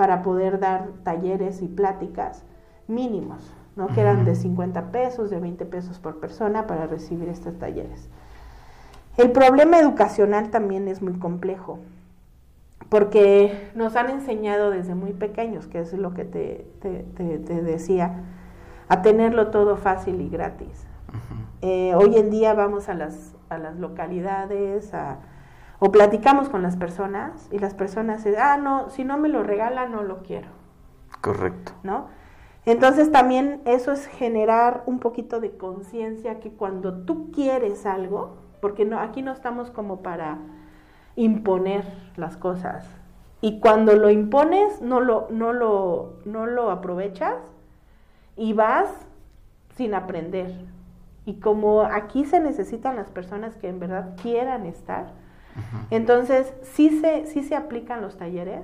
para 0.00 0.22
poder 0.22 0.58
dar 0.60 0.88
talleres 1.04 1.60
y 1.60 1.68
pláticas 1.68 2.42
mínimos, 2.88 3.54
¿no? 3.76 3.88
Que 3.88 4.00
eran 4.00 4.24
de 4.24 4.34
50 4.34 4.92
pesos, 4.92 5.28
de 5.28 5.38
20 5.38 5.66
pesos 5.66 5.98
por 5.98 6.20
persona 6.20 6.66
para 6.66 6.86
recibir 6.86 7.28
estos 7.28 7.58
talleres. 7.58 8.08
El 9.18 9.30
problema 9.30 9.78
educacional 9.78 10.48
también 10.48 10.88
es 10.88 11.02
muy 11.02 11.18
complejo 11.18 11.80
porque 12.88 13.68
nos 13.74 13.94
han 13.94 14.08
enseñado 14.08 14.70
desde 14.70 14.94
muy 14.94 15.12
pequeños, 15.12 15.66
que 15.66 15.80
es 15.80 15.92
lo 15.92 16.14
que 16.14 16.24
te, 16.24 16.66
decía, 17.62 18.22
a 18.88 19.02
tenerlo 19.02 19.48
todo 19.48 19.76
fácil 19.76 20.22
y 20.22 20.30
gratis. 20.30 20.86
Eh, 21.60 21.94
hoy 21.94 22.16
en 22.16 22.30
día 22.30 22.54
vamos 22.54 22.88
a 22.88 22.94
las, 22.94 23.36
a 23.50 23.58
las 23.58 23.76
localidades 23.76 24.94
o 25.80 25.90
platicamos 25.90 26.48
con 26.48 26.62
las 26.62 26.76
personas 26.76 27.48
y 27.50 27.58
las 27.58 27.74
personas 27.74 28.22
dicen, 28.22 28.40
ah, 28.40 28.58
no, 28.58 28.90
si 28.90 29.02
no 29.02 29.16
me 29.18 29.30
lo 29.30 29.42
regalan, 29.42 29.90
no 29.90 30.02
lo 30.02 30.22
quiero. 30.22 30.48
Correcto. 31.20 31.72
¿No? 31.82 32.08
Entonces 32.66 33.10
también 33.10 33.62
eso 33.64 33.90
es 33.90 34.06
generar 34.06 34.82
un 34.84 35.00
poquito 35.00 35.40
de 35.40 35.56
conciencia 35.56 36.38
que 36.38 36.50
cuando 36.50 36.92
tú 37.04 37.32
quieres 37.32 37.86
algo, 37.86 38.36
porque 38.60 38.84
no, 38.84 39.00
aquí 39.00 39.22
no 39.22 39.32
estamos 39.32 39.70
como 39.70 40.02
para 40.02 40.38
imponer 41.16 41.84
las 42.16 42.36
cosas. 42.36 42.86
Y 43.40 43.60
cuando 43.60 43.94
lo 43.96 44.10
impones, 44.10 44.82
no 44.82 45.00
lo, 45.00 45.28
no 45.30 45.54
lo, 45.54 46.18
no 46.26 46.44
lo 46.44 46.70
aprovechas 46.70 47.36
y 48.36 48.52
vas 48.52 48.90
sin 49.76 49.94
aprender. 49.94 50.52
Y 51.24 51.40
como 51.40 51.82
aquí 51.82 52.26
se 52.26 52.38
necesitan 52.38 52.96
las 52.96 53.10
personas 53.10 53.56
que 53.56 53.68
en 53.68 53.80
verdad 53.80 54.14
quieran 54.20 54.66
estar, 54.66 55.12
entonces 55.90 56.52
sí 56.62 57.00
se, 57.00 57.26
sí 57.26 57.42
se 57.42 57.56
aplican 57.56 58.00
los 58.00 58.16
talleres. 58.16 58.62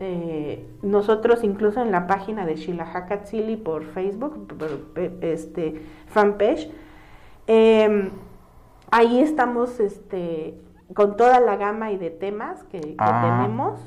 Eh, 0.00 0.68
nosotros 0.82 1.44
incluso 1.44 1.80
en 1.80 1.92
la 1.92 2.06
página 2.06 2.44
de 2.44 2.56
Shilahaka 2.56 3.22
Tzili 3.22 3.56
por 3.56 3.84
Facebook, 3.84 4.54
este, 5.20 5.82
fanpage, 6.08 6.70
eh, 7.46 8.10
ahí 8.90 9.20
estamos 9.20 9.80
este, 9.80 10.60
con 10.94 11.16
toda 11.16 11.40
la 11.40 11.56
gama 11.56 11.90
y 11.90 11.96
de 11.96 12.10
temas 12.10 12.62
que, 12.64 12.94
ah. 12.98 13.40
tenemos 13.40 13.80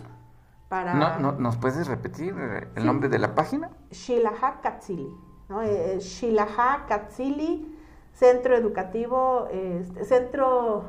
para... 0.69 0.93
No, 0.93 1.19
no, 1.19 1.31
¿Nos 1.33 1.57
puedes 1.57 1.87
repetir 1.87 2.35
el 2.75 2.85
nombre 2.85 3.09
de 3.09 3.19
la 3.19 3.35
página? 3.35 3.71
Shilaha 3.91 4.61
Katsili, 4.61 5.07
¿no? 5.49 5.61
Eh, 5.61 5.95
eh, 5.95 5.99
Shilaha 5.99 6.85
Katsili, 6.87 7.73
Centro 8.13 8.55
Educativo, 8.55 9.47
este, 9.51 10.03
Centro, 10.03 10.85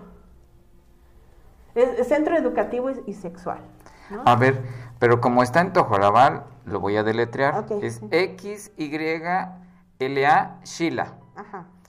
Centro 2.04 2.36
Educativo 2.36 2.90
y, 3.06 3.14
Sexual. 3.14 3.60
A 4.24 4.36
ver, 4.36 4.62
pero 4.98 5.20
como 5.20 5.42
está 5.42 5.60
en 5.60 5.72
Tojolabal, 5.72 6.44
lo 6.64 6.80
voy 6.80 6.96
a 6.96 7.02
deletrear. 7.02 7.66
Es 7.82 8.00
X-Y-L-A 8.10 9.50
Shila. 10.64 11.12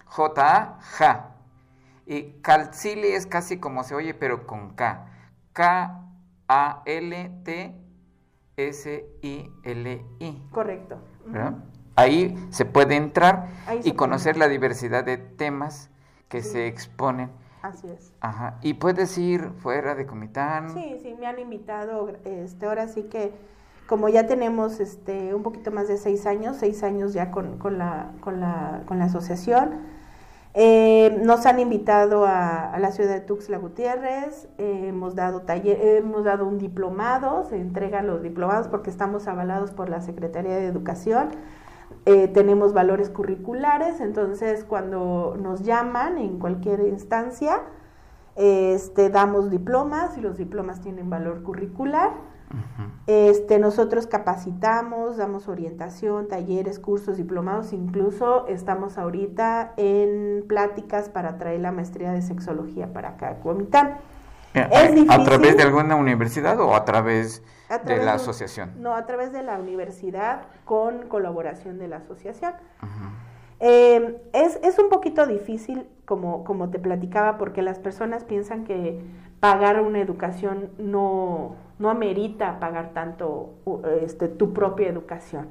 J-A-J. 0.06 1.26
Y 2.06 2.42
Calzili 2.42 3.10
es 3.10 3.26
casi 3.28 3.60
como 3.60 3.84
se 3.84 3.96
oye, 3.96 4.14
pero 4.14 4.46
con 4.48 4.72
K. 4.76 5.06
K-A-L-T-S-I-L-I. 5.54 6.10
Correcto. 10.52 10.98
Ahí 11.96 12.48
se 12.50 12.66
puede 12.66 12.96
entrar 12.96 13.48
y 13.84 13.94
conocer 13.94 14.38
la 14.38 14.48
diversidad 14.48 15.04
de 15.04 15.18
temas 15.18 15.90
que 16.28 16.42
se 16.42 16.68
exponen 16.68 17.30
Así 17.62 17.88
es. 17.90 18.14
Ajá. 18.22 18.58
¿Y 18.62 18.76
puedes 18.76 19.18
ir 19.18 19.52
fuera 19.58 19.96
de 19.96 20.06
Comitán? 20.06 20.74
Sí, 20.74 20.98
sí, 21.02 21.16
me 21.20 21.28
han 21.28 21.40
invitado. 21.40 22.10
Este, 22.24 22.66
ahora 22.66 22.88
sí 22.88 23.04
que, 23.04 23.34
como 23.88 24.08
ya 24.10 24.28
tenemos 24.28 24.80
este, 24.80 25.34
un 25.34 25.44
poquito 25.44 25.72
más 25.72 25.88
de 25.88 25.98
seis 25.98 26.26
años, 26.26 26.58
seis 26.58 26.84
años 26.84 27.14
ya 27.14 27.32
con, 27.32 27.58
con, 27.58 27.78
la, 27.78 28.12
con, 28.22 28.40
la, 28.40 28.84
con 28.86 29.00
la 29.00 29.06
asociación, 29.06 29.82
eh, 30.56 31.20
nos 31.24 31.46
han 31.46 31.60
invitado 31.60 32.26
a, 32.26 32.76
la 32.80 32.92
ciudad 32.92 33.14
de 33.14 33.22
Tuxtla 33.22 33.58
Gutiérrez, 33.60 34.48
eh, 34.58 34.86
hemos 34.88 35.14
dado 35.14 35.44
taller, 35.44 35.80
hemos 35.98 36.24
dado 36.24 36.48
un 36.48 36.58
diplomado, 36.58 37.44
se 37.46 37.58
entregan 37.58 38.08
los 38.08 38.24
diplomados 38.24 38.68
porque 38.68 38.90
estamos 38.90 39.28
avalados 39.28 39.72
por 39.72 39.90
la 39.90 40.02
Secretaría 40.02 40.56
de 40.56 40.66
Educación. 40.66 41.30
Eh, 42.06 42.28
tenemos 42.30 42.74
valores 42.74 43.10
curriculares, 43.10 44.00
entonces 44.00 44.64
cuando 44.64 45.38
nos 45.40 45.64
llaman 45.64 46.18
en 46.18 46.40
cualquier 46.40 46.82
instancia, 46.82 47.62
este, 48.36 49.10
damos 49.10 49.50
diplomas 49.50 50.18
y 50.18 50.22
los 50.22 50.38
diplomas 50.38 50.82
tienen 50.82 51.10
valor 51.10 51.44
curricular. 51.44 52.12
este, 53.06 53.60
nosotros 53.60 54.08
capacitamos, 54.08 55.18
damos 55.18 55.48
orientación, 55.48 56.28
talleres, 56.28 56.80
cursos, 56.80 57.18
diplomados, 57.18 57.74
incluso 57.74 58.48
estamos 58.48 58.98
ahorita 58.98 59.74
en 59.78 60.46
pláticas 60.48 61.10
para 61.10 61.38
traer 61.38 61.60
la 61.60 61.72
maestría 61.72 62.12
de 62.12 62.24
sexología 62.24 62.92
para 62.92 63.10
acá, 63.10 63.40
Comitán. 63.44 63.98
Eh, 64.56 65.06
¿A 65.10 65.24
través 65.24 65.58
de 65.58 65.64
alguna 65.64 65.96
universidad 65.96 66.60
o 66.60 66.74
a 66.76 66.86
través, 66.86 67.44
de 67.86 68.04
la 68.04 68.14
asociación? 68.14 68.74
No, 68.82 68.96
a 68.96 69.06
través 69.06 69.32
de 69.32 69.44
la 69.44 69.60
universidad 69.60 70.42
con 70.66 71.08
colaboración 71.08 71.78
de 71.78 71.88
la 71.88 71.98
asociación. 71.98 72.54
Eh, 73.60 74.22
es, 74.34 74.60
es, 74.64 74.80
un 74.80 74.90
poquito 74.90 75.26
difícil, 75.28 75.88
como, 76.06 76.44
como 76.46 76.70
te 76.70 76.80
platicaba, 76.80 77.38
porque 77.38 77.62
las 77.62 77.78
personas 77.78 78.24
piensan 78.24 78.64
que 78.64 79.02
pagar 79.40 79.82
una 79.82 80.00
educación 80.00 80.70
no, 80.78 81.56
no 81.78 81.90
amerita 81.90 82.60
pagar 82.60 82.94
tanto 82.94 83.56
este, 84.02 84.28
tu 84.28 84.54
propia 84.54 84.88
educación. 84.88 85.50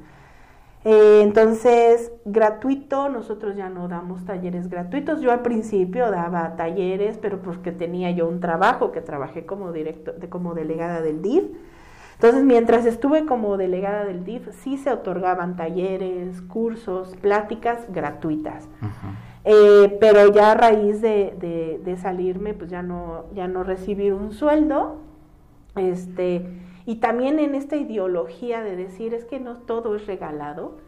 Eh, 0.84 1.20
entonces, 1.22 2.12
gratuito, 2.24 3.08
nosotros 3.08 3.56
ya 3.56 3.68
no 3.68 3.88
damos 3.88 4.24
talleres 4.24 4.68
gratuitos. 4.68 5.20
Yo 5.20 5.32
al 5.32 5.42
principio 5.42 6.10
daba 6.10 6.56
talleres, 6.56 7.18
pero 7.18 7.42
porque 7.42 7.72
tenía 7.72 8.10
yo 8.12 8.28
un 8.28 8.40
trabajo, 8.40 8.92
que 8.92 9.00
trabajé 9.00 9.44
como, 9.44 9.72
directo, 9.72 10.14
como 10.30 10.54
delegada 10.54 11.02
del 11.02 11.20
DIF. 11.20 11.44
Entonces, 12.20 12.44
mientras 12.44 12.84
estuve 12.84 13.26
como 13.26 13.56
delegada 13.56 14.04
del 14.04 14.24
DIF, 14.24 14.48
sí 14.50 14.76
se 14.76 14.90
otorgaban 14.90 15.54
talleres, 15.54 16.42
cursos, 16.42 17.14
pláticas 17.20 17.86
gratuitas. 17.92 18.68
Eh, 19.44 19.96
pero 20.00 20.32
ya 20.32 20.50
a 20.50 20.54
raíz 20.56 21.00
de, 21.00 21.78
de, 21.80 21.96
salirme, 21.96 22.54
pues 22.54 22.70
ya 22.72 22.82
no, 22.82 23.26
ya 23.34 23.46
no 23.46 23.62
recibí 23.62 24.10
un 24.10 24.32
sueldo. 24.32 24.96
Este, 25.76 26.44
y 26.86 26.96
también 26.96 27.38
en 27.38 27.54
esta 27.54 27.76
ideología 27.76 28.62
de 28.62 28.74
decir 28.74 29.14
es 29.14 29.24
que 29.24 29.38
no 29.38 29.58
todo 29.58 29.94
es 29.94 30.08
regalado, 30.08 30.78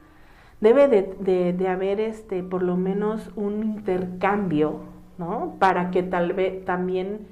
debe 0.61 0.89
de, 0.89 1.69
haber 1.69 2.01
este, 2.01 2.43
por 2.43 2.65
lo 2.65 2.77
menos 2.77 3.31
un 3.37 3.63
intercambio, 3.63 4.81
¿no? 5.17 5.55
Para 5.61 5.93
que 5.93 6.03
tal 6.03 6.33
vez 6.33 6.65
también 6.65 7.29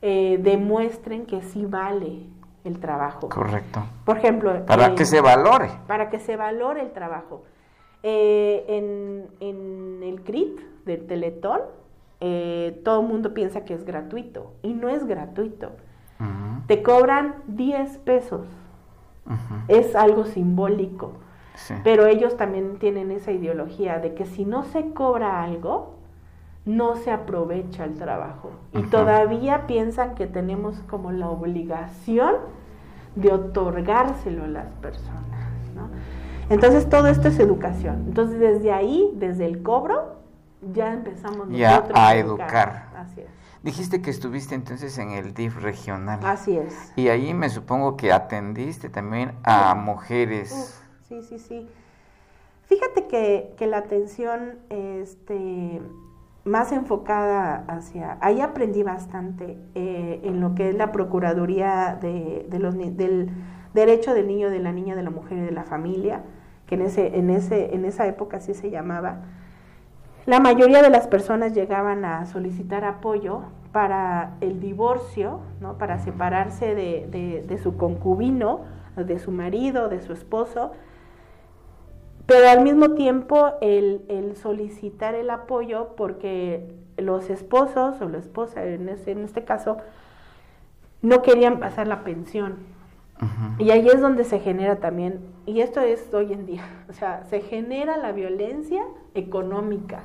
eh, 0.00 0.40
demuestren 0.42 1.26
que 1.26 1.42
sí 1.42 1.66
vale 1.66 2.31
el 2.64 2.78
trabajo. 2.80 3.28
Correcto. 3.28 3.82
Por 4.04 4.18
ejemplo. 4.18 4.64
Para 4.66 4.94
que 4.94 5.04
se 5.04 5.20
valore. 5.20 5.70
Para 5.86 6.10
que 6.10 6.18
se 6.18 6.36
valore 6.36 6.82
el 6.82 6.92
trabajo. 6.92 7.44
Eh, 8.02 8.64
en, 8.68 9.28
en, 9.40 10.02
el 10.02 10.22
CRIT 10.22 10.60
del 10.84 11.06
Teletón, 11.06 11.60
eh, 12.20 12.80
todo 12.84 13.00
el 13.00 13.06
mundo 13.06 13.34
piensa 13.34 13.64
que 13.64 13.74
es 13.74 13.84
gratuito 13.84 14.54
y 14.62 14.74
no 14.74 14.88
es 14.88 15.06
gratuito 15.06 15.72
te 16.66 16.82
cobran 16.82 17.34
10 17.48 17.98
pesos. 17.98 18.46
Es 19.68 19.94
algo 19.94 20.24
simbólico. 20.24 21.14
Pero 21.84 22.06
ellos 22.06 22.36
también 22.36 22.78
tienen 22.78 23.10
esa 23.10 23.30
ideología 23.30 23.98
de 23.98 24.14
que 24.14 24.24
si 24.24 24.44
no 24.44 24.64
se 24.64 24.92
cobra 24.92 25.42
algo, 25.42 25.94
no 26.64 26.96
se 26.96 27.10
aprovecha 27.10 27.84
el 27.84 27.94
trabajo. 27.94 28.50
Y 28.72 28.82
todavía 28.82 29.66
piensan 29.66 30.14
que 30.14 30.26
tenemos 30.26 30.78
como 30.88 31.10
la 31.10 31.28
obligación 31.28 32.34
de 33.16 33.32
otorgárselo 33.32 34.44
a 34.44 34.48
las 34.48 34.72
personas. 34.74 35.22
Entonces 36.48 36.88
todo 36.88 37.08
esto 37.08 37.28
es 37.28 37.38
educación. 37.38 38.04
Entonces 38.08 38.38
desde 38.38 38.72
ahí, 38.72 39.10
desde 39.14 39.46
el 39.46 39.62
cobro, 39.62 40.16
ya 40.72 40.92
empezamos 40.92 41.48
ya 41.50 41.88
a 41.94 42.14
educar. 42.16 42.90
Así 42.96 43.20
es. 43.20 43.26
Dijiste 43.62 44.02
que 44.02 44.10
estuviste 44.10 44.54
entonces 44.54 44.98
en 44.98 45.10
el 45.10 45.34
DIF 45.34 45.62
regional. 45.62 46.20
Así 46.24 46.56
es. 46.56 46.92
Y 46.96 47.08
ahí 47.08 47.32
me 47.32 47.48
supongo 47.48 47.96
que 47.96 48.12
atendiste 48.12 48.88
también 48.88 49.32
a 49.44 49.74
mujeres. 49.74 50.80
sí, 51.08 51.22
sí, 51.22 51.38
sí. 51.38 51.68
Fíjate 52.66 53.06
que, 53.06 53.66
la 53.66 53.78
atención 53.78 54.58
este, 54.70 55.82
más 56.44 56.72
enfocada 56.72 57.64
hacia... 57.68 58.18
Ahí 58.20 58.40
aprendí 58.40 58.82
bastante 58.82 59.58
eh, 59.74 60.20
en 60.24 60.40
lo 60.40 60.54
que 60.54 60.70
es 60.70 60.74
la 60.74 60.92
Procuraduría 60.92 61.98
de, 62.00 62.46
los, 62.58 62.76
del 62.76 63.30
Derecho 63.74 64.14
del 64.14 64.26
Niño, 64.26 64.50
de 64.50 64.58
la 64.58 64.72
Niña, 64.72 64.96
de 64.96 65.02
la 65.02 65.10
Mujer 65.10 65.38
y 65.38 65.42
de 65.42 65.52
la 65.52 65.64
Familia, 65.64 66.22
que 66.66 66.74
en, 66.74 66.82
ese, 66.82 67.18
en, 67.18 67.30
ese, 67.30 67.74
en 67.74 67.84
esa 67.84 68.06
época 68.06 68.38
así 68.38 68.54
se 68.54 68.70
llamaba 68.70 69.22
la 70.24 70.38
mayoría 70.38 70.82
de 70.82 70.90
las 70.90 71.08
personas 71.08 71.52
llegaban 71.52 72.04
a 72.04 72.26
solicitar 72.26 72.84
apoyo 72.84 73.42
para 73.72 74.34
el 74.40 74.60
divorcio, 74.60 75.40
¿no? 75.60 75.78
para 75.78 75.98
separarse 75.98 76.76
de, 76.76 77.58
su 77.60 77.76
concubino, 77.76 78.60
de 78.94 79.18
su 79.18 79.32
marido, 79.32 79.88
de 79.88 80.00
su 80.00 80.12
esposo, 80.12 80.72
pero 82.32 82.48
al 82.48 82.62
mismo 82.62 82.92
tiempo 82.92 83.50
el, 83.60 84.32
solicitar 84.40 85.14
el 85.14 85.28
apoyo 85.28 85.94
porque 85.96 86.74
los 86.96 87.28
esposos 87.28 88.00
o 88.00 88.08
la 88.08 88.16
esposa 88.16 88.64
en 88.64 88.88
este, 88.88 89.10
en 89.10 89.24
este 89.24 89.44
caso 89.44 89.76
no 91.02 91.20
querían 91.20 91.60
pasar 91.60 91.88
la 91.88 92.04
pensión. 92.04 92.56
Y 93.58 93.70
ahí 93.70 93.86
es 93.86 94.00
donde 94.00 94.24
se 94.24 94.40
genera 94.40 94.76
también, 94.76 95.20
y 95.46 95.60
esto 95.60 95.80
es 95.80 96.12
hoy 96.12 96.32
en 96.32 96.46
día, 96.46 96.64
o 96.88 96.94
sea, 96.94 97.22
se 97.24 97.40
genera 97.40 97.98
la 97.98 98.12
violencia 98.12 98.82
económica. 99.14 100.04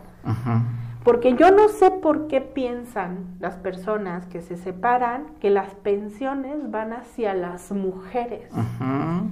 Porque 1.07 1.35
yo 1.35 1.51
no 1.51 1.69
sé 1.69 1.89
por 1.89 2.27
qué 2.27 2.41
piensan 2.41 3.37
las 3.39 3.55
personas 3.55 4.25
que 4.25 4.41
se 4.41 4.57
separan 4.57 5.35
que 5.39 5.49
las 5.49 5.73
pensiones 5.73 6.69
van 6.69 6.91
hacia 6.91 7.33
las 7.33 7.71
mujeres. 7.71 8.51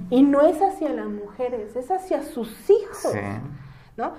Y 0.08 0.22
no 0.22 0.40
es 0.40 0.62
hacia 0.62 0.88
las 0.88 1.04
mujeres, 1.04 1.76
es 1.76 1.90
hacia 1.90 2.22
sus 2.22 2.70
hijos. 2.70 3.12
¿no? 3.98 4.12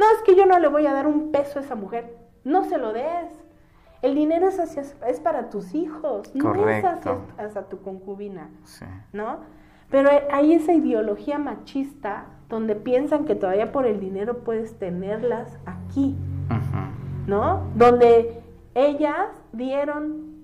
no, 0.00 0.06
es 0.16 0.22
que 0.24 0.34
yo 0.34 0.44
no 0.44 0.58
le 0.58 0.66
voy 0.66 0.88
a 0.88 0.92
dar 0.92 1.06
un 1.06 1.30
peso 1.30 1.60
a 1.60 1.62
esa 1.62 1.76
mujer. 1.76 2.18
No 2.42 2.64
se 2.64 2.78
lo 2.78 2.92
des. 2.92 3.30
El 4.02 4.16
dinero 4.16 4.48
es, 4.48 4.58
hacia, 4.58 4.82
es 4.82 5.20
para 5.20 5.50
tus 5.50 5.72
hijos, 5.72 6.34
no 6.34 6.68
es 6.68 6.84
hacia, 6.84 7.62
tu 7.68 7.80
concubina. 7.80 8.50
¿No? 9.12 9.38
Pero 9.88 10.10
hay 10.32 10.54
esa 10.54 10.72
ideología 10.72 11.38
machista 11.38 12.24
donde 12.48 12.74
piensan 12.74 13.24
que 13.24 13.36
todavía 13.36 13.70
por 13.70 13.86
el 13.86 14.00
dinero 14.00 14.40
puedes 14.40 14.80
tenerlas 14.80 15.58
aquí, 15.64 16.16
¿no? 17.26 17.62
Donde 17.74 18.42
ellas 18.74 19.28
dieron 19.52 20.34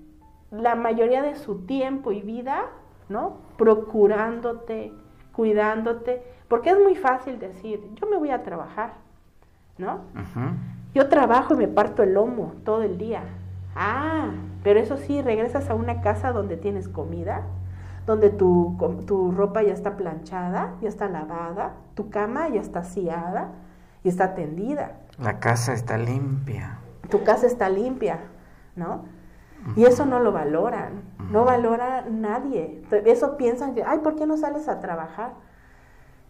la 0.51 0.75
mayoría 0.75 1.21
de 1.21 1.35
su 1.35 1.65
tiempo 1.65 2.11
y 2.11 2.21
vida, 2.21 2.65
¿no? 3.09 3.37
Procurándote, 3.57 4.93
cuidándote, 5.33 6.23
porque 6.47 6.71
es 6.71 6.79
muy 6.79 6.95
fácil 6.95 7.39
decir, 7.39 7.81
yo 7.95 8.07
me 8.07 8.17
voy 8.17 8.31
a 8.31 8.43
trabajar, 8.43 8.93
¿no? 9.77 10.01
Yo 10.93 11.07
trabajo 11.07 11.53
y 11.53 11.57
me 11.57 11.67
parto 11.67 12.03
el 12.03 12.13
lomo 12.13 12.53
todo 12.65 12.83
el 12.83 12.97
día. 12.97 13.23
Ah, 13.75 14.31
pero 14.63 14.79
eso 14.79 14.97
sí, 14.97 15.21
regresas 15.21 15.69
a 15.69 15.75
una 15.75 16.01
casa 16.01 16.33
donde 16.33 16.57
tienes 16.57 16.89
comida, 16.89 17.43
donde 18.05 18.29
tu, 18.29 18.75
tu 19.07 19.31
ropa 19.31 19.63
ya 19.63 19.71
está 19.71 19.95
planchada, 19.95 20.73
ya 20.81 20.89
está 20.89 21.07
lavada, 21.07 21.75
tu 21.95 22.09
cama 22.09 22.49
ya 22.49 22.59
está 22.59 22.79
aseada 22.79 23.51
y 24.03 24.09
está 24.09 24.35
tendida. 24.35 24.97
La 25.21 25.39
casa 25.39 25.73
está 25.73 25.97
limpia. 25.97 26.79
Tu 27.09 27.23
casa 27.23 27.45
está 27.45 27.69
limpia, 27.69 28.19
¿no? 28.75 29.05
Y 29.75 29.85
eso 29.85 30.05
no 30.05 30.19
lo 30.19 30.31
valoran, 30.31 31.03
no 31.31 31.45
valora 31.45 32.05
nadie. 32.09 32.81
Eso 33.05 33.37
piensan 33.37 33.75
que, 33.75 33.83
ay, 33.83 33.99
¿por 33.99 34.15
qué 34.15 34.25
no 34.25 34.35
sales 34.35 34.67
a 34.67 34.79
trabajar? 34.79 35.33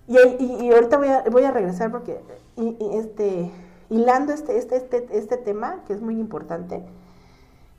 Y, 0.07 0.17
y, 0.17 0.71
ahorita 0.73 0.97
voy 0.97 1.07
a, 1.07 1.23
voy 1.31 1.43
a 1.45 1.51
regresar 1.51 1.89
porque, 1.91 2.19
y, 2.57 2.75
este, 2.93 3.49
hilando 3.89 4.33
este, 4.33 4.57
este, 4.57 4.75
este, 4.75 5.07
este 5.11 5.37
tema, 5.37 5.83
que 5.87 5.93
es 5.93 6.01
muy 6.01 6.19
importante, 6.19 6.83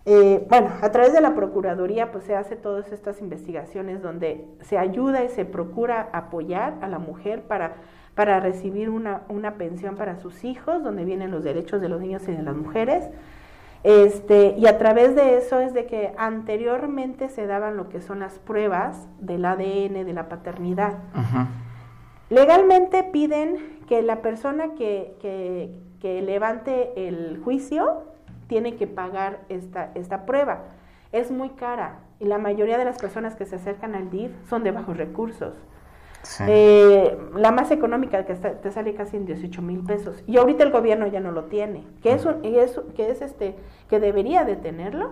eh, 0.07 0.47
bueno, 0.49 0.71
a 0.81 0.91
través 0.91 1.13
de 1.13 1.21
la 1.21 1.35
Procuraduría 1.35 2.11
pues 2.11 2.25
se 2.25 2.35
hace 2.35 2.57
todas 2.57 2.91
estas 2.91 3.21
investigaciones 3.21 4.03
donde 4.03 4.47
se 4.63 4.79
ayuda 4.79 5.23
y 5.23 5.29
se 5.29 5.45
procura 5.45 6.09
apoyar 6.13 6.79
a 6.81 6.89
la 6.89 6.99
mujer 6.99 7.43
para, 7.43 7.77
para 8.15 8.41
recibir 8.41 8.91
una, 8.91 9.23
una 9.29 9.55
pensión 9.55 9.97
para 9.97 10.17
sus 10.17 10.45
hijos, 10.45 10.83
donde 10.83 11.05
vienen 11.05 11.31
los 11.31 11.45
derechos 11.45 11.81
de 11.81 11.89
los 11.89 12.01
niños 12.01 12.23
y 12.29 12.33
de 12.33 12.43
las 12.43 12.55
mujeres. 12.55 13.09
Este, 13.85 14.55
y 14.57 14.67
a 14.67 14.79
través 14.79 15.17
de 15.17 15.39
eso 15.39 15.61
es 15.61 15.75
de 15.75 15.87
que 15.87 16.13
anteriormente 16.17 17.29
se 17.29 17.47
daban 17.47 17.77
lo 17.77 17.89
que 17.89 18.01
son 18.01 18.21
las 18.21 18.39
pruebas 18.39 19.09
del 19.19 19.45
ADN 19.45 20.05
de 20.05 20.13
la 20.13 20.29
paternidad. 20.29 20.99
Legalmente 22.31 23.03
piden 23.03 23.81
que 23.89 24.03
la 24.03 24.23
persona 24.23 24.75
que, 24.75 25.17
que, 25.21 25.75
que, 26.01 26.23
levante 26.23 27.09
el 27.09 27.41
juicio 27.43 28.05
tiene 28.47 28.77
que 28.77 28.87
pagar 28.87 29.41
esta, 29.49 29.91
esta 29.95 30.25
prueba. 30.27 30.63
Es 31.11 31.31
muy 31.31 31.51
cara 31.51 31.99
y 32.21 32.27
la 32.27 32.39
mayoría 32.39 32.79
de 32.79 32.85
las 32.85 32.99
personas 32.99 33.35
que 33.35 33.47
se 33.47 33.57
acercan 33.57 33.95
al 33.95 34.11
DIF 34.11 34.31
son 34.49 34.63
de 34.63 34.71
bajos 34.71 34.97
recursos. 34.97 35.55
Eh, 36.47 37.19
la 37.35 37.51
más 37.51 37.71
económica 37.71 38.25
que 38.25 38.35
te 38.35 38.71
sale 38.71 38.95
casi 38.95 39.17
en 39.17 39.27
18 39.27 39.61
mil 39.63 39.81
pesos. 39.81 40.23
Y 40.27 40.37
ahorita 40.37 40.63
el 40.63 40.71
gobierno 40.71 41.07
ya 41.07 41.21
no 41.21 41.33
lo 41.33 41.45
tiene. 41.45 41.85
Que 42.03 42.13
es, 42.13 42.25
un, 42.25 42.43
que 42.43 43.11
es 43.11 43.23
este 43.23 43.57
que 43.89 44.01
debería 44.01 44.45
de 44.45 44.57
tenerlo 44.57 45.11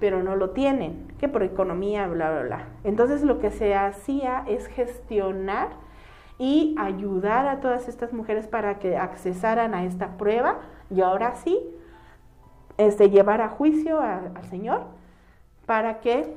pero 0.00 0.22
no 0.22 0.34
lo 0.34 0.50
tienen. 0.50 1.06
Que 1.18 1.28
por 1.28 1.42
economía 1.42 2.08
bla 2.08 2.30
bla 2.30 2.42
bla. 2.42 2.68
Entonces 2.84 3.22
lo 3.22 3.38
que 3.38 3.50
se 3.50 3.74
hacía 3.74 4.44
es 4.48 4.66
gestionar 4.66 5.68
y 6.38 6.74
ayudar 6.78 7.46
a 7.46 7.60
todas 7.60 7.86
estas 7.86 8.14
mujeres 8.14 8.48
para 8.48 8.78
que 8.78 8.96
accesaran 8.96 9.74
a 9.74 9.84
esta 9.84 10.16
prueba 10.16 10.60
y 10.88 11.02
ahora 11.02 11.34
sí 11.34 11.60
este 12.78 13.10
llevar 13.10 13.42
a 13.42 13.50
juicio 13.50 14.00
al 14.00 14.42
señor 14.48 14.84
para 15.66 16.00
que 16.00 16.34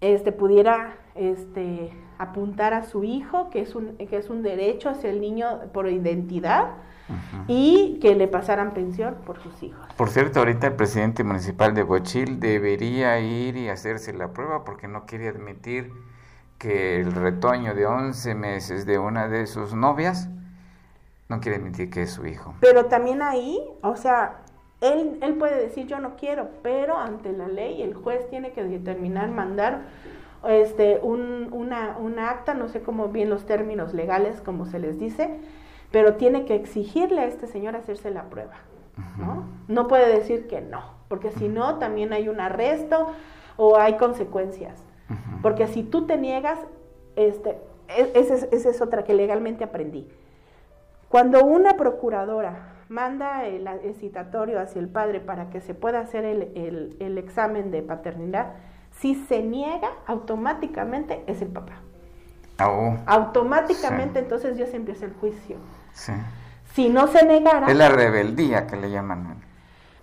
este 0.00 0.32
pudiera 0.32 0.96
este 1.14 1.92
apuntar 2.18 2.74
a 2.74 2.84
su 2.84 3.04
hijo, 3.04 3.50
que 3.50 3.60
es 3.60 3.74
un, 3.74 3.96
que 3.96 4.16
es 4.16 4.30
un 4.30 4.42
derecho 4.42 4.90
hacia 4.90 5.10
el 5.10 5.20
niño 5.20 5.60
por 5.72 5.88
identidad, 5.88 6.72
y 7.48 7.98
que 8.00 8.14
le 8.14 8.28
pasaran 8.28 8.72
pensión 8.72 9.16
por 9.26 9.38
sus 9.42 9.62
hijos. 9.62 9.86
Por 9.96 10.08
cierto, 10.08 10.38
ahorita 10.38 10.68
el 10.68 10.72
presidente 10.72 11.22
municipal 11.22 11.74
de 11.74 11.82
Bochil 11.82 12.40
debería 12.40 13.20
ir 13.20 13.56
y 13.56 13.68
hacerse 13.68 14.14
la 14.14 14.28
prueba 14.28 14.64
porque 14.64 14.88
no 14.88 15.04
quiere 15.04 15.28
admitir 15.28 15.92
que 16.58 17.00
el 17.00 17.12
retoño 17.12 17.74
de 17.74 17.84
11 17.84 18.34
meses 18.34 18.86
de 18.86 18.98
una 18.98 19.28
de 19.28 19.46
sus 19.46 19.74
novias 19.74 20.28
no 21.28 21.40
quiere 21.40 21.58
admitir 21.58 21.90
que 21.90 22.02
es 22.02 22.10
su 22.10 22.26
hijo. 22.26 22.54
Pero 22.60 22.86
también 22.86 23.20
ahí, 23.20 23.60
o 23.82 23.96
sea, 23.96 24.38
él, 24.80 25.18
él 25.20 25.34
puede 25.34 25.60
decir 25.60 25.86
yo 25.86 25.98
no 25.98 26.16
quiero, 26.16 26.48
pero 26.62 26.96
ante 26.96 27.32
la 27.32 27.48
ley 27.48 27.82
el 27.82 27.94
juez 27.94 28.28
tiene 28.30 28.52
que 28.52 28.62
determinar, 28.62 29.30
mandar 29.30 29.82
este, 30.48 31.00
un, 31.02 31.48
una, 31.52 31.96
una 31.98 32.30
acta, 32.30 32.54
no 32.54 32.68
sé 32.68 32.82
cómo 32.82 33.08
bien 33.08 33.30
los 33.30 33.46
términos 33.46 33.94
legales, 33.94 34.40
como 34.40 34.66
se 34.66 34.78
les 34.78 34.98
dice, 34.98 35.38
pero 35.90 36.14
tiene 36.14 36.44
que 36.44 36.54
exigirle 36.54 37.20
a 37.20 37.26
este 37.26 37.46
señor 37.46 37.76
hacerse 37.76 38.10
la 38.10 38.24
prueba. 38.24 38.54
¿no? 39.18 39.44
no 39.66 39.88
puede 39.88 40.08
decir 40.08 40.46
que 40.46 40.60
no, 40.60 40.82
porque 41.08 41.32
si 41.32 41.48
no, 41.48 41.78
también 41.78 42.12
hay 42.12 42.28
un 42.28 42.40
arresto 42.40 43.08
o 43.56 43.76
hay 43.76 43.96
consecuencias. 43.96 44.82
Porque 45.42 45.66
si 45.66 45.82
tú 45.82 46.06
te 46.06 46.16
niegas, 46.16 46.58
este, 47.16 47.58
e, 47.88 48.10
esa 48.14 48.34
es, 48.34 48.48
esa 48.50 48.70
es 48.70 48.80
otra 48.80 49.04
que 49.04 49.14
legalmente 49.14 49.64
aprendí. 49.64 50.08
Cuando 51.08 51.44
una 51.44 51.74
procuradora 51.74 52.74
manda 52.88 53.46
el, 53.46 53.68
citatorio 53.94 54.60
hacia 54.60 54.80
el 54.80 54.88
padre 54.88 55.20
para 55.20 55.50
que 55.50 55.60
se 55.60 55.74
pueda 55.74 56.00
hacer 56.00 56.24
el, 56.24 56.42
el, 56.54 56.96
el 56.98 57.18
examen 57.18 57.70
de 57.70 57.82
paternidad, 57.82 58.54
si 58.98 59.14
se 59.14 59.42
niega, 59.42 59.90
automáticamente 60.06 61.24
es 61.26 61.42
el 61.42 61.48
papá. 61.48 61.74
Oh. 62.64 62.96
Automáticamente 63.06 64.20
entonces 64.20 64.56
se 64.56 64.76
empieza 64.76 65.04
el 65.06 65.14
juicio. 65.14 65.56
Si 66.72 66.88
no 66.88 67.06
se 67.08 67.24
negara... 67.24 67.66
Es 67.66 67.76
la 67.76 67.88
rebeldía 67.88 68.66
que 68.66 68.76
le 68.76 68.90
llaman. 68.90 69.42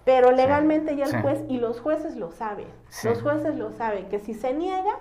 Pero 0.04 0.32
legalmente 0.32 0.96
ya 0.96 1.06
el 1.06 1.22
juez, 1.22 1.44
y 1.48 1.58
los 1.58 1.80
jueces 1.80 2.16
lo 2.16 2.32
saben, 2.32 2.68
los 3.04 3.22
jueces 3.22 3.56
lo 3.56 3.72
saben, 3.72 4.10
que 4.10 4.20
si 4.20 4.34
se 4.34 4.54
niega, 4.54 4.98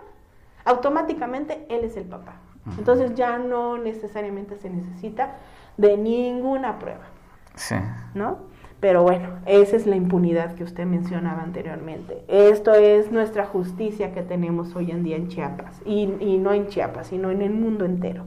automáticamente 0.65 1.67
él 1.71 1.85
es 1.85 1.97
el 1.97 2.05
papá. 2.05 2.35
Entonces 2.79 3.15
ya 3.15 3.39
no 3.39 3.79
necesariamente 3.79 4.57
se 4.57 4.69
necesita 4.69 5.37
de 5.79 5.97
ninguna 5.97 6.79
prueba. 6.79 7.07
Sí. 7.55 7.77
¿No? 8.15 8.50
Pero 8.81 9.03
bueno, 9.03 9.29
esa 9.45 9.77
es 9.77 9.87
la 9.87 9.97
impunidad 9.97 10.55
que 10.55 10.65
usted 10.65 10.87
mencionaba 10.87 11.43
anteriormente. 11.43 12.25
Esto 12.29 12.73
es 12.73 13.13
nuestra 13.13 13.45
justicia 13.45 14.15
que 14.15 14.23
tenemos 14.23 14.75
hoy 14.75 14.91
en 14.91 15.03
día 15.03 15.17
en 15.17 15.29
Chiapas. 15.29 15.83
Y, 15.85 16.07
no 16.07 16.53
en 16.55 16.69
Chiapas, 16.69 17.09
sino 17.09 17.31
en 17.31 17.43
el 17.43 17.53
mundo 17.53 17.85
entero. 17.85 18.25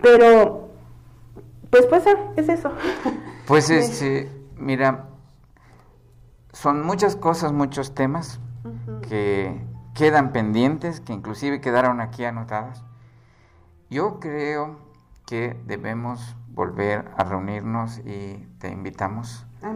Pero, 0.00 0.70
pues, 1.68 1.84
pues, 1.90 2.04
es 2.36 2.48
eso. 2.48 2.72
Pues, 3.46 3.68
este, 3.68 4.30
mira, 4.56 5.04
son 6.52 6.82
muchas 6.82 7.14
cosas, 7.14 7.52
muchos 7.52 7.94
temas 7.94 8.40
que 9.06 9.60
quedan 9.94 10.32
pendientes, 10.32 11.00
que 11.00 11.12
inclusive 11.12 11.60
quedaron 11.60 12.00
aquí 12.00 12.24
anotadas. 12.24 12.84
Yo 13.90 14.18
creo 14.18 14.78
que 15.26 15.58
debemos 15.66 16.36
volver 16.48 17.04
a 17.18 17.24
reunirnos 17.24 17.98
y 17.98 18.46
te 18.58 18.70
invitamos 18.70 19.46
Ah, 19.60 19.74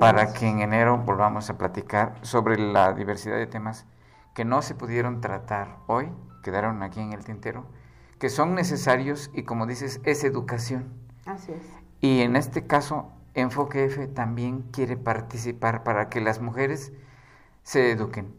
para 0.00 0.32
que 0.32 0.48
en 0.48 0.60
enero 0.60 0.98
volvamos 0.98 1.50
a 1.50 1.56
platicar 1.56 2.14
sobre 2.22 2.58
la 2.58 2.92
diversidad 2.94 3.36
de 3.36 3.46
temas 3.46 3.86
que 4.34 4.44
no 4.44 4.60
se 4.60 4.74
pudieron 4.74 5.20
tratar 5.20 5.76
hoy, 5.86 6.08
quedaron 6.42 6.82
aquí 6.82 7.00
en 7.00 7.12
el 7.12 7.24
tintero, 7.24 7.64
que 8.18 8.28
son 8.28 8.54
necesarios 8.54 9.30
y 9.32 9.44
como 9.44 9.66
dices, 9.66 10.00
es 10.04 10.24
educación. 10.24 10.92
Así 11.26 11.52
es. 11.52 11.62
Y 12.00 12.22
en 12.22 12.34
este 12.34 12.66
caso, 12.66 13.12
Enfoque 13.34 13.84
F 13.84 14.08
también 14.08 14.62
quiere 14.72 14.96
participar 14.96 15.84
para 15.84 16.08
que 16.08 16.20
las 16.20 16.40
mujeres 16.40 16.92
se 17.62 17.92
eduquen 17.92 18.34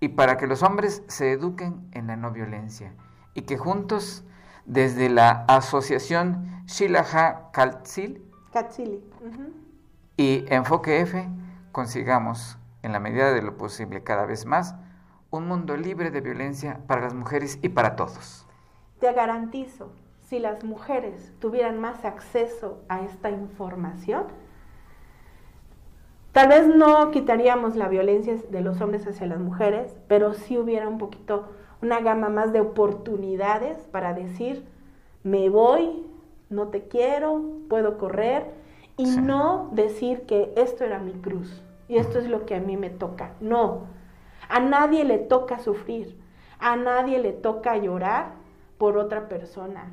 y 0.00 0.08
para 0.08 0.38
que 0.38 0.46
los 0.46 0.62
hombres 0.62 1.02
se 1.08 1.32
eduquen 1.32 1.88
en 1.92 2.06
la 2.06 2.16
no 2.16 2.30
violencia 2.30 2.94
y 3.34 3.42
que 3.42 3.58
juntos, 3.58 4.24
desde 4.64 5.10
la 5.10 5.44
asociación 5.46 6.64
Shilaha 6.66 7.50
Katzil, 7.52 8.22
Katzili, 8.52 9.02
y 10.16 10.44
Enfoque 10.48 11.00
F 11.00 11.28
consigamos, 11.72 12.58
en 12.82 12.92
la 12.92 13.00
medida 13.00 13.32
de 13.32 13.42
lo 13.42 13.56
posible 13.56 14.02
cada 14.02 14.24
vez 14.24 14.46
más, 14.46 14.74
un 15.30 15.46
mundo 15.46 15.76
libre 15.76 16.10
de 16.10 16.20
violencia 16.20 16.80
para 16.86 17.02
las 17.02 17.14
mujeres 17.14 17.58
y 17.62 17.68
para 17.68 17.96
todos. 17.96 18.46
Te 19.00 19.12
garantizo, 19.12 19.92
si 20.20 20.38
las 20.38 20.64
mujeres 20.64 21.34
tuvieran 21.38 21.78
más 21.80 22.04
acceso 22.04 22.82
a 22.88 23.00
esta 23.02 23.30
información, 23.30 24.24
tal 26.32 26.48
vez 26.48 26.66
no 26.66 27.10
quitaríamos 27.10 27.76
la 27.76 27.88
violencia 27.88 28.36
de 28.50 28.60
los 28.62 28.80
hombres 28.80 29.06
hacia 29.06 29.26
las 29.26 29.40
mujeres, 29.40 29.96
pero 30.08 30.32
sí 30.32 30.56
hubiera 30.56 30.88
un 30.88 30.98
poquito, 30.98 31.50
una 31.82 32.00
gama 32.00 32.30
más 32.30 32.52
de 32.54 32.60
oportunidades 32.60 33.78
para 33.92 34.14
decir, 34.14 34.66
me 35.22 35.50
voy, 35.50 36.06
no 36.48 36.68
te 36.68 36.88
quiero, 36.88 37.42
puedo 37.68 37.98
correr 37.98 38.65
y 38.96 39.16
no 39.16 39.68
decir 39.72 40.22
que 40.22 40.52
esto 40.56 40.84
era 40.84 40.98
mi 40.98 41.12
cruz 41.12 41.62
y 41.88 41.96
esto 41.96 42.18
es 42.18 42.28
lo 42.28 42.46
que 42.46 42.54
a 42.54 42.60
mí 42.60 42.76
me 42.76 42.90
toca. 42.90 43.32
No, 43.40 43.82
a 44.48 44.60
nadie 44.60 45.04
le 45.04 45.18
toca 45.18 45.58
sufrir, 45.58 46.18
a 46.58 46.76
nadie 46.76 47.18
le 47.18 47.32
toca 47.32 47.76
llorar 47.76 48.32
por 48.78 48.96
otra 48.96 49.28
persona, 49.28 49.90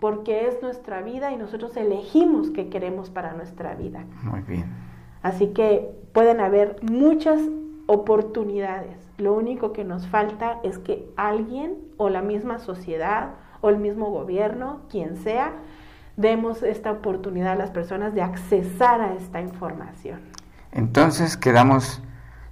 porque 0.00 0.46
es 0.46 0.62
nuestra 0.62 1.02
vida 1.02 1.32
y 1.32 1.36
nosotros 1.36 1.76
elegimos 1.76 2.50
qué 2.50 2.68
queremos 2.68 3.10
para 3.10 3.32
nuestra 3.34 3.74
vida. 3.74 4.04
Muy 4.22 4.40
bien. 4.42 4.66
Así 5.22 5.48
que 5.48 5.90
pueden 6.12 6.40
haber 6.40 6.76
muchas 6.82 7.40
oportunidades. 7.86 8.96
Lo 9.18 9.32
único 9.34 9.72
que 9.72 9.84
nos 9.84 10.06
falta 10.06 10.60
es 10.62 10.78
que 10.78 11.08
alguien 11.16 11.76
o 11.96 12.08
la 12.08 12.22
misma 12.22 12.58
sociedad 12.58 13.30
o 13.60 13.70
el 13.70 13.78
mismo 13.78 14.10
gobierno, 14.10 14.82
quien 14.88 15.16
sea, 15.16 15.54
demos 16.18 16.62
esta 16.64 16.90
oportunidad 16.90 17.52
a 17.52 17.56
las 17.56 17.70
personas 17.70 18.12
de 18.12 18.22
accesar 18.22 19.00
a 19.00 19.14
esta 19.14 19.40
información. 19.40 20.20
Entonces 20.72 21.36
quedamos 21.36 22.02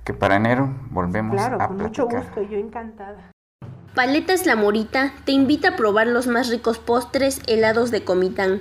que 0.05 0.15
para 0.15 0.37
enero 0.37 0.73
volvemos 0.91 1.35
claro, 1.35 1.61
a 1.61 1.67
con 1.67 1.79
mucho 1.79 2.07
gusto, 2.07 2.43
yo 2.43 2.59
encantada. 2.59 3.33
Paletas 3.95 4.47
La 4.47 4.57
Morita 4.57 5.13
te 5.25 5.33
invita 5.33 5.71
a 5.71 5.77
probar 5.77 6.07
los 6.07 6.29
más 6.29 6.49
ricos 6.49 6.79
postres 6.79 7.41
helados 7.49 7.91
de 7.91 8.05
Comitán. 8.05 8.61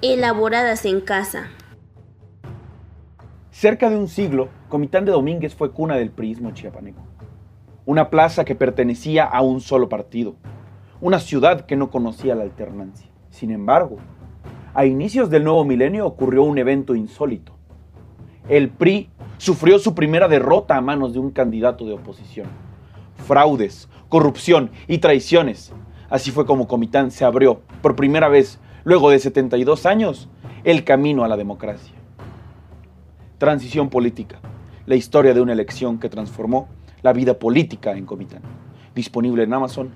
elaboradas 0.00 0.86
en 0.86 1.02
casa. 1.02 1.48
Cerca 3.50 3.90
de 3.90 3.96
un 3.98 4.08
siglo, 4.08 4.48
Comitán 4.70 5.04
de 5.04 5.12
Domínguez 5.12 5.54
fue 5.54 5.72
cuna 5.72 5.96
del 5.96 6.10
priismo 6.10 6.52
chiapaneco. 6.52 7.02
Una 7.84 8.08
plaza 8.08 8.46
que 8.46 8.54
pertenecía 8.54 9.24
a 9.24 9.42
un 9.42 9.60
solo 9.60 9.90
partido. 9.90 10.36
Una 11.02 11.20
ciudad 11.20 11.66
que 11.66 11.76
no 11.76 11.90
conocía 11.90 12.34
la 12.34 12.44
alternancia. 12.44 13.10
Sin 13.28 13.50
embargo, 13.50 13.98
a 14.72 14.86
inicios 14.86 15.28
del 15.28 15.44
nuevo 15.44 15.66
milenio 15.66 16.06
ocurrió 16.06 16.44
un 16.44 16.56
evento 16.56 16.94
insólito. 16.94 17.52
el 18.48 18.70
PRI 18.70 19.10
sufrió 19.36 19.78
su 19.78 19.94
primera 19.94 20.28
derrota 20.28 20.78
a 20.78 20.80
manos 20.80 21.12
de 21.12 21.18
un 21.18 21.30
candidato 21.30 21.84
de 21.84 21.92
oposición. 21.92 22.46
Fraudes, 23.26 23.86
corrupción 24.08 24.70
y 24.86 24.96
traiciones. 24.96 25.74
Así 26.10 26.30
fue 26.30 26.46
como 26.46 26.66
Comitán 26.66 27.10
se 27.10 27.24
abrió, 27.24 27.60
por 27.82 27.94
primera 27.94 28.28
vez, 28.28 28.58
luego 28.84 29.10
de 29.10 29.18
72 29.18 29.84
años, 29.84 30.28
el 30.64 30.84
camino 30.84 31.24
a 31.24 31.28
la 31.28 31.36
democracia. 31.36 31.94
Transición 33.36 33.90
política, 33.90 34.40
la 34.86 34.96
historia 34.96 35.34
de 35.34 35.42
una 35.42 35.52
elección 35.52 35.98
que 35.98 36.08
transformó 36.08 36.68
la 37.02 37.12
vida 37.12 37.38
política 37.38 37.92
en 37.92 38.06
Comitán. 38.06 38.40
Disponible 38.94 39.42
en 39.42 39.52
Amazon 39.52 39.90